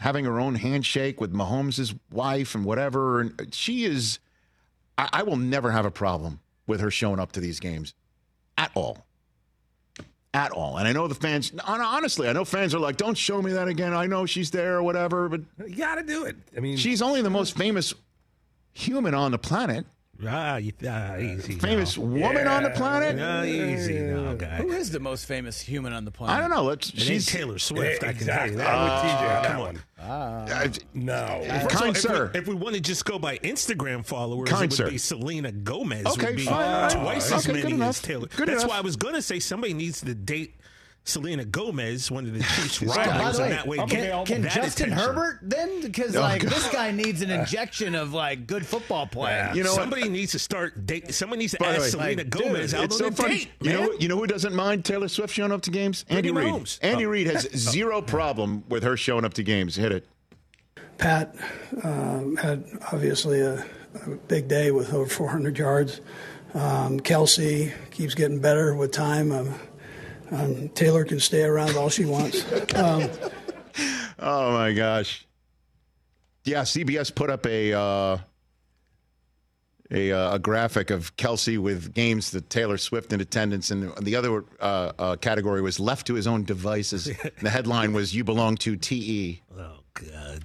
having 0.00 0.24
her 0.24 0.40
own 0.40 0.54
handshake 0.54 1.20
with 1.20 1.32
Mahomes' 1.32 1.96
wife 2.10 2.54
and 2.54 2.64
whatever. 2.64 3.20
And 3.20 3.54
she 3.54 3.84
is, 3.84 4.18
I, 4.98 5.08
I 5.12 5.22
will 5.22 5.36
never 5.36 5.70
have 5.70 5.84
a 5.84 5.90
problem 5.90 6.40
with 6.66 6.80
her 6.80 6.90
showing 6.90 7.20
up 7.20 7.32
to 7.32 7.40
these 7.40 7.60
games 7.60 7.94
at 8.58 8.70
all. 8.74 9.06
At 10.32 10.50
all. 10.50 10.78
And 10.78 10.88
I 10.88 10.92
know 10.92 11.06
the 11.06 11.14
fans, 11.14 11.52
honestly, 11.64 12.28
I 12.28 12.32
know 12.32 12.44
fans 12.44 12.74
are 12.74 12.80
like, 12.80 12.96
don't 12.96 13.16
show 13.16 13.40
me 13.40 13.52
that 13.52 13.68
again. 13.68 13.94
I 13.94 14.06
know 14.06 14.26
she's 14.26 14.50
there 14.50 14.76
or 14.76 14.82
whatever, 14.82 15.28
but 15.28 15.42
You 15.68 15.76
got 15.76 15.94
to 15.96 16.02
do 16.02 16.24
it. 16.24 16.36
I 16.56 16.60
mean, 16.60 16.76
she's 16.76 17.00
only 17.00 17.22
the 17.22 17.30
most 17.30 17.56
famous 17.56 17.94
human 18.72 19.14
on 19.14 19.30
the 19.30 19.38
planet. 19.38 19.86
Ah, 20.26 20.56
you, 20.56 20.72
ah, 20.88 21.16
easy. 21.16 21.54
Famous 21.58 21.98
now. 21.98 22.04
woman 22.04 22.46
on 22.46 22.62
the 22.62 22.70
planet? 22.70 23.16
No, 23.16 23.42
easy 23.42 23.98
now, 24.00 24.34
guy. 24.34 24.56
Who 24.56 24.70
is 24.70 24.90
the 24.90 25.00
most 25.00 25.26
famous 25.26 25.60
human 25.60 25.92
on 25.92 26.04
the 26.04 26.10
planet? 26.10 26.36
I 26.36 26.40
don't 26.40 26.50
know. 26.50 26.62
Let's, 26.64 26.88
she's 26.90 27.26
Taylor 27.26 27.58
Swift. 27.58 28.04
I 28.04 28.12
can 28.12 28.26
tell 28.26 28.48
you 28.50 28.56
that. 28.56 28.74
I'm 28.74 28.82
with 28.84 29.10
TJ 29.10 29.20
on 29.20 29.42
that 29.42 29.46
come 29.46 29.60
one. 29.60 29.82
uh, 29.98 30.68
No. 30.94 31.42
First 31.44 31.50
of 31.50 31.62
all, 31.62 31.68
kind 31.80 31.96
if 31.96 32.02
sir. 32.02 32.30
We, 32.32 32.38
if 32.40 32.46
we 32.48 32.54
want 32.54 32.74
to 32.76 32.80
just 32.80 33.04
go 33.04 33.18
by 33.18 33.38
Instagram 33.38 34.04
followers, 34.06 34.48
Kind 34.48 34.64
it 34.64 34.70
would 34.70 34.76
sir. 34.76 34.90
be 34.90 34.98
Selena 34.98 35.50
Gomez. 35.52 36.06
Okay, 36.06 36.26
would 36.26 36.36
be 36.36 36.44
fine, 36.44 36.54
all 36.64 36.82
right. 36.82 36.90
twice 36.92 37.32
as 37.32 37.48
Okay, 37.48 37.62
many 37.62 37.82
as 37.82 38.00
Taylor. 38.00 38.28
Good 38.36 38.48
That's 38.48 38.62
enough. 38.62 38.70
why 38.70 38.78
I 38.78 38.82
was 38.82 38.96
going 38.96 39.14
to 39.14 39.22
say 39.22 39.40
somebody 39.40 39.74
needs 39.74 40.00
to 40.02 40.14
date 40.14 40.54
Selena 41.06 41.44
Gomez, 41.44 42.10
one 42.10 42.24
of 42.24 42.32
the 42.32 42.40
Chiefs' 42.40 42.80
By 42.80 43.04
rivals, 43.06 43.36
the 43.36 43.42
way, 43.42 43.48
and 43.50 43.58
that 43.58 43.66
way 43.66 43.78
I'm. 43.78 43.88
Can 44.24 44.40
that 44.42 44.52
Justin 44.52 44.86
attention. 44.92 44.92
Herbert 45.14 45.38
then? 45.42 45.82
Because 45.82 46.16
Oh, 46.16 46.20
like 46.20 46.40
God. 46.42 46.50
this 46.52 46.66
guy 46.70 46.92
needs 46.92 47.20
an 47.20 47.30
injection 47.40 47.94
of 47.94 48.14
like 48.14 48.46
good 48.46 48.64
football 48.66 49.06
play. 49.06 49.50
You 49.54 49.64
know 49.64 49.72
what? 49.72 49.80
somebody 49.80 50.08
needs 50.08 50.32
to 50.32 50.38
start 50.38 50.86
date. 50.86 51.12
Somebody 51.12 51.40
needs 51.40 51.52
to 51.52 51.58
By 51.58 51.74
ask 51.74 51.80
way, 51.82 51.88
Selena 51.90 52.16
like, 52.22 52.30
Gomez 52.30 52.70
dude, 52.70 52.80
out 52.80 52.84
on 52.84 52.90
so 52.90 53.06
a 53.08 53.10
funny. 53.12 53.34
date. 53.36 53.48
You 53.60 53.70
man. 53.72 53.80
know, 53.82 53.92
you 54.00 54.08
know 54.08 54.16
who 54.16 54.26
doesn't 54.26 54.54
mind 54.54 54.86
Taylor 54.86 55.08
Swift 55.08 55.34
showing 55.34 55.52
up 55.52 55.60
to 55.62 55.70
games? 55.70 56.06
Andy 56.08 56.30
Reid. 56.30 56.46
Mahomes. 56.48 56.78
Andy 56.80 57.04
Oh. 57.04 57.10
Reid 57.10 57.26
has 57.26 57.42
zero 57.54 58.00
problem 58.00 58.64
with 58.70 58.82
her 58.82 58.96
showing 58.96 59.26
up 59.26 59.34
to 59.34 59.42
games. 59.42 59.76
Hit 59.76 59.92
it. 59.92 60.06
Pat 60.96 61.34
um, 61.82 62.36
had 62.36 62.64
obviously 62.92 63.40
a, 63.40 63.62
a 64.06 64.10
big 64.28 64.48
day 64.48 64.70
with 64.70 64.94
over 64.94 65.06
400 65.06 65.58
yards. 65.58 66.00
Um, 66.54 66.98
Kelce 67.00 67.72
keeps 67.90 68.14
getting 68.14 68.38
better 68.40 68.74
with 68.74 68.92
time. 68.92 69.32
Um, 69.32 69.54
um, 70.34 70.68
Taylor 70.70 71.04
can 71.04 71.20
stay 71.20 71.42
around 71.42 71.76
all 71.76 71.88
she 71.88 72.04
wants. 72.04 72.44
Um, 72.74 73.08
Oh 74.18 74.52
my 74.52 74.72
gosh. 74.72 75.26
Yeah, 76.44 76.62
CBS 76.62 77.14
put 77.14 77.28
up 77.30 77.46
a 77.46 77.72
uh, 77.74 78.18
a, 79.90 80.12
uh, 80.12 80.34
a 80.36 80.38
graphic 80.38 80.90
of 80.90 81.14
Kelce 81.16 81.58
with 81.58 81.92
games 81.92 82.30
that 82.30 82.48
Taylor 82.48 82.78
Swift 82.78 83.12
in 83.12 83.20
attendance, 83.20 83.70
and 83.70 83.94
the 83.98 84.16
other 84.16 84.44
uh, 84.60 84.92
uh, 84.98 85.16
category 85.16 85.60
was 85.60 85.78
left 85.78 86.06
to 86.06 86.14
his 86.14 86.26
own 86.26 86.44
devices. 86.44 87.04
the 87.42 87.50
headline 87.50 87.92
was 87.92 88.14
"You 88.14 88.24
belong 88.24 88.56
to 88.58 88.76
TE." 88.76 89.42
Oh 89.58 89.80
God. 89.94 90.44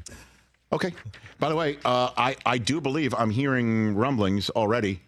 Okay. 0.72 0.94
By 1.40 1.50
the 1.50 1.56
way, 1.56 1.78
uh, 1.86 2.12
I 2.18 2.36
I 2.46 2.58
do 2.58 2.82
believe 2.82 3.14
I'm 3.14 3.30
hearing 3.30 3.96
rumblings 3.96 4.50
already 4.50 5.02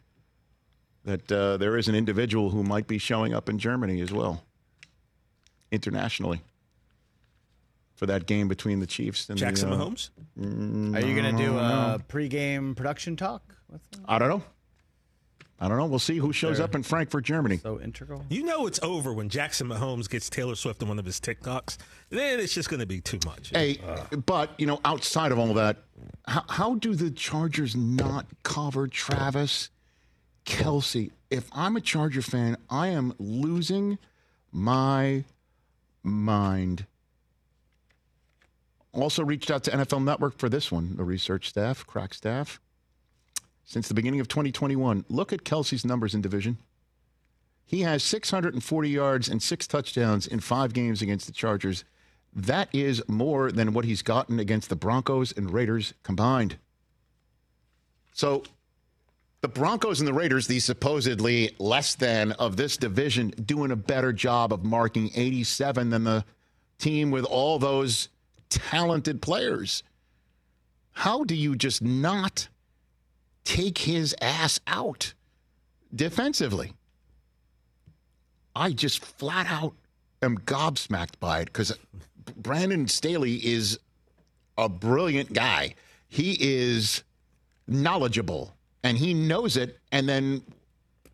that 1.04 1.30
uh, 1.32 1.58
there 1.58 1.78
is 1.78 1.88
an 1.88 1.96
individual 1.96 2.52
who 2.52 2.64
might 2.64 2.88
be 2.88 2.98
showing 3.00 3.34
up 3.34 3.50
in 3.50 3.58
Germany 3.60 4.02
as 4.02 4.14
well, 4.14 4.44
internationally, 5.72 6.42
for 7.96 8.06
that 8.08 8.26
game 8.26 8.48
between 8.48 8.80
the 8.80 8.88
Chiefs 8.88 9.30
and 9.30 9.38
Jackson 9.38 9.70
the, 9.70 9.76
uh, 9.76 9.80
Mahomes. 9.80 10.10
mm, 10.40 10.96
Are 10.96 11.06
you 11.06 11.20
going 11.20 11.36
to 11.36 11.44
do 11.44 11.58
I 11.58 11.70
don't 11.70 12.02
a 12.02 12.04
pregame 12.08 12.76
production 12.76 13.16
talk? 13.16 13.56
with? 13.70 13.82
I 14.06 14.20
don't 14.20 14.30
know. 14.30 14.44
I 15.64 15.68
don't 15.68 15.78
know. 15.78 15.86
We'll 15.86 16.00
see 16.00 16.18
who 16.18 16.34
shows 16.34 16.58
They're 16.58 16.66
up 16.66 16.74
in 16.74 16.82
Frankfurt, 16.82 17.24
Germany. 17.24 17.58
So 17.58 17.80
integral. 17.80 18.26
You 18.30 18.44
know 18.44 18.66
it's 18.66 18.80
over 18.82 19.14
when 19.14 19.30
Jackson 19.30 19.68
Mahomes 19.68 20.10
gets 20.10 20.28
Taylor 20.28 20.56
Swift 20.56 20.82
in 20.82 20.88
one 20.88 20.98
of 20.98 21.06
his 21.06 21.20
TikToks. 21.20 21.78
Then 22.10 22.40
it's 22.40 22.56
just 22.56 22.68
going 22.68 22.80
to 22.80 22.88
be 22.88 23.00
too 23.00 23.20
much. 23.28 23.52
Hey, 23.54 23.78
but 24.26 24.50
you 24.58 24.66
know, 24.66 24.80
outside 24.84 25.32
of 25.32 25.38
all 25.38 25.54
that, 25.54 25.78
how, 26.28 26.44
how 26.50 26.76
do 26.76 26.96
the 26.96 27.12
Chargers 27.12 27.76
not 27.76 28.26
cover 28.42 28.88
Travis 28.88 29.70
Kelce? 30.48 31.12
If 31.30 31.48
I'm 31.54 31.76
a 31.76 31.82
Charger 31.82 32.24
fan, 32.24 32.58
I 32.68 32.88
am 32.88 33.14
losing 33.20 34.00
my 34.52 35.24
mind. 36.04 36.86
Also 38.94 39.24
reached 39.24 39.50
out 39.50 39.64
to 39.64 39.72
NFL 39.72 40.04
Network 40.04 40.38
for 40.38 40.50
this 40.50 40.72
one, 40.72 40.98
the 40.98 41.04
research 41.04 41.50
staff, 41.50 41.86
crack 41.88 42.14
staff. 42.14 42.60
Since 43.64 43.88
the 43.88 43.94
beginning 43.94 44.20
of 44.20 44.28
2021, 44.28 45.06
look 45.08 45.32
at 45.32 45.44
Kelce's 45.44 45.86
numbers 45.86 46.14
in 46.14 46.22
division. 46.22 46.58
He 47.66 47.82
has 47.82 48.04
640 48.04 48.90
yards 48.90 49.30
and 49.30 49.42
six 49.42 49.66
touchdowns 49.66 50.28
in 50.28 50.42
five 50.42 50.74
games 50.74 51.02
against 51.02 51.26
the 51.26 51.32
Chargers. 51.32 51.86
That 52.34 52.68
is 52.74 53.02
more 53.08 53.50
than 53.50 53.72
what 53.72 53.86
he's 53.86 54.02
gotten 54.02 54.40
against 54.40 54.70
the 54.70 54.76
Broncos 54.76 55.32
and 55.32 55.54
Raiders 55.54 55.94
combined. 56.04 56.58
So 58.12 58.44
the 59.42 59.48
Broncos 59.48 60.00
and 60.00 60.08
the 60.08 60.14
Raiders, 60.14 60.46
the 60.46 60.60
supposedly 60.60 61.56
less 61.58 61.96
than 61.96 62.32
of 62.34 62.58
this 62.58 62.78
division, 62.78 63.30
doing 63.30 63.72
a 63.72 63.76
better 63.76 64.14
job 64.14 64.54
of 64.54 64.64
marking 64.64 65.10
87 65.16 65.90
than 65.90 66.04
the 66.04 66.24
team 66.78 67.10
with 67.10 67.26
all 67.26 67.58
those 67.58 68.10
talented 68.50 69.22
players. 69.22 69.82
How 70.92 71.24
do 71.24 71.36
you 71.36 71.56
just 71.56 71.82
not 71.82 72.50
take 73.44 73.80
his 73.80 74.16
ass 74.22 74.60
out 74.68 75.14
defensively? 75.94 76.74
I 78.56 78.74
just 78.74 79.04
flat 79.04 79.48
out 79.48 79.74
am 80.22 80.38
gobsmacked 80.38 81.20
by 81.20 81.40
it 81.40 81.46
because 81.46 81.76
Brandon 82.38 82.88
Staley 82.88 83.36
is 83.36 83.80
a 84.58 84.70
brilliant 84.70 85.34
guy. 85.34 85.74
He 86.08 86.38
is 86.40 87.04
knowledgeable 87.68 88.54
and 88.84 88.98
he 88.98 89.14
knows 89.14 89.58
it. 89.58 89.80
And 89.92 90.08
then 90.08 90.42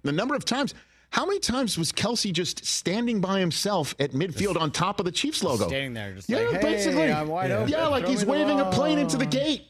the 0.03 0.11
number 0.11 0.35
of 0.35 0.45
times, 0.45 0.73
how 1.09 1.25
many 1.25 1.39
times 1.39 1.77
was 1.77 1.91
Kelce 1.91 2.31
just 2.33 2.65
standing 2.65 3.21
by 3.21 3.39
himself 3.39 3.95
at 3.99 4.11
midfield 4.11 4.59
on 4.59 4.71
top 4.71 4.99
of 4.99 5.05
the 5.05 5.11
Chiefs 5.11 5.43
logo? 5.43 5.67
Standing 5.67 5.93
there, 5.93 6.13
just 6.13 6.29
yeah, 6.29 6.39
like, 6.39 6.55
hey, 6.55 6.61
basically. 6.61 7.11
I'm 7.11 7.27
wide 7.27 7.49
yeah, 7.49 7.57
open. 7.57 7.69
Yeah, 7.69 7.87
like 7.87 8.03
Throw 8.03 8.11
he's 8.11 8.25
waving 8.25 8.59
a 8.59 8.69
plane 8.71 8.99
into 8.99 9.17
the 9.17 9.25
gate. 9.25 9.63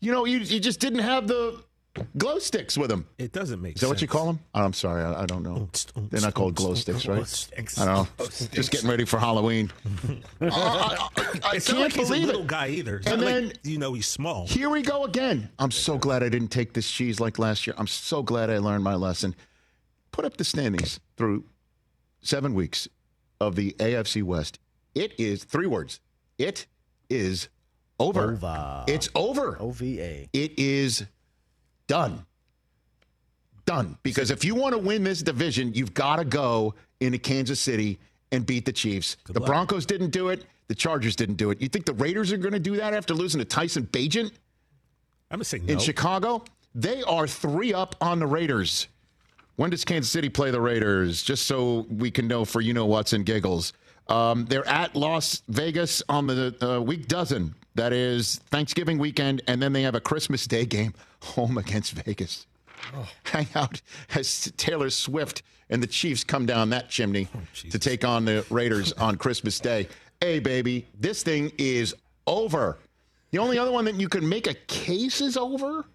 You 0.00 0.12
know, 0.12 0.24
you, 0.24 0.38
you 0.38 0.60
just 0.60 0.80
didn't 0.80 1.00
have 1.00 1.26
the 1.26 1.62
glow 2.16 2.38
sticks 2.38 2.78
with 2.78 2.88
them. 2.90 3.06
It 3.18 3.32
doesn't 3.32 3.60
make 3.60 3.72
sense. 3.72 3.76
Is 3.78 3.80
that 3.82 3.88
what 3.88 4.02
you 4.02 4.08
call 4.08 4.26
them? 4.26 4.40
Oh, 4.54 4.64
I'm 4.64 4.72
sorry, 4.72 5.02
I, 5.02 5.22
I 5.22 5.26
don't 5.26 5.42
know. 5.42 5.68
They're 6.10 6.20
not 6.20 6.34
called 6.34 6.54
glow 6.54 6.74
sticks, 6.74 7.06
right? 7.06 7.48
I 7.78 7.84
don't 7.84 8.18
know. 8.18 8.26
Just 8.52 8.70
getting 8.70 8.88
ready 8.88 9.04
for 9.04 9.18
Halloween. 9.18 9.72
I, 10.40 10.46
I- 10.46 11.08
I- 11.16 11.40
I 11.42 11.56
it's 11.56 11.68
not 11.68 11.76
can't 11.76 11.78
like 11.80 11.92
he's 11.94 12.10
a 12.10 12.16
little 12.16 12.42
it. 12.42 12.46
guy 12.46 12.68
either. 12.68 12.98
It's 12.98 13.06
And 13.06 13.20
then 13.22 13.46
like, 13.48 13.58
you 13.64 13.78
know 13.78 13.92
he's 13.94 14.06
small. 14.06 14.46
here 14.46 14.68
we 14.70 14.82
go 14.82 15.04
again. 15.04 15.48
I'm 15.58 15.70
so 15.70 15.98
glad 15.98 16.22
I 16.22 16.28
didn't 16.28 16.48
take 16.48 16.72
this 16.74 16.90
cheese 16.90 17.18
like 17.20 17.38
last 17.38 17.66
year. 17.66 17.74
I'm 17.78 17.86
so 17.86 18.22
glad 18.22 18.50
I 18.50 18.58
learned 18.58 18.84
my 18.84 18.94
lesson. 18.94 19.34
Put 20.12 20.24
up 20.24 20.36
the 20.36 20.44
standings 20.44 21.00
through 21.16 21.44
seven 22.20 22.54
weeks 22.54 22.88
of 23.40 23.56
the 23.56 23.72
AFC 23.78 24.22
West. 24.22 24.58
It 24.94 25.12
is 25.18 25.44
three 25.44 25.66
words. 25.66 26.00
It 26.38 26.66
is 27.08 27.48
over. 27.98 28.32
Over. 28.32 28.84
It's 28.88 29.08
over. 29.14 29.56
OVA. 29.60 30.28
It 30.32 30.58
is 30.58 31.04
done. 31.90 32.24
Done. 33.66 33.98
Because 34.04 34.30
if 34.30 34.44
you 34.44 34.54
want 34.54 34.74
to 34.74 34.78
win 34.78 35.02
this 35.02 35.22
division, 35.22 35.74
you've 35.74 35.92
got 35.92 36.16
to 36.16 36.24
go 36.24 36.74
into 37.00 37.18
Kansas 37.18 37.58
City 37.58 37.98
and 38.30 38.46
beat 38.46 38.64
the 38.64 38.72
Chiefs. 38.72 39.16
the 39.26 39.40
luck. 39.40 39.46
Broncos 39.48 39.86
didn't 39.86 40.10
do 40.10 40.28
it. 40.28 40.44
The 40.68 40.74
Chargers 40.76 41.16
didn't 41.16 41.34
do 41.34 41.50
it. 41.50 41.60
You 41.60 41.68
think 41.68 41.86
the 41.86 41.94
Raiders 41.94 42.32
are 42.32 42.36
going 42.36 42.52
to 42.52 42.60
do 42.60 42.76
that 42.76 42.94
after 42.94 43.12
losing 43.12 43.40
to 43.40 43.44
Tyson 43.44 43.86
Bagent 43.86 44.30
I'm 45.32 45.38
gonna 45.38 45.44
say 45.44 45.60
in. 45.66 45.78
Chicago? 45.80 46.44
They 46.76 47.02
are 47.02 47.26
three 47.26 47.74
up 47.74 47.96
on 48.00 48.20
the 48.20 48.26
Raiders. 48.26 48.86
When 49.56 49.70
does 49.70 49.84
Kansas 49.84 50.10
City 50.10 50.28
play 50.28 50.52
the 50.52 50.60
Raiders? 50.60 51.22
Just 51.22 51.46
so 51.46 51.86
we 51.90 52.10
can 52.10 52.28
know 52.28 52.44
for 52.44 52.60
you 52.60 52.72
know 52.72 52.86
what's 52.86 53.12
and 53.12 53.26
giggles. 53.26 53.72
Um, 54.08 54.44
they're 54.46 54.66
at 54.66 54.94
Las 54.96 55.42
Vegas 55.48 56.02
on 56.08 56.26
the 56.26 56.54
uh, 56.62 56.80
week 56.80 57.08
dozen. 57.08 57.54
That 57.80 57.94
is 57.94 58.36
Thanksgiving 58.50 58.98
weekend, 58.98 59.40
and 59.46 59.62
then 59.62 59.72
they 59.72 59.80
have 59.80 59.94
a 59.94 60.02
Christmas 60.02 60.46
Day 60.46 60.66
game 60.66 60.92
home 61.22 61.56
against 61.56 61.92
Vegas. 61.92 62.46
Oh. 62.94 63.08
Hang 63.24 63.46
out 63.54 63.80
as 64.14 64.52
Taylor 64.58 64.90
Swift 64.90 65.42
and 65.70 65.82
the 65.82 65.86
Chiefs 65.86 66.22
come 66.22 66.44
down 66.44 66.68
that 66.70 66.90
chimney 66.90 67.26
oh, 67.34 67.40
to 67.70 67.78
take 67.78 68.04
on 68.04 68.26
the 68.26 68.44
Raiders 68.50 68.92
on 68.92 69.16
Christmas 69.16 69.58
Day. 69.58 69.88
Hey, 70.20 70.40
baby, 70.40 70.88
this 70.98 71.22
thing 71.22 71.52
is 71.56 71.94
over. 72.26 72.76
The 73.30 73.38
only 73.38 73.56
other 73.56 73.72
one 73.72 73.86
that 73.86 73.94
you 73.94 74.10
can 74.10 74.28
make 74.28 74.46
a 74.46 74.54
case 74.54 75.22
is 75.22 75.38
over 75.38 75.86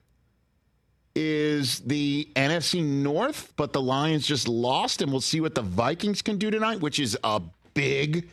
is 1.14 1.82
the 1.82 2.28
NFC 2.36 2.84
North, 2.84 3.54
but 3.58 3.74
the 3.74 3.82
Lions 3.82 4.26
just 4.26 4.48
lost, 4.48 5.04
and 5.04 5.12
we'll 5.12 5.22
see 5.22 5.40
what 5.40 5.54
the 5.54 5.62
Vikings 5.62 6.24
can 6.24 6.40
do 6.40 6.50
tonight, 6.50 6.82
which 6.82 7.00
is 7.00 7.16
a 7.24 7.44
big 7.76 8.28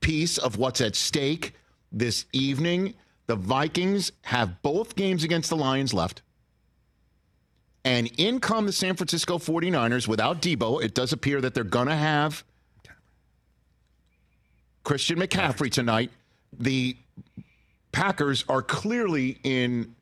piece 0.00 0.38
of 0.38 0.58
what's 0.58 0.80
at 0.80 0.94
stake 0.94 1.54
this 1.94 2.26
evening. 2.32 2.94
The 3.26 3.36
Vikings 3.36 4.12
have 4.22 4.60
both 4.62 4.96
games 4.96 5.24
against 5.24 5.48
the 5.48 5.56
Lions 5.56 5.94
left. 5.94 6.20
And 7.84 8.10
in 8.16 8.40
come 8.40 8.66
the 8.66 8.72
San 8.72 8.96
Francisco 8.96 9.38
49ers 9.38 10.08
without 10.08 10.42
Deebo. 10.42 10.82
It 10.82 10.94
does 10.94 11.12
appear 11.12 11.40
that 11.40 11.54
they're 11.54 11.64
going 11.64 11.88
to 11.88 11.94
have 11.94 12.44
Christian 14.82 15.18
McCaffrey 15.18 15.70
tonight. 15.70 16.10
The 16.58 16.96
Packers 17.92 18.44
are 18.48 18.62
clearly 18.62 19.38
in 19.44 19.94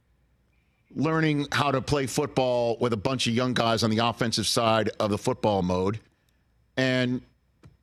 learning 0.94 1.46
how 1.52 1.70
to 1.70 1.80
play 1.80 2.06
football 2.06 2.76
with 2.80 2.92
a 2.92 2.96
bunch 2.96 3.26
of 3.26 3.34
young 3.34 3.54
guys 3.54 3.82
on 3.82 3.90
the 3.90 3.98
offensive 3.98 4.46
side 4.46 4.90
of 5.00 5.10
the 5.10 5.18
football 5.18 5.62
mode. 5.62 5.98
And 6.76 7.22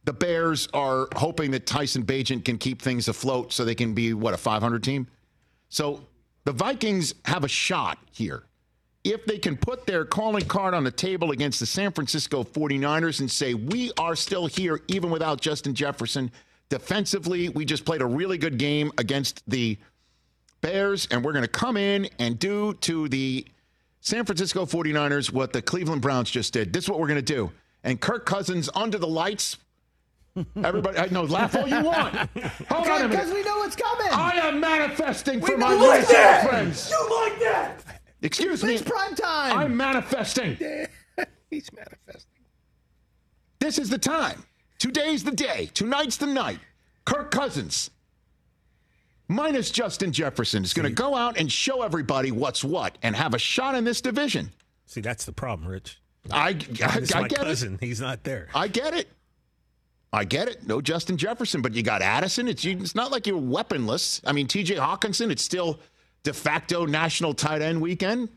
the 0.10 0.14
Bears 0.14 0.68
are 0.74 1.08
hoping 1.16 1.52
that 1.52 1.68
Tyson 1.68 2.04
Bagent 2.04 2.44
can 2.44 2.58
keep 2.58 2.82
things 2.82 3.08
afloat 3.08 3.54
so 3.54 3.64
they 3.64 3.76
can 3.76 3.94
be, 3.94 4.16
what, 4.16 4.34
a 4.34 4.38
500 4.38 4.84
team? 4.84 5.06
So 5.68 6.04
the 6.46 6.52
Vikings 6.52 7.14
have 7.26 7.44
a 7.44 7.48
shot 7.48 8.00
here. 8.10 8.42
If 9.04 9.24
they 9.28 9.38
can 9.38 9.56
put 9.56 9.86
their 9.86 10.06
calling 10.06 10.46
card 10.46 10.74
on 10.74 10.84
the 10.84 10.90
table 10.90 11.30
against 11.30 11.60
the 11.60 11.68
San 11.68 11.92
Francisco 11.92 12.44
49ers 12.44 13.20
and 13.20 13.30
say, 13.30 13.54
we 13.54 13.92
are 14.00 14.16
still 14.16 14.48
here 14.48 14.82
even 14.88 15.12
without 15.12 15.42
Justin 15.42 15.76
Jefferson. 15.76 16.32
Defensively, 16.70 17.50
we 17.50 17.64
just 17.64 17.86
played 17.86 18.02
a 18.02 18.08
really 18.08 18.40
good 18.40 18.58
game 18.58 18.92
against 18.98 19.44
the 19.48 19.78
Bears, 20.62 21.08
and 21.12 21.24
we're 21.24 21.34
going 21.34 21.46
to 21.46 21.48
come 21.48 21.78
in 21.78 22.10
and 22.18 22.40
do 22.40 22.74
to 22.82 23.08
the 23.10 23.46
San 24.02 24.26
Francisco 24.26 24.66
49ers 24.66 25.32
what 25.32 25.54
the 25.54 25.62
Cleveland 25.62 26.02
Browns 26.02 26.32
just 26.32 26.52
did. 26.52 26.74
This 26.74 26.86
is 26.86 26.90
what 26.90 27.00
we're 27.00 27.06
going 27.06 27.18
to 27.18 27.22
do. 27.22 27.52
And 27.84 28.02
Kirk 28.02 28.26
Cousins 28.26 28.72
under 28.74 28.98
the 28.98 29.06
lights. 29.06 29.58
Everybody, 30.64 30.98
I 30.98 31.08
know, 31.08 31.24
laugh 31.24 31.56
all 31.56 31.68
you 31.68 31.82
want. 31.84 32.16
Hold 32.70 32.88
on 32.88 33.02
a 33.04 33.08
Because 33.10 33.34
we 33.34 33.44
know 33.44 33.58
what's 33.58 33.76
coming. 33.76 34.08
I 34.12 34.32
am 34.48 34.60
manifesting 34.60 35.42
for 35.42 35.58
my 35.58 35.76
know 35.76 35.88
like 35.88 36.08
that. 36.08 36.48
friends. 36.48 36.90
You 36.90 37.22
like 37.24 37.40
that? 37.42 37.84
Excuse 38.22 38.64
me. 38.64 38.76
It's 38.76 38.84
prime 38.84 39.16
time. 39.16 39.58
I'm 39.58 39.76
manifesting. 39.78 40.58
He's 41.50 41.70
manifesting. 41.74 42.44
This 43.60 43.78
is 43.80 43.90
the 43.90 43.98
time. 43.98 44.44
Today's 44.78 45.24
the 45.24 45.32
day. 45.32 45.70
Tonight's 45.74 46.18
the 46.18 46.28
night. 46.28 46.60
Kirk 47.06 47.32
Cousins, 47.32 47.90
minus 49.28 49.72
Justin 49.72 50.12
Jefferson, 50.14 50.64
is 50.64 50.74
going 50.74 50.88
to 50.88 50.94
go 50.94 51.16
out 51.16 51.38
and 51.38 51.52
show 51.52 51.82
everybody 51.82 52.32
what's 52.32 52.64
what 52.64 52.98
and 53.02 53.16
have 53.16 53.34
a 53.34 53.40
shot 53.40 53.76
in 53.76 53.84
this 53.84 54.00
division. 54.00 54.52
See, 54.86 55.02
that's 55.02 55.26
the 55.26 55.32
problem, 55.34 55.68
Rich. 55.68 56.00
I, 56.32 56.50
I, 56.50 56.52
It's 56.98 57.14
I 57.16 57.22
my 57.22 57.28
get 57.28 57.42
it. 57.42 57.46
cousin. 57.46 57.78
He's 57.82 58.00
not 58.00 58.24
there. 58.24 58.48
I 58.54 58.68
get 58.68 58.94
it. 58.94 59.10
I 60.12 60.24
get 60.24 60.48
it. 60.48 60.68
No 60.68 60.82
Justin 60.82 61.18
Jefferson, 61.18 61.62
but 61.62 61.74
you 61.74 61.84
got 61.84 62.02
Addison. 62.02 62.48
It's, 62.48 62.66
it's 62.66 62.96
not 62.96 63.12
like 63.12 63.28
you're 63.28 63.38
weaponless. 63.38 64.22
I 64.26 64.32
mean, 64.32 64.48
TJ 64.48 64.78
Hockenson, 64.78 65.30
it's 65.32 65.44
still 65.44 65.80
de 66.24 66.34
facto 66.34 66.86
national 66.86 67.34
tight 67.34 67.62
end 67.62 67.80
weekend, 67.82 68.30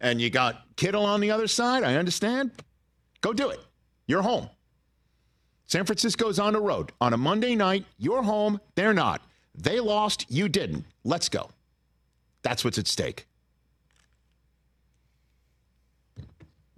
and 0.00 0.20
you 0.20 0.28
got 0.30 0.64
Kittle 0.76 1.04
on 1.04 1.20
the 1.20 1.30
other 1.30 1.46
side. 1.46 1.84
I 1.84 1.94
understand. 1.96 2.50
Go 3.20 3.32
do 3.32 3.50
it. 3.50 3.60
You're 4.06 4.22
home. 4.22 4.48
San 5.66 5.84
Francisco's 5.84 6.40
on 6.40 6.54
the 6.54 6.60
road 6.60 6.90
on 7.00 7.12
a 7.12 7.16
Monday 7.16 7.54
night. 7.54 7.84
You're 7.96 8.22
home. 8.22 8.60
They're 8.74 8.94
not. 8.94 9.22
They 9.54 9.78
lost. 9.78 10.26
You 10.28 10.48
didn't. 10.48 10.84
Let's 11.04 11.28
go. 11.28 11.48
That's 12.42 12.64
what's 12.64 12.78
at 12.78 12.88
stake. 12.88 13.26
Let 16.16 16.26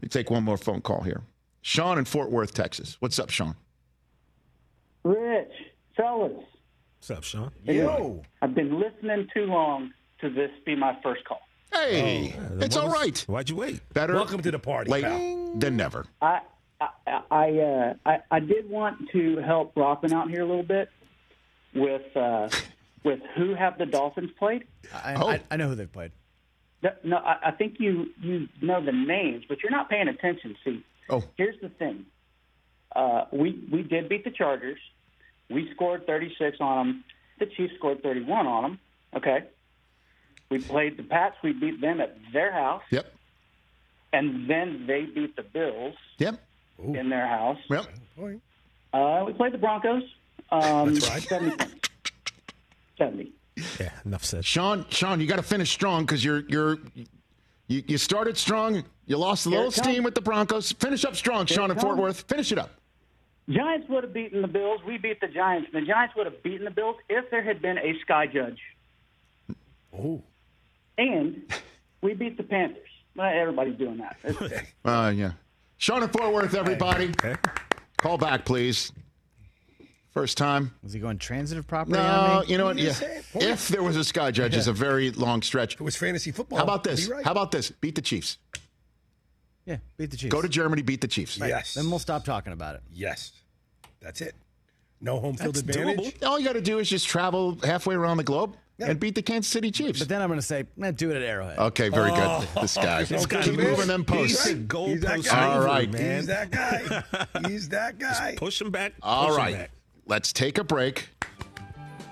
me 0.02 0.08
take 0.08 0.30
one 0.30 0.44
more 0.44 0.58
phone 0.58 0.82
call 0.82 1.02
here. 1.02 1.22
Sean 1.62 1.96
in 1.96 2.04
Fort 2.04 2.30
Worth, 2.30 2.52
Texas. 2.52 2.96
What's 3.00 3.18
up, 3.18 3.30
Sean? 3.30 3.54
Rich, 5.04 5.50
fellas. 5.96 6.32
What's 6.98 7.10
up, 7.10 7.24
Sean? 7.24 7.50
Yo. 7.64 8.22
I've 8.40 8.54
been 8.54 8.78
listening 8.80 9.28
too 9.34 9.46
long 9.46 9.92
to 10.20 10.30
this 10.30 10.50
be 10.64 10.76
my 10.76 10.96
first 11.02 11.24
call. 11.24 11.40
Hey, 11.72 12.34
Oh, 12.38 12.58
it's 12.60 12.76
all 12.76 12.90
right. 12.90 13.18
Why'd 13.26 13.48
you 13.50 13.56
wait? 13.56 13.80
Better 13.94 14.14
Welcome 14.14 14.42
to 14.42 14.50
the 14.50 14.58
party, 14.58 14.90
late 14.90 15.04
pal. 15.04 15.52
than 15.56 15.76
never. 15.76 16.06
I 16.20 16.40
I 16.80 16.88
I, 17.30 17.50
uh, 17.58 17.94
I 18.06 18.18
I 18.30 18.40
did 18.40 18.68
want 18.68 19.08
to 19.12 19.38
help 19.38 19.74
Brockman 19.74 20.12
out 20.12 20.28
here 20.28 20.42
a 20.42 20.46
little 20.46 20.62
bit 20.62 20.90
with 21.74 22.14
uh, 22.16 22.48
with 23.04 23.20
who 23.36 23.54
have 23.54 23.78
the 23.78 23.86
Dolphins 23.86 24.30
played. 24.38 24.64
I, 24.94 25.14
Oh. 25.14 25.28
I, 25.28 25.40
I 25.50 25.56
know 25.56 25.68
who 25.68 25.74
they've 25.74 25.90
played. 25.92 26.12
No, 26.82 26.90
no 27.04 27.16
I, 27.16 27.48
I 27.48 27.50
think 27.52 27.76
you 27.80 28.08
you 28.20 28.48
know 28.60 28.84
the 28.84 28.92
names, 28.92 29.44
but 29.48 29.62
you're 29.62 29.72
not 29.72 29.88
paying 29.88 30.08
attention. 30.08 30.54
See, 30.64 30.84
Oh. 31.08 31.24
here's 31.36 31.58
the 31.62 31.70
thing: 31.70 32.04
uh, 32.94 33.24
we 33.32 33.58
we 33.70 33.82
did 33.82 34.08
beat 34.08 34.24
the 34.24 34.30
Chargers. 34.30 34.78
We 35.50 35.70
scored 35.74 36.06
36 36.06 36.58
on 36.60 36.86
them. 36.86 37.04
The 37.38 37.46
Chiefs 37.46 37.74
scored 37.76 38.02
31 38.02 38.46
on 38.46 38.62
them. 38.62 38.78
Okay. 39.16 39.44
We 40.50 40.58
played 40.60 40.96
the 40.96 41.02
Pats. 41.02 41.36
We 41.42 41.52
beat 41.52 41.80
them 41.80 42.00
at 42.00 42.16
their 42.32 42.52
house, 42.52 42.82
Yep. 42.90 43.10
and 44.12 44.48
then 44.48 44.84
they 44.86 45.02
beat 45.06 45.34
the 45.36 45.42
Bills 45.42 45.94
Yep. 46.18 46.38
in 46.78 47.08
their 47.08 47.26
house. 47.26 47.58
Yep. 47.70 47.86
Uh, 48.92 49.24
we 49.26 49.32
played 49.32 49.52
the 49.52 49.58
Broncos. 49.58 50.02
Um, 50.50 50.92
That's 50.94 51.08
right. 51.08 51.22
70 51.22 51.56
points. 51.56 51.74
70. 52.98 53.32
Yeah, 53.80 53.90
enough 54.04 54.24
said. 54.24 54.44
Sean, 54.44 54.84
Sean, 54.90 55.20
you 55.20 55.26
got 55.26 55.36
to 55.36 55.42
finish 55.42 55.70
strong 55.70 56.04
because 56.04 56.24
you're 56.24 56.40
you're 56.48 56.78
you, 57.68 57.82
you 57.86 57.98
started 57.98 58.36
strong. 58.36 58.84
You 59.06 59.16
lost 59.16 59.46
a 59.46 59.48
little 59.50 59.70
steam 59.70 60.02
with 60.04 60.14
the 60.14 60.20
Broncos. 60.20 60.72
Finish 60.72 61.04
up 61.04 61.16
strong, 61.16 61.46
Here 61.46 61.56
Sean 61.56 61.70
in 61.70 61.78
Fort. 61.78 61.96
Worth. 61.96 62.22
Finish 62.28 62.52
it 62.52 62.58
up. 62.58 62.70
Giants 63.52 63.88
would 63.88 64.04
have 64.04 64.12
beaten 64.12 64.42
the 64.42 64.48
Bills. 64.48 64.80
We 64.86 64.98
beat 64.98 65.20
the 65.20 65.28
Giants. 65.28 65.68
And 65.72 65.82
the 65.82 65.86
Giants 65.86 66.14
would 66.16 66.26
have 66.26 66.42
beaten 66.42 66.64
the 66.64 66.70
Bills 66.70 66.96
if 67.08 67.30
there 67.30 67.42
had 67.42 67.60
been 67.62 67.78
a 67.78 67.98
sky 68.00 68.26
judge. 68.26 68.58
Oh. 69.96 70.22
And 70.98 71.42
we 72.00 72.14
beat 72.14 72.36
the 72.36 72.42
Panthers. 72.42 72.88
Well, 73.16 73.30
everybody's 73.32 73.76
doing 73.76 73.98
that. 73.98 74.16
It's- 74.24 74.62
Uh, 74.84 75.12
yeah. 75.14 75.32
Sean 75.78 76.02
in 76.02 76.08
Fort 76.08 76.32
Worth, 76.32 76.54
everybody. 76.54 77.08
Okay. 77.10 77.34
Call 77.96 78.16
back, 78.18 78.44
please. 78.44 78.92
First 80.12 80.36
time. 80.38 80.72
Was 80.82 80.92
he 80.92 81.00
going 81.00 81.18
transitive 81.18 81.66
property 81.66 81.98
on 81.98 82.28
No, 82.34 82.40
me? 82.40 82.46
you 82.52 82.58
know 82.58 82.66
what? 82.66 82.76
Yeah. 82.78 82.84
just 82.86 83.00
say 83.00 83.16
it. 83.16 83.24
Point. 83.32 83.44
If 83.46 83.68
there 83.68 83.82
was 83.82 83.96
a 83.96 84.04
sky 84.04 84.30
judge, 84.30 84.54
it's 84.54 84.66
a 84.66 84.72
very 84.72 85.10
long 85.10 85.40
stretch. 85.42 85.74
It 85.74 85.80
was 85.80 85.96
fantasy 85.96 86.30
football. 86.32 86.58
How 86.58 86.64
about 86.64 86.84
this? 86.84 87.08
right. 87.08 87.24
How 87.24 87.30
about 87.32 87.50
this? 87.50 87.70
Beat 87.70 87.94
the 87.94 88.02
Chiefs. 88.02 88.38
Yeah, 89.64 89.78
beat 89.96 90.10
the 90.10 90.16
Chiefs. 90.16 90.32
Go 90.32 90.42
to 90.42 90.48
Germany, 90.48 90.82
beat 90.82 91.00
the 91.00 91.08
Chiefs. 91.08 91.38
Yes. 91.38 91.74
Then 91.74 91.88
we'll 91.88 91.98
stop 91.98 92.24
talking 92.24 92.52
about 92.52 92.74
it. 92.74 92.82
Yes. 92.92 93.32
That's 94.02 94.20
it. 94.20 94.34
No 95.00 95.18
home 95.18 95.36
field 95.36 95.54
That's 95.54 95.60
advantage. 95.76 96.14
doable. 96.20 96.26
All 96.28 96.38
you 96.38 96.46
got 96.46 96.52
to 96.54 96.60
do 96.60 96.78
is 96.78 96.88
just 96.88 97.08
travel 97.08 97.58
halfway 97.64 97.94
around 97.94 98.18
the 98.18 98.24
globe 98.24 98.56
and 98.78 98.98
beat 99.00 99.14
the 99.14 99.22
Kansas 99.22 99.50
City 99.50 99.70
Chiefs. 99.70 99.98
But 100.00 100.08
then 100.08 100.20
I'm 100.22 100.28
going 100.28 100.38
to 100.40 100.46
say, 100.46 100.64
eh, 100.82 100.90
do 100.92 101.10
it 101.10 101.16
at 101.16 101.22
Arrowhead. 101.22 101.58
Okay, 101.58 101.88
very 101.88 102.10
Oh. 102.12 102.44
good. 102.54 102.62
This 102.62 102.74
guy. 102.76 103.04
This 103.04 103.26
guy, 103.26 103.42
Keep 103.42 103.54
moving 103.58 103.86
them 103.86 104.04
posts. 104.04 104.44
He's 104.44 104.52
a 104.54 104.56
goal 104.56 104.88
He's 104.88 105.00
that 105.02 105.16
post 105.16 105.28
guy. 105.30 105.44
All 105.46 105.54
mover, 105.54 105.66
right. 105.66 105.90
man. 105.92 106.16
He's 106.18 106.26
that 106.26 106.50
guy. 106.50 107.04
He's 107.48 107.68
that 107.70 107.98
guy. 107.98 108.34
Push 108.36 108.60
him 108.60 108.70
back. 108.70 108.94
All 109.02 109.28
push 109.36 109.46
him 109.46 109.52
back. 109.58 109.70
Let's 110.06 110.32
take 110.32 110.58
a 110.58 110.64
break. 110.64 111.08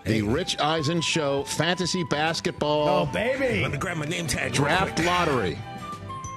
The 0.05 0.22
Rich 0.22 0.59
Eisen 0.61 1.01
Show 1.03 1.45
Fantasy 1.45 2.03
Basketball 2.05 2.88
Oh, 2.88 3.07
baby. 3.12 3.61
Let 3.62 3.70
me 3.72 3.78
grab 3.78 3.99
my 3.99 4.07
name 4.07 4.26
tag. 4.26 4.53
real 4.53 4.62
Draft 4.64 4.95
quick. 4.97 5.07
Lottery. 5.07 5.59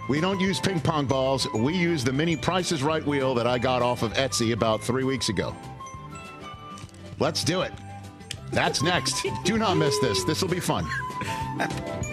We 0.10 0.20
don't 0.20 0.40
use 0.40 0.60
ping 0.60 0.80
pong 0.82 1.06
balls. 1.06 1.48
We 1.54 1.74
use 1.74 2.04
the 2.04 2.12
mini 2.12 2.36
Prices 2.36 2.84
Right 2.84 3.06
wheel 3.06 3.34
that 3.36 3.48
I 3.48 3.58
got 3.58 3.82
off 3.82 4.04
of 4.04 4.14
Etsy 4.14 4.54
about 4.54 4.82
three 4.82 5.04
weeks 5.04 5.30
ago. 5.30 5.56
Let's 7.20 7.44
do 7.44 7.62
it. 7.62 7.72
That's 8.52 8.84
next. 8.84 9.26
do 9.46 9.58
not 9.58 9.78
miss 9.78 9.98
this. 10.00 10.24
This 10.24 10.42
will 10.42 10.50
be 10.50 10.60
fun. 10.60 10.86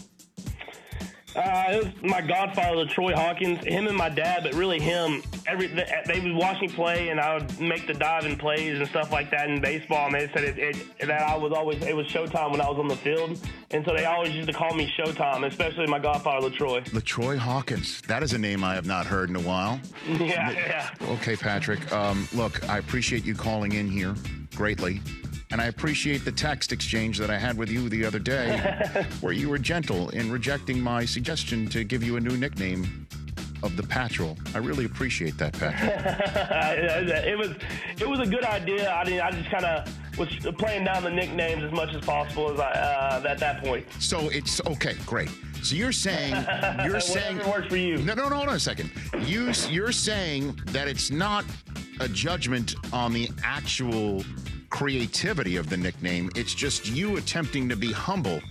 Uh, 1.35 1.65
it 1.69 1.85
was 1.85 2.11
my 2.11 2.21
godfather, 2.21 2.85
Troy 2.85 3.13
Hawkins. 3.13 3.63
Him 3.65 3.87
and 3.87 3.95
my 3.95 4.09
dad, 4.09 4.41
but 4.43 4.53
really 4.53 4.79
him. 4.79 5.23
Every 5.47 5.67
they 5.67 6.19
would 6.19 6.35
watch 6.35 6.61
me 6.61 6.67
play, 6.67 7.09
and 7.09 7.19
I 7.19 7.35
would 7.35 7.59
make 7.59 7.87
the 7.87 7.93
diving 7.93 8.37
plays 8.37 8.77
and 8.77 8.87
stuff 8.89 9.11
like 9.11 9.31
that 9.31 9.49
in 9.49 9.61
baseball. 9.61 10.07
And 10.07 10.15
they 10.15 10.29
said 10.33 10.43
it, 10.43 10.57
it, 10.59 11.07
that 11.07 11.21
I 11.21 11.37
was 11.37 11.53
always 11.53 11.81
it 11.83 11.95
was 11.95 12.07
Showtime 12.07 12.51
when 12.51 12.61
I 12.61 12.69
was 12.69 12.77
on 12.77 12.87
the 12.87 12.97
field, 12.97 13.39
and 13.71 13.85
so 13.85 13.95
they 13.95 14.05
always 14.05 14.33
used 14.33 14.49
to 14.49 14.53
call 14.53 14.73
me 14.75 14.91
Showtime, 14.97 15.47
especially 15.47 15.87
my 15.87 15.99
godfather, 15.99 16.49
Latroy. 16.49 16.83
Latroy 16.93 17.37
Hawkins. 17.37 18.01
That 18.01 18.23
is 18.23 18.33
a 18.33 18.37
name 18.37 18.63
I 18.63 18.75
have 18.75 18.85
not 18.85 19.05
heard 19.05 19.29
in 19.29 19.35
a 19.35 19.41
while. 19.41 19.79
Yeah, 20.21 20.51
yeah. 20.51 20.89
Okay, 21.13 21.35
Patrick. 21.35 21.91
Um, 21.91 22.27
look, 22.33 22.67
I 22.69 22.77
appreciate 22.77 23.25
you 23.25 23.33
calling 23.33 23.73
in 23.73 23.89
here 23.89 24.15
greatly. 24.55 25.01
And 25.51 25.61
I 25.61 25.65
appreciate 25.65 26.23
the 26.23 26.31
text 26.31 26.71
exchange 26.71 27.17
that 27.17 27.29
I 27.29 27.37
had 27.37 27.57
with 27.57 27.69
you 27.69 27.89
the 27.89 28.05
other 28.05 28.19
day, 28.19 29.05
where 29.21 29.33
you 29.33 29.49
were 29.49 29.57
gentle 29.57 30.09
in 30.09 30.31
rejecting 30.31 30.79
my 30.79 31.05
suggestion 31.05 31.67
to 31.69 31.83
give 31.83 32.03
you 32.03 32.15
a 32.15 32.19
new 32.21 32.37
nickname 32.37 33.07
of 33.63 33.77
the 33.77 33.83
Patrol. 33.83 34.37
I 34.55 34.59
really 34.59 34.85
appreciate 34.85 35.37
that, 35.37 35.53
Patrick. 35.53 35.91
it 37.25 37.37
was 37.37 37.51
it 37.99 38.07
was 38.07 38.19
a 38.19 38.25
good 38.25 38.43
idea. 38.43 38.89
I 38.89 39.01
I 39.01 39.31
just 39.31 39.49
kind 39.51 39.65
of 39.65 40.17
was 40.17 40.29
playing 40.57 40.85
down 40.85 41.03
the 41.03 41.09
nicknames 41.09 41.63
as 41.63 41.71
much 41.71 41.93
as 41.93 42.03
possible 42.03 42.51
as 42.51 42.59
I 42.59 42.71
uh, 42.71 43.23
at 43.27 43.39
that 43.39 43.63
point. 43.63 43.85
So 43.99 44.29
it's 44.29 44.61
okay, 44.65 44.95
great. 45.05 45.29
So 45.63 45.75
you're 45.75 45.91
saying 45.91 46.33
you're 46.85 46.99
saying 46.99 47.37
works 47.47 47.67
for 47.67 47.77
you. 47.77 47.97
No, 47.97 48.13
no, 48.13 48.29
no, 48.29 48.37
hold 48.37 48.49
on 48.49 48.55
a 48.55 48.59
second. 48.59 48.91
You 49.25 49.51
you're 49.69 49.91
saying 49.91 50.59
that 50.67 50.87
it's 50.87 51.11
not 51.11 51.45
a 51.99 52.07
judgment 52.07 52.75
on 52.91 53.13
the 53.13 53.29
actual 53.43 54.23
creativity 54.81 55.57
of 55.57 55.69
the 55.69 55.77
nickname. 55.77 56.27
It's 56.35 56.55
just 56.55 56.89
you 56.89 57.17
attempting 57.17 57.69
to 57.69 57.75
be 57.75 57.91
humble, 57.91 58.41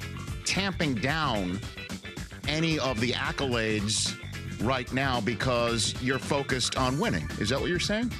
tamping 0.45 0.95
down 0.95 1.59
any 2.47 2.79
of 2.79 3.01
the 3.01 3.11
accolades 3.11 4.17
right 4.63 4.91
now 4.93 5.21
because 5.21 5.93
you're 6.01 6.21
focused 6.21 6.77
on 6.77 7.01
winning. 7.01 7.29
Is 7.41 7.49
that 7.49 7.61
what 7.61 7.69
you're 7.69 7.81
saying? 7.81 8.13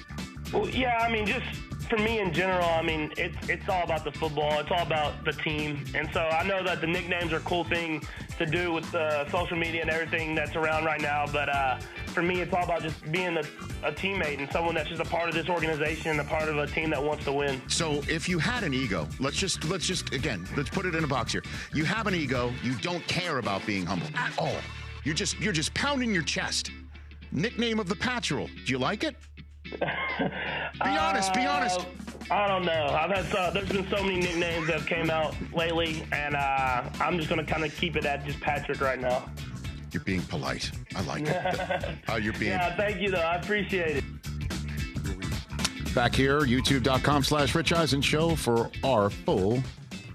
Well, 0.53 0.69
yeah, 0.69 0.99
I 1.01 1.09
mean, 1.09 1.25
just 1.25 1.47
for 1.91 1.99
me 1.99 2.21
in 2.21 2.33
general, 2.33 2.69
I 2.69 2.83
mean, 2.83 3.13
it's 3.19 3.37
it's 3.49 3.69
all 3.69 3.83
about 3.83 4.05
the 4.05 4.13
football. 4.13 4.61
It's 4.61 4.71
all 4.71 4.83
about 4.83 5.25
the 5.25 5.33
team, 5.33 5.85
and 5.95 6.09
so 6.13 6.21
I 6.21 6.45
know 6.45 6.63
that 6.63 6.81
the 6.81 6.87
nicknames 6.87 7.33
are 7.33 7.39
a 7.39 7.41
cool 7.41 7.65
thing 7.65 8.03
to 8.39 8.47
do 8.47 8.73
with 8.73 8.95
uh, 8.95 9.29
social 9.29 9.57
media 9.57 9.83
and 9.83 9.91
everything 9.91 10.35
that's 10.37 10.55
around 10.55 10.85
right 10.85 11.01
now. 11.03 11.27
But 11.31 11.49
uh, 11.49 11.79
for 12.07 12.23
me, 12.23 12.41
it's 12.41 12.55
all 12.55 12.63
about 12.63 12.83
just 12.83 13.11
being 13.11 13.37
a, 13.37 13.41
a 13.83 13.93
teammate 13.93 14.39
and 14.39 14.51
someone 14.53 14.77
that's 14.77 14.89
just 14.89 15.03
a 15.03 15.05
part 15.05 15.29
of 15.29 15.35
this 15.35 15.49
organization, 15.49 16.13
and 16.13 16.21
a 16.21 16.25
part 16.25 16.49
of 16.49 16.57
a 16.57 16.67
team 16.69 16.91
that 16.91 17.03
wants 17.03 17.25
to 17.25 17.33
win. 17.33 17.61
So 17.67 18.03
if 18.09 18.29
you 18.29 18.39
had 18.39 18.63
an 18.63 18.73
ego, 18.73 19.09
let's 19.19 19.37
just 19.37 19.65
let's 19.65 19.87
just 19.87 20.15
again, 20.15 20.47
let's 20.57 20.71
put 20.71 20.87
it 20.87 20.95
in 20.95 21.03
a 21.03 21.09
box 21.09 21.33
here. 21.33 21.43
You 21.75 21.85
have 21.85 22.07
an 22.07 22.15
ego, 22.15 22.53
you 22.63 22.75
don't 22.77 23.07
care 23.09 23.39
about 23.39 23.67
being 23.67 23.85
humble 23.85 24.07
at 24.15 24.33
all. 24.39 24.57
You're 25.03 25.17
just 25.17 25.41
you're 25.41 25.53
just 25.53 25.75
pounding 25.75 26.15
your 26.15 26.23
chest. 26.23 26.71
Nickname 27.33 27.79
of 27.79 27.89
the 27.89 27.95
Patrol. 27.95 28.49
Do 28.65 28.73
you 28.73 28.79
like 28.79 29.05
it? 29.05 29.15
Be 29.79 30.97
honest, 30.99 31.33
be 31.35 31.45
honest. 31.47 31.81
Uh, 31.81 31.85
I 32.35 32.49
don't 32.49 32.65
know. 32.65 32.87
I've 32.87 33.11
had 33.11 33.25
so, 33.27 33.51
there's 33.53 33.69
been 33.69 33.89
so 33.89 34.03
many 34.03 34.21
nicknames 34.21 34.67
that 34.69 34.81
have 34.81 34.87
came 34.87 35.11
out 35.11 35.35
lately, 35.53 36.05
and 36.13 36.37
uh, 36.37 36.83
I'm 37.01 37.17
just 37.17 37.29
gonna 37.29 37.45
kind 37.45 37.65
of 37.65 37.75
keep 37.77 37.97
it 37.97 38.05
at 38.05 38.25
just 38.25 38.41
Patrick 38.41 38.81
right 38.81 39.01
now. 39.01 39.29
You're 39.93 40.05
being 40.05 40.23
polite. 40.23 40.71
I 40.95 41.03
like 41.03 41.27
it. 41.27 41.85
How 42.07 42.17
you're 42.17 42.33
being 42.35 42.53
Yeah, 42.53 42.77
thank 42.77 43.01
you 43.01 43.11
though. 43.11 43.19
I 43.19 43.37
appreciate 43.37 43.97
it. 43.97 44.05
back 45.95 46.15
here, 46.15 46.41
youtube.com 46.43 47.25
slash 47.25 47.55
Rich 47.55 47.73
Eisen 47.73 48.01
Show 48.01 48.37
for 48.37 48.71
our 48.85 49.11
full 49.11 49.61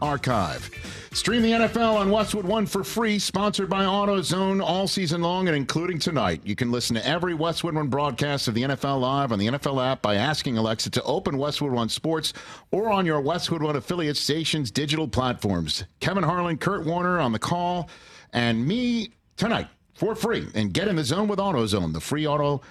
archive. 0.01 0.69
Stream 1.13 1.41
the 1.41 1.51
NFL 1.51 1.95
on 1.95 2.11
Westwood 2.11 2.45
One 2.45 2.65
for 2.65 2.83
free, 2.83 3.19
sponsored 3.19 3.69
by 3.69 3.85
AutoZone 3.85 4.61
all 4.61 4.87
season 4.87 5.21
long 5.21 5.47
and 5.47 5.55
including 5.55 5.97
tonight. 5.97 6.41
You 6.43 6.55
can 6.55 6.71
listen 6.71 6.95
to 6.95 7.07
every 7.07 7.33
Westwood 7.33 7.75
One 7.75 7.87
broadcast 7.87 8.47
of 8.47 8.53
the 8.53 8.63
NFL 8.63 8.99
live 8.99 9.31
on 9.31 9.39
the 9.39 9.47
NFL 9.47 9.85
app 9.85 10.01
by 10.01 10.15
asking 10.15 10.57
Alexa 10.57 10.89
to 10.91 11.03
open 11.03 11.37
Westwood 11.37 11.71
One 11.71 11.89
Sports 11.89 12.33
or 12.71 12.89
on 12.89 13.05
your 13.05 13.21
Westwood 13.21 13.63
One 13.63 13.75
affiliate 13.75 14.17
stations' 14.17 14.71
digital 14.71 15.07
platforms. 15.07 15.85
Kevin 15.99 16.23
Harlan, 16.23 16.57
Kurt 16.57 16.85
Warner 16.85 17.19
on 17.19 17.31
the 17.31 17.39
call, 17.39 17.89
and 18.33 18.67
me 18.67 19.11
tonight 19.37 19.67
for 19.93 20.15
free. 20.15 20.47
And 20.53 20.73
get 20.73 20.87
in 20.87 20.95
the 20.95 21.03
zone 21.03 21.27
with 21.27 21.39
AutoZone, 21.39 21.93
the 21.93 22.01
free 22.01 22.27
auto 22.27 22.61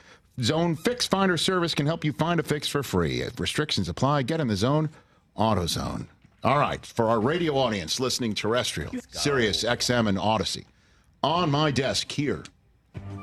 Zone 0.42 0.74
Fix 0.74 1.06
Finder 1.06 1.36
service 1.36 1.74
can 1.74 1.86
help 1.86 2.04
you 2.04 2.12
find 2.12 2.40
a 2.40 2.42
fix 2.42 2.66
for 2.66 2.82
free. 2.82 3.20
If 3.20 3.38
restrictions 3.38 3.88
apply, 3.88 4.22
get 4.22 4.40
in 4.40 4.48
the 4.48 4.56
zone, 4.56 4.90
AutoZone. 5.36 6.08
All 6.44 6.58
right, 6.58 6.84
for 6.84 7.06
our 7.06 7.20
radio 7.20 7.56
audience 7.56 7.98
listening 7.98 8.34
terrestrial, 8.34 8.92
Sirius 9.08 9.64
XM 9.64 10.08
and 10.08 10.18
Audacy. 10.18 10.66
On 11.22 11.50
my 11.50 11.70
desk 11.70 12.12
here 12.12 12.44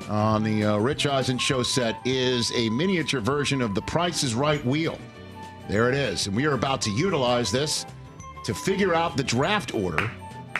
on 0.08 0.42
the 0.42 0.64
uh, 0.64 0.78
Rich 0.78 1.06
Eisen 1.06 1.38
show 1.38 1.62
set 1.62 1.96
is 2.04 2.50
a 2.56 2.68
miniature 2.70 3.20
version 3.20 3.62
of 3.62 3.76
the 3.76 3.82
Price 3.82 4.24
is 4.24 4.34
Right 4.34 4.64
wheel. 4.64 4.98
There 5.68 5.88
it 5.88 5.94
is. 5.94 6.26
And 6.26 6.34
we 6.34 6.46
are 6.46 6.54
about 6.54 6.82
to 6.82 6.90
utilize 6.90 7.52
this 7.52 7.86
to 8.44 8.54
figure 8.54 8.92
out 8.92 9.16
the 9.16 9.22
draft 9.22 9.72
order 9.72 10.10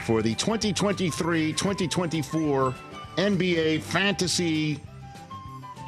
for 0.04 0.22
the 0.22 0.36
2023 0.36 1.52
2024 1.52 2.74
NBA 3.16 3.82
Fantasy 3.82 4.78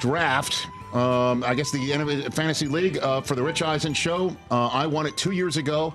Draft. 0.01 0.67
Um, 0.93 1.45
I 1.45 1.55
guess 1.55 1.71
the 1.71 2.29
Fantasy 2.33 2.67
League 2.67 2.99
uh, 2.99 3.21
for 3.21 3.37
the 3.37 3.43
Rich 3.45 3.63
Eisen 3.63 3.95
show. 3.95 4.37
Uh, 4.51 4.67
I 4.67 4.89
won 4.89 5.07
it 5.07 5.17
two 5.17 5.31
years 5.31 5.57
ago. 5.57 5.95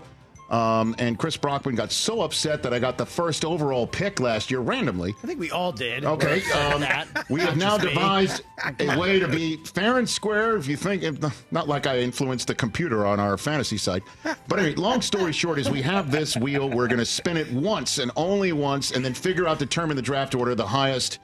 Um, 0.49 0.95
and 0.97 1.17
Chris 1.19 1.37
Brockman 1.37 1.75
got 1.75 1.91
so 1.91 2.21
upset 2.21 2.63
that 2.63 2.73
I 2.73 2.79
got 2.79 2.97
the 2.97 3.05
first 3.05 3.45
overall 3.45 3.85
pick 3.85 4.19
last 4.19 4.49
year 4.49 4.61
randomly. 4.61 5.15
I 5.23 5.27
think 5.27 5.39
we 5.39 5.51
all 5.51 5.71
did. 5.71 6.05
Okay, 6.05 6.41
um, 6.51 6.81
that. 6.81 7.25
we 7.29 7.41
have 7.41 7.55
now 7.55 7.77
devised 7.77 8.41
a 8.79 8.97
way 8.99 9.19
to 9.19 9.27
be 9.27 9.57
fair 9.57 9.99
and 9.99 10.09
square. 10.09 10.57
If 10.57 10.67
you 10.67 10.75
think, 10.75 11.03
if, 11.03 11.51
not 11.51 11.67
like 11.67 11.85
I 11.85 11.99
influenced 11.99 12.47
the 12.47 12.55
computer 12.55 13.05
on 13.05 13.19
our 13.19 13.37
fantasy 13.37 13.77
site, 13.77 14.01
but 14.47 14.59
anyway, 14.59 14.75
long 14.75 15.01
story 15.01 15.33
short 15.33 15.59
is 15.59 15.69
we 15.69 15.83
have 15.83 16.09
this 16.09 16.35
wheel. 16.35 16.67
We're 16.67 16.87
going 16.87 16.99
to 16.99 17.05
spin 17.05 17.37
it 17.37 17.51
once 17.51 17.99
and 17.99 18.11
only 18.15 18.51
once, 18.51 18.91
and 18.91 19.05
then 19.05 19.13
figure 19.13 19.47
out, 19.47 19.59
determine 19.59 19.95
the 19.95 20.01
draft 20.01 20.33
order. 20.33 20.55
The 20.55 20.65
highest 20.65 21.19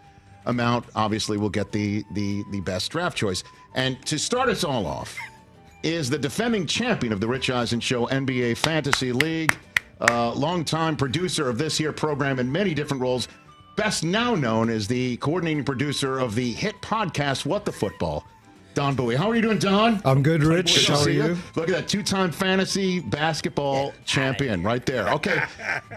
amount, 0.45 0.85
obviously, 0.95 1.37
will 1.37 1.49
get 1.49 1.71
the 1.71 2.03
the 2.11 2.43
the 2.51 2.61
best 2.61 2.91
draft 2.91 3.17
choice. 3.17 3.43
And 3.73 4.03
to 4.05 4.19
start 4.19 4.49
us 4.49 4.63
all 4.63 4.85
off 4.85 5.17
is 5.85 6.09
the 6.09 6.17
defending 6.17 6.65
champion 6.65 7.13
of 7.13 7.19
the 7.19 7.27
Rich 7.27 7.51
Eisen 7.51 7.79
Show 7.79 8.07
NBA 8.07 8.57
Fantasy 8.57 9.11
League, 9.11 9.55
uh, 10.01 10.33
longtime 10.33 10.97
producer 10.97 11.47
of 11.47 11.59
this 11.59 11.77
here 11.77 11.93
program 11.93 12.39
in 12.39 12.51
many 12.51 12.73
different 12.73 13.03
roles, 13.03 13.27
best 13.77 14.03
now 14.03 14.33
known 14.33 14.71
as 14.71 14.87
the 14.87 15.15
coordinating 15.17 15.63
producer 15.63 16.17
of 16.17 16.33
the 16.33 16.51
hit 16.53 16.73
podcast 16.81 17.45
What 17.45 17.65
the 17.65 17.71
Football. 17.71 18.25
Don 18.75 18.93
Bowie. 18.93 19.15
How 19.15 19.29
are 19.29 19.35
you 19.35 19.41
doing, 19.41 19.57
Don? 19.57 20.01
I'm 20.03 20.21
good, 20.21 20.43
Rich. 20.43 20.75
Good 20.75 20.87
How 20.89 20.95
are 20.99 21.03
see 21.05 21.13
you? 21.15 21.37
Look 21.55 21.69
at 21.69 21.75
that 21.75 21.87
two-time 21.87 22.29
fantasy 22.31 22.99
basketball 22.99 23.93
champion 24.03 24.61
right 24.63 24.85
there. 24.85 25.09
Okay, 25.13 25.41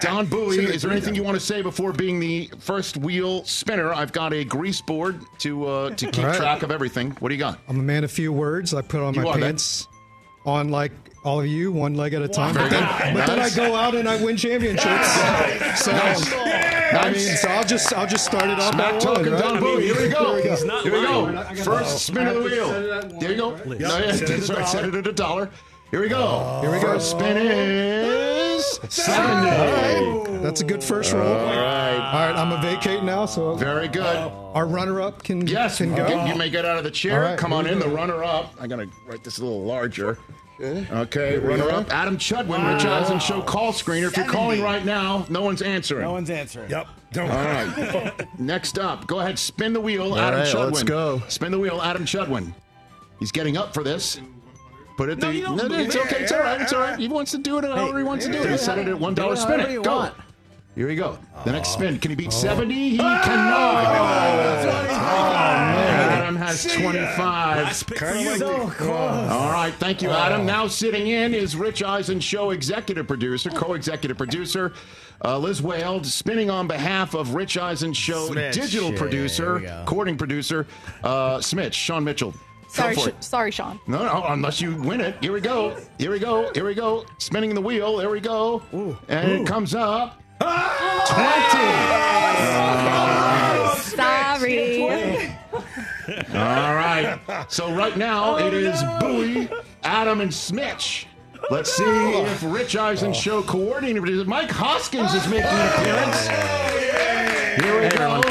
Don 0.00 0.26
Bowie, 0.26 0.58
is 0.64 0.82
there 0.82 0.92
anything 0.92 1.16
you 1.16 1.24
want 1.24 1.34
to 1.34 1.44
say 1.44 1.60
before 1.60 1.92
being 1.92 2.20
the 2.20 2.48
first 2.60 2.96
wheel 2.96 3.44
spinner? 3.44 3.92
I've 3.92 4.12
got 4.12 4.32
a 4.32 4.44
grease 4.44 4.80
board 4.80 5.20
to 5.40 5.66
uh, 5.66 5.90
to 5.90 6.06
keep 6.06 6.24
All 6.24 6.30
right. 6.30 6.36
track 6.36 6.62
of 6.62 6.70
everything. 6.70 7.10
What 7.18 7.30
do 7.30 7.34
you 7.34 7.40
got? 7.40 7.58
I'm 7.68 7.80
a 7.80 7.82
man 7.82 8.04
of 8.04 8.12
few 8.12 8.32
words. 8.32 8.72
I 8.72 8.80
put 8.82 9.00
on 9.00 9.12
You 9.14 9.22
my 9.22 9.30
are 9.30 9.34
that. 9.38 9.40
pants 9.44 9.88
on 10.46 10.68
like 10.68 10.92
all 11.28 11.40
of 11.40 11.46
you, 11.46 11.70
one 11.70 11.94
leg 11.94 12.14
at 12.14 12.22
a 12.22 12.28
time. 12.28 12.54
Very 12.54 12.70
But, 12.70 12.70
then, 12.80 13.14
but 13.14 13.26
then 13.26 13.38
I 13.38 13.50
go 13.50 13.74
out 13.76 13.94
and 13.94 14.08
I 14.08 14.16
win 14.22 14.36
championships. 14.36 15.12
So, 15.84 15.92
Nice. 15.92 16.32
I 16.90 17.10
mean, 17.12 17.20
so 17.36 17.48
I'll 17.48 17.64
just 17.64 17.92
I'll 17.92 18.06
just 18.06 18.24
start 18.24 18.46
it 18.48 18.58
off. 18.58 18.72
Smack 18.72 18.94
at 18.94 19.00
talking 19.02 19.30
right? 19.32 19.60
Bowie. 19.60 19.84
Here 19.84 20.00
we 20.00 20.08
go. 20.08 20.36
Here 20.42 20.52
we 20.54 20.66
go. 20.66 20.82
Here 20.82 20.92
we 20.92 21.02
go. 21.02 21.62
First 21.62 22.06
spin 22.06 22.26
of 22.26 22.34
the 22.36 22.40
wheel. 22.42 22.68
There 23.20 23.30
you 23.30 23.36
go. 23.36 23.54
No, 23.56 23.74
yeah, 23.74 24.12
Set 24.12 24.30
it 24.30 24.40
that's 24.40 24.50
at 24.50 24.56
right. 24.56 24.64
a 24.64 24.68
Set 24.68 24.84
it 24.86 24.94
at 24.94 25.06
a 25.06 25.12
dollar. 25.12 25.50
Here 25.90 26.00
we 26.00 26.08
go. 26.08 26.58
Here 26.62 26.70
we 26.72 26.80
go. 26.80 26.86
First 26.94 27.10
spin 27.10 27.36
is. 27.36 28.78
All 29.08 29.24
right. 29.24 30.24
That's 30.42 30.60
a 30.62 30.64
good 30.64 30.82
first 30.82 31.12
roll. 31.12 31.26
All 31.26 31.46
right. 31.46 31.94
All 31.98 32.26
right, 32.26 32.34
I'm 32.36 32.52
a 32.52 32.60
vacate 32.62 33.02
now, 33.04 33.26
so 33.26 33.54
Very 33.54 33.88
good. 33.88 34.16
our 34.54 34.66
runner-up 34.66 35.22
can 35.22 35.46
Yes, 35.46 35.78
can 35.78 35.94
go. 35.94 36.24
you 36.26 36.34
may 36.36 36.48
get 36.50 36.64
out 36.64 36.78
of 36.78 36.84
the 36.84 36.90
chair. 36.90 37.20
Right, 37.22 37.38
Come 37.38 37.52
on 37.52 37.66
in, 37.66 37.78
go. 37.80 37.88
the 37.88 37.94
runner-up. 37.94 38.54
I 38.60 38.66
gotta 38.66 38.88
write 39.06 39.24
this 39.24 39.38
a 39.38 39.42
little 39.44 39.62
larger. 39.64 40.18
Okay, 40.60 41.38
runner-up. 41.38 41.92
Adam 41.92 42.16
Chudwin, 42.16 42.72
Rich 42.74 42.84
Eisen 42.84 43.18
Show 43.20 43.42
call 43.42 43.72
screener. 43.72 44.08
If 44.08 44.16
you're 44.16 44.26
calling 44.26 44.60
right 44.60 44.84
now, 44.84 45.24
no 45.28 45.42
one's 45.42 45.62
answering. 45.62 46.02
No 46.02 46.12
one's 46.12 46.30
answering. 46.30 46.70
Yep. 46.70 46.88
Don't 47.12 47.30
All 47.30 47.36
right. 47.44 48.26
Next 48.40 48.78
up, 48.78 49.06
go 49.06 49.20
ahead, 49.20 49.38
spin 49.38 49.72
the 49.72 49.80
wheel, 49.80 50.12
All 50.14 50.18
Adam 50.18 50.40
right, 50.40 50.48
Chudwin. 50.48 50.72
let's 50.72 50.82
go. 50.82 51.22
Spin 51.28 51.52
the 51.52 51.58
wheel, 51.58 51.80
Adam 51.80 52.04
Chudwin. 52.04 52.52
He's 53.18 53.32
getting 53.32 53.56
up 53.56 53.72
for 53.72 53.82
this. 53.82 54.20
Put 54.96 55.08
it 55.10 55.18
No, 55.18 55.32
the. 55.32 55.40
No, 55.42 55.54
no, 55.68 55.78
it's 55.78 55.94
okay. 55.94 56.22
It's 56.22 56.32
all 56.32 56.40
right. 56.40 56.60
It's 56.60 56.72
all 56.72 56.80
right. 56.80 56.98
He 56.98 57.06
wants 57.08 57.30
to 57.30 57.38
do 57.38 57.58
it 57.58 57.64
however 57.64 57.98
he 57.98 58.04
wants 58.04 58.26
to 58.26 58.32
do 58.32 58.38
it. 58.42 58.50
He 58.50 58.58
set 58.58 58.78
it 58.78 58.88
at 58.88 58.98
one 58.98 59.14
dollar. 59.14 59.36
do 59.36 59.40
it 59.40 59.42
Spin 59.44 59.60
it. 59.60 59.82
Go. 59.84 59.96
want. 59.96 60.14
Here 60.78 60.86
we 60.86 60.94
go. 60.94 61.18
The 61.44 61.50
next 61.50 61.70
spin. 61.70 61.98
Can 61.98 62.12
he 62.12 62.14
beat 62.14 62.32
70? 62.32 62.72
He 62.90 62.98
cannot. 62.98 63.84
Oh, 63.84 64.94
man. 64.94 66.08
Adam 66.12 66.36
has 66.36 66.64
25. 66.72 67.74
So 67.74 68.68
close. 68.70 69.28
All 69.28 69.50
right, 69.50 69.74
thank 69.74 70.02
you, 70.02 70.10
Adam. 70.10 70.46
Now 70.46 70.68
sitting 70.68 71.08
in 71.08 71.34
is 71.34 71.56
Rich 71.56 71.82
Eisen, 71.82 72.20
show 72.20 72.50
executive 72.50 73.08
producer, 73.08 73.50
co-executive 73.50 74.16
producer, 74.16 74.72
uh, 75.24 75.36
Liz 75.38 75.60
Whale, 75.60 76.04
spinning 76.04 76.48
on 76.48 76.68
behalf 76.68 77.14
of 77.14 77.34
Rich 77.34 77.58
Eisen, 77.58 77.92
show 77.92 78.28
Smitch. 78.28 78.54
digital 78.54 78.92
Yeah, 78.92 78.98
producer, 78.98 79.44
here 79.58 79.68
we 79.70 79.74
go. 79.74 79.80
recording 79.80 80.16
producer, 80.16 80.64
uh, 81.02 81.40
Smitch, 81.40 81.74
Sean 81.74 82.04
Mitchell. 82.04 82.30
Go 82.30 82.38
Sorry, 82.68 82.94
for 82.94 83.00
Sh- 83.00 83.06
it. 83.08 83.24
sorry, 83.24 83.50
Sean. 83.50 83.80
No, 83.88 84.04
no, 84.04 84.26
unless 84.28 84.60
you 84.60 84.76
win 84.76 85.00
it. 85.00 85.16
Here 85.20 85.32
we 85.32 85.40
go. 85.40 85.76
Here 85.98 86.12
we 86.12 86.20
go. 86.20 86.52
Here 86.54 86.64
we 86.64 86.74
go. 86.74 87.04
Spinning 87.18 87.52
the 87.52 87.60
wheel. 87.60 87.96
There 87.96 88.10
we 88.10 88.20
go. 88.20 88.62
and 89.08 89.32
it 89.32 89.44
comes 89.44 89.74
up. 89.74 90.22
20. 90.38 90.48
Sorry. 93.96 95.32
All 96.34 96.74
right. 96.74 97.18
So 97.48 97.72
right 97.74 97.96
now 97.96 98.36
oh, 98.36 98.46
it 98.46 98.54
is 98.54 98.82
Bowie, 99.00 99.48
Adam, 99.82 100.20
and 100.20 100.32
Smitch. 100.32 101.06
Let's 101.50 101.72
see 101.72 101.84
oh, 101.86 102.24
if 102.26 102.42
Rich 102.42 102.76
Eisen 102.76 103.12
show 103.12 103.42
coordinator 103.42 104.00
producer 104.00 104.28
Mike 104.28 104.50
Hoskins 104.50 105.14
is 105.14 105.26
making 105.28 105.46
an 105.46 105.68
appearance. 105.72 106.28
Here 107.62 107.80
we 107.80 107.88
go. 107.96 108.22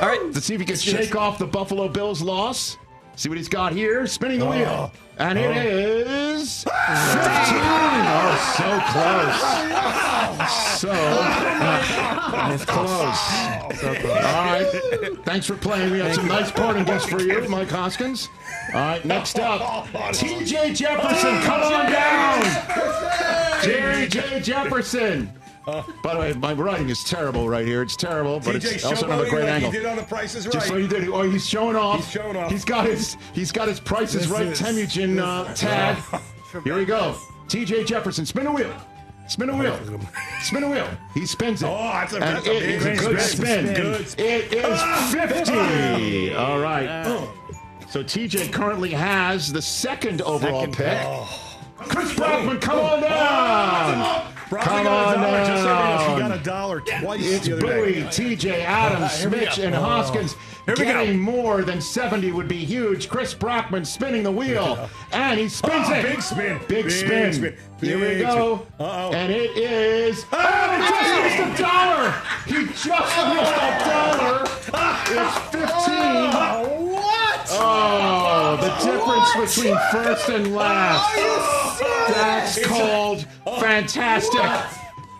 All 0.00 0.08
right. 0.08 0.20
Let's 0.32 0.46
see 0.46 0.54
if 0.54 0.60
he 0.60 0.66
can 0.66 0.76
shake 0.76 1.16
off 1.16 1.38
the 1.38 1.46
Buffalo 1.46 1.88
Bills 1.88 2.22
loss. 2.22 2.76
See 3.16 3.28
what 3.28 3.38
he's 3.38 3.48
got 3.48 3.72
here. 3.72 4.06
Spinning 4.06 4.38
the 4.38 4.46
wheel. 4.46 4.92
And 5.18 5.38
it 5.38 6.06
Oh. 6.06 6.10
is 6.36 6.62
15. 6.64 6.72
Oh, 8.10 8.34
so 8.56 8.68
close. 8.92 9.38
So 10.78 10.92
it's 12.54 12.64
close. 12.64 13.18
So 13.80 13.94
close. 13.94 14.24
All 14.24 14.44
right. 14.44 14.66
Thanks 15.24 15.46
for 15.46 15.56
playing. 15.56 15.90
We 15.92 15.98
have 16.00 16.14
some 16.14 16.28
nice 16.28 16.50
parting 16.52 16.84
gifts 16.84 17.06
for 17.06 17.20
you, 17.20 17.46
Mike 17.48 17.68
Hoskins. 17.70 18.28
All 18.74 18.80
right. 18.80 19.04
Next 19.04 19.38
up, 19.38 19.86
TJ 19.92 20.74
Jefferson. 20.76 21.40
Come 21.42 21.62
on 21.62 21.90
down. 21.90 22.42
Jerry 23.62 24.06
J. 24.06 24.40
Jefferson. 24.40 25.30
By 26.02 26.14
the 26.14 26.20
way, 26.20 26.32
my 26.34 26.52
writing 26.54 26.88
is 26.88 27.04
terrible 27.04 27.48
right 27.48 27.66
here. 27.66 27.82
It's 27.82 27.96
terrible, 27.96 28.40
but 28.40 28.56
TJ 28.56 28.74
it's 28.74 28.84
also 28.84 29.06
another 29.06 29.24
showboating 29.26 29.30
great 29.30 29.44
like 29.44 29.52
angle. 29.54 29.70
He 29.70 29.78
did 29.78 29.86
on 29.86 29.96
the 29.96 30.02
Price 30.02 30.34
is 30.34 30.46
Right. 30.46 30.52
Just 30.52 30.66
so 30.68 30.76
you 30.76 30.88
did. 30.88 31.08
Oh, 31.08 31.22
he's 31.22 31.46
showing 31.48 31.76
off. 31.76 31.96
He's 31.96 32.10
showing 32.10 32.36
off. 32.36 32.50
He's 32.50 32.64
got 32.64 32.86
his. 32.86 33.16
He's 33.32 33.52
got 33.52 33.68
his 33.68 33.80
prices 33.80 34.22
This 34.22 34.30
right. 34.30 34.46
is- 34.46 34.58
Temujin 34.58 35.18
uh, 35.18 35.52
tag. 35.54 35.96
Here 36.64 36.74
we 36.76 36.84
go. 36.84 37.14
T.J. 37.48 37.84
Jefferson, 37.84 38.24
spin 38.26 38.46
a 38.46 38.52
wheel. 38.52 38.72
Spin 39.26 39.50
a 39.50 39.56
wheel. 39.56 39.78
Spin 40.42 40.62
a 40.64 40.70
wheel. 40.70 40.88
He 41.12 41.26
spins 41.26 41.62
it. 41.62 41.66
Oh, 41.66 41.76
that's 41.76 42.12
a- 42.14 42.16
and 42.16 42.22
that's 42.24 42.46
a 42.46 42.50
big 42.60 42.62
is 42.70 42.84
a 42.86 42.96
good 42.96 43.20
spin. 43.20 43.66
spin. 43.66 43.74
Good. 43.74 44.00
It 44.18 44.52
is 44.54 44.64
Ah, 44.82 45.10
50. 45.12 46.34
All 46.34 46.58
right. 46.60 47.04
So 47.90 48.02
TJ 48.02 48.52
currently 48.52 48.90
has 48.90 49.52
the 49.52 49.60
second 49.62 50.22
overall 50.22 50.66
pick. 50.66 50.98
Chris 51.76 52.14
Brockman, 52.14 52.58
come 52.60 52.78
on 52.78 53.00
down. 53.02 54.32
Come 54.50 54.84
got 54.84 55.16
on 55.16 55.24
a 55.24 55.26
dollar. 55.26 55.44
Just 55.46 55.62
so 55.62 55.68
you 55.68 55.74
know, 56.08 56.14
he 56.14 56.20
got 56.20 56.30
a 56.40 56.42
dollar 56.44 56.80
twice 56.80 57.20
It's 57.24 57.46
the 57.46 57.52
other 57.54 57.62
Bowie, 57.66 57.92
day. 57.94 58.02
TJ, 58.02 58.60
Adams, 58.64 59.12
Smitch, 59.12 59.58
and 59.58 59.74
Oh. 59.74 59.80
Hoskins. 59.82 60.34
Here 60.66 60.74
we 60.78 60.84
go. 60.84 60.92
Getting 60.92 61.18
more 61.20 61.62
than 61.62 61.80
70 61.80 62.30
would 62.32 62.48
be 62.48 62.64
huge. 62.64 63.08
Chris 63.08 63.32
Brockman 63.34 63.84
spinning 63.84 64.22
the 64.22 64.30
wheel. 64.32 64.88
And 65.12 65.38
he 65.38 65.48
spins 65.48 65.86
Oh, 65.88 65.94
it. 65.94 66.02
big 66.02 66.20
spin. 66.22 66.58
Big, 66.68 66.84
Big 66.84 66.90
spin. 66.90 67.32
spin. 67.32 67.56
Here 67.80 67.98
we 67.98 68.20
go. 68.20 68.66
Uh-oh. 68.78 69.12
And 69.12 69.32
it 69.32 69.56
is. 69.56 70.24
Oh, 70.32 70.36
he 70.36 70.88
just 70.88 70.92
ah! 70.92 71.22
missed 71.24 71.60
a 71.60 71.62
dollar. 71.62 72.14
He 72.46 72.66
just 72.66 72.86
missed 72.86 73.52
a 73.52 73.70
dollar. 73.88 74.44
It's 75.10 75.38
15. 75.52 76.92
What? 76.92 77.48
Oh, 77.50 78.58
the 78.60 78.68
difference 78.84 79.56
between 79.56 79.78
first 79.90 80.28
and 80.28 80.54
last. 80.54 81.67
That's 82.14 82.66
called 82.66 83.26
oh. 83.46 83.60
fantastic. 83.60 84.40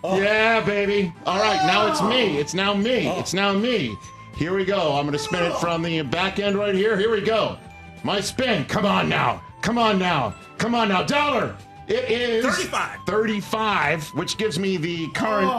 Yeah, 0.03 0.63
baby. 0.65 1.13
All 1.25 1.39
right, 1.39 1.65
now 1.67 1.87
it's 1.87 2.01
me. 2.01 2.37
Oh. 2.37 2.39
It's 2.39 2.53
now 2.53 2.73
me. 2.73 3.07
Oh. 3.07 3.19
It's 3.19 3.33
now 3.33 3.53
me. 3.53 3.97
Here 4.35 4.55
we 4.55 4.63
go. 4.63 4.95
I'm 4.95 5.05
going 5.05 5.11
to 5.11 5.19
spin 5.19 5.43
it 5.43 5.55
from 5.57 5.81
the 5.81 6.01
back 6.03 6.39
end 6.39 6.57
right 6.57 6.73
here. 6.73 6.97
Here 6.97 7.11
we 7.11 7.21
go. 7.21 7.57
My 8.03 8.21
spin. 8.21 8.65
Come 8.65 8.85
on 8.85 9.09
now. 9.09 9.43
Come 9.61 9.77
on 9.77 9.99
now. 9.99 10.33
Come 10.57 10.75
on 10.75 10.87
now. 10.87 11.03
Dollar. 11.03 11.57
It 11.87 12.09
is 12.09 12.45
35. 12.45 12.99
35, 13.05 14.07
which 14.09 14.37
gives 14.37 14.57
me 14.57 14.77
the 14.77 15.07
current 15.09 15.51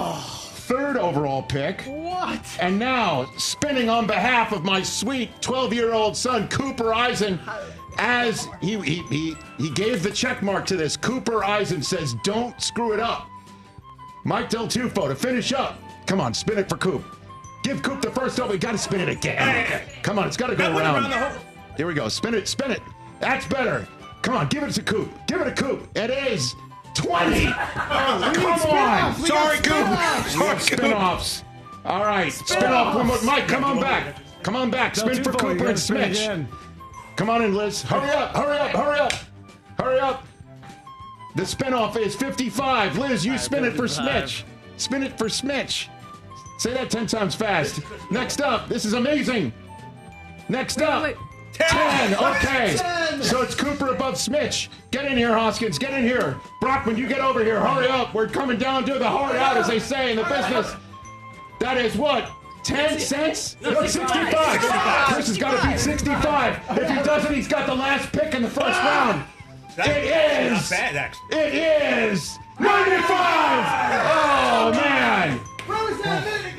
third 0.70 0.96
overall 0.96 1.42
pick. 1.42 1.82
What? 1.82 2.40
And 2.60 2.78
now, 2.78 3.28
spinning 3.36 3.90
on 3.90 4.06
behalf 4.06 4.52
of 4.52 4.62
my 4.62 4.82
sweet 4.82 5.30
12 5.42 5.74
year 5.74 5.92
old 5.92 6.16
son, 6.16 6.46
Cooper 6.48 6.94
Eisen, 6.94 7.40
as 7.98 8.48
he, 8.60 8.78
he, 8.80 9.02
he, 9.08 9.36
he 9.58 9.70
gave 9.70 10.02
the 10.02 10.10
check 10.10 10.42
mark 10.42 10.66
to 10.66 10.76
this, 10.76 10.96
Cooper 10.96 11.44
Eisen 11.44 11.82
says, 11.82 12.14
Don't 12.24 12.60
screw 12.60 12.92
it 12.92 13.00
up. 13.00 13.28
Mike 14.24 14.50
Del 14.50 14.66
Tufo 14.66 15.08
to 15.08 15.14
finish 15.14 15.52
up. 15.52 15.78
Come 16.06 16.20
on, 16.20 16.34
spin 16.34 16.58
it 16.58 16.68
for 16.68 16.76
Coop. 16.76 17.04
Give 17.62 17.82
Coop 17.82 18.00
the 18.00 18.10
first 18.10 18.40
over. 18.40 18.52
We 18.52 18.58
got 18.58 18.72
to 18.72 18.78
spin 18.78 19.00
it 19.00 19.08
again. 19.08 19.82
Come 20.02 20.18
on, 20.18 20.26
it's 20.26 20.36
got 20.36 20.48
to 20.48 20.56
go 20.56 20.76
around. 20.76 21.10
around 21.10 21.38
Here 21.76 21.86
we 21.86 21.94
go. 21.94 22.08
Spin 22.08 22.34
it, 22.34 22.48
spin 22.48 22.70
it. 22.70 22.80
That's 23.20 23.46
better. 23.46 23.86
Come 24.22 24.34
on, 24.34 24.48
give 24.48 24.62
it 24.62 24.72
to 24.72 24.82
Coop. 24.82 25.10
Give 25.26 25.40
it 25.40 25.44
to 25.44 25.62
Coop. 25.62 25.88
It 25.94 26.10
is 26.10 26.54
20. 26.94 27.46
Oh, 27.92 28.32
come 28.34 28.46
on. 28.46 29.14
Sorry, 29.26 29.58
Coop. 29.58 29.88
We 30.24 30.30
Sorry, 30.30 30.58
spin-offs. 30.60 31.44
All 31.84 32.04
right, 32.04 32.32
spin-off 32.32 32.94
one 32.94 33.06
more. 33.06 33.22
Mike, 33.22 33.48
come 33.48 33.64
on 33.64 33.80
back. 33.80 34.16
Come 34.42 34.56
on 34.56 34.70
back. 34.70 34.94
Spin 34.96 35.22
for 35.22 35.32
Tufo, 35.32 35.38
Cooper 35.38 35.68
and 35.68 35.78
spin 35.78 36.14
Smitch. 36.14 36.46
Again. 37.20 37.26
Come 37.26 37.42
on 37.42 37.42
in, 37.48 37.54
Liz. 37.54 37.82
Hurry 37.82 38.10
up, 38.10 38.34
hurry 38.34 38.58
up, 38.58 38.70
hurry 38.70 38.98
up. 38.98 39.12
Hurry 39.78 40.00
up. 40.00 40.26
The 41.36 41.46
spin-off 41.46 41.96
is 41.96 42.14
55. 42.16 42.98
Liz, 42.98 43.24
you 43.24 43.38
spin 43.38 43.64
it 43.64 43.74
for 43.74 43.88
Smitch. 43.88 44.44
Spin 44.76 45.02
it 45.02 45.16
for 45.16 45.28
Smitch. 45.28 45.88
Say 46.58 46.74
that 46.74 46.90
10 46.90 47.06
times 47.06 47.34
fast. 47.34 47.80
Next 48.10 48.40
up, 48.40 48.68
this 48.68 48.84
is 48.84 48.92
amazing. 48.92 49.52
Next 50.48 50.82
up, 50.82 51.04
wait. 51.04 51.16
10. 51.54 52.14
Okay. 52.14 52.76
So 53.22 53.42
it's 53.42 53.54
Cooper 53.54 53.88
above 53.88 54.16
Smitch. 54.16 54.70
Get 54.90 55.04
in 55.04 55.16
here, 55.16 55.32
Hoskins. 55.32 55.78
Get 55.78 55.92
in 55.92 56.02
here. 56.02 56.36
Brockman, 56.60 56.96
you 56.96 57.06
get 57.06 57.20
over 57.20 57.44
here. 57.44 57.60
Hurry 57.60 57.86
up. 57.88 58.14
We're 58.14 58.28
coming 58.28 58.58
down 58.58 58.84
to 58.86 58.98
the 58.98 59.08
hard 59.08 59.36
out, 59.36 59.56
as 59.56 59.68
they 59.68 59.78
say 59.78 60.10
in 60.12 60.16
the 60.16 60.24
business. 60.24 60.74
That 61.60 61.76
is 61.76 61.96
what? 61.96 62.30
10 62.64 62.98
cents? 63.00 63.56
No, 63.62 63.86
65. 63.86 64.34
Chris 65.12 65.28
has 65.28 65.38
got 65.38 65.60
to 65.60 65.68
beat 65.68 65.78
65. 65.78 66.60
If 66.78 66.88
he 66.88 66.96
doesn't, 67.02 67.34
he's 67.34 67.48
got 67.48 67.66
the 67.66 67.74
last 67.74 68.12
pick 68.12 68.34
in 68.34 68.42
the 68.42 68.50
first 68.50 68.78
round. 68.78 69.24
it 69.78 70.52
is. 70.52 70.68
Bad, 70.70 70.96
actually. 70.96 71.36
It 71.38 71.54
is 72.12 72.38
95. 72.58 73.08
Oh, 74.12 74.70
man. 74.72 75.40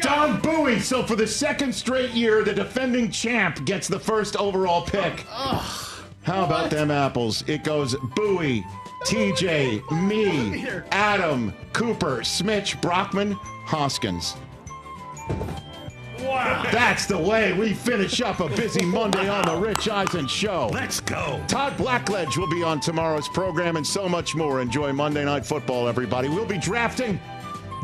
Don 0.01 0.39
Bowie. 0.41 0.79
So 0.79 1.03
for 1.03 1.15
the 1.15 1.27
second 1.27 1.73
straight 1.73 2.11
year, 2.11 2.43
the 2.43 2.53
defending 2.53 3.11
champ 3.11 3.63
gets 3.65 3.87
the 3.87 3.99
first 3.99 4.35
overall 4.35 4.81
pick. 4.81 5.21
How 6.23 6.45
about 6.45 6.69
them 6.69 6.91
apples? 6.91 7.43
It 7.47 7.63
goes 7.63 7.95
Bowie, 8.15 8.63
TJ, 9.05 9.89
me, 10.07 10.67
Adam, 10.91 11.53
Cooper, 11.73 12.23
Smitch, 12.23 12.79
Brockman, 12.81 13.33
Hoskins. 13.65 14.35
Wow. 16.23 16.69
That's 16.71 17.05
the 17.05 17.17
way 17.17 17.53
we 17.53 17.73
finish 17.73 18.21
up 18.21 18.39
a 18.39 18.49
busy 18.49 18.85
Monday 18.85 19.27
on 19.27 19.45
the 19.45 19.55
Rich 19.55 19.89
Eisen 19.89 20.27
Show. 20.27 20.69
Let's 20.73 20.99
go. 20.99 21.41
Todd 21.47 21.73
Blackledge 21.73 22.37
will 22.37 22.49
be 22.49 22.63
on 22.63 22.79
tomorrow's 22.79 23.27
program 23.29 23.75
and 23.75 23.85
so 23.85 24.07
much 24.07 24.35
more. 24.35 24.61
Enjoy 24.61 24.93
Monday 24.93 25.25
Night 25.25 25.45
Football, 25.45 25.87
everybody. 25.87 26.29
We'll 26.29 26.45
be 26.45 26.57
drafting 26.57 27.19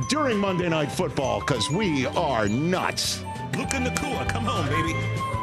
during 0.10 0.38
Monday 0.38 0.70
Night 0.70 0.92
Football 0.92 1.40
because 1.40 1.70
we 1.72 2.06
are 2.08 2.48
nuts. 2.48 3.24
Puka 3.52 3.78
Nacua, 3.78 4.28
come 4.30 4.46
home, 4.46 4.68
baby. 4.68 5.37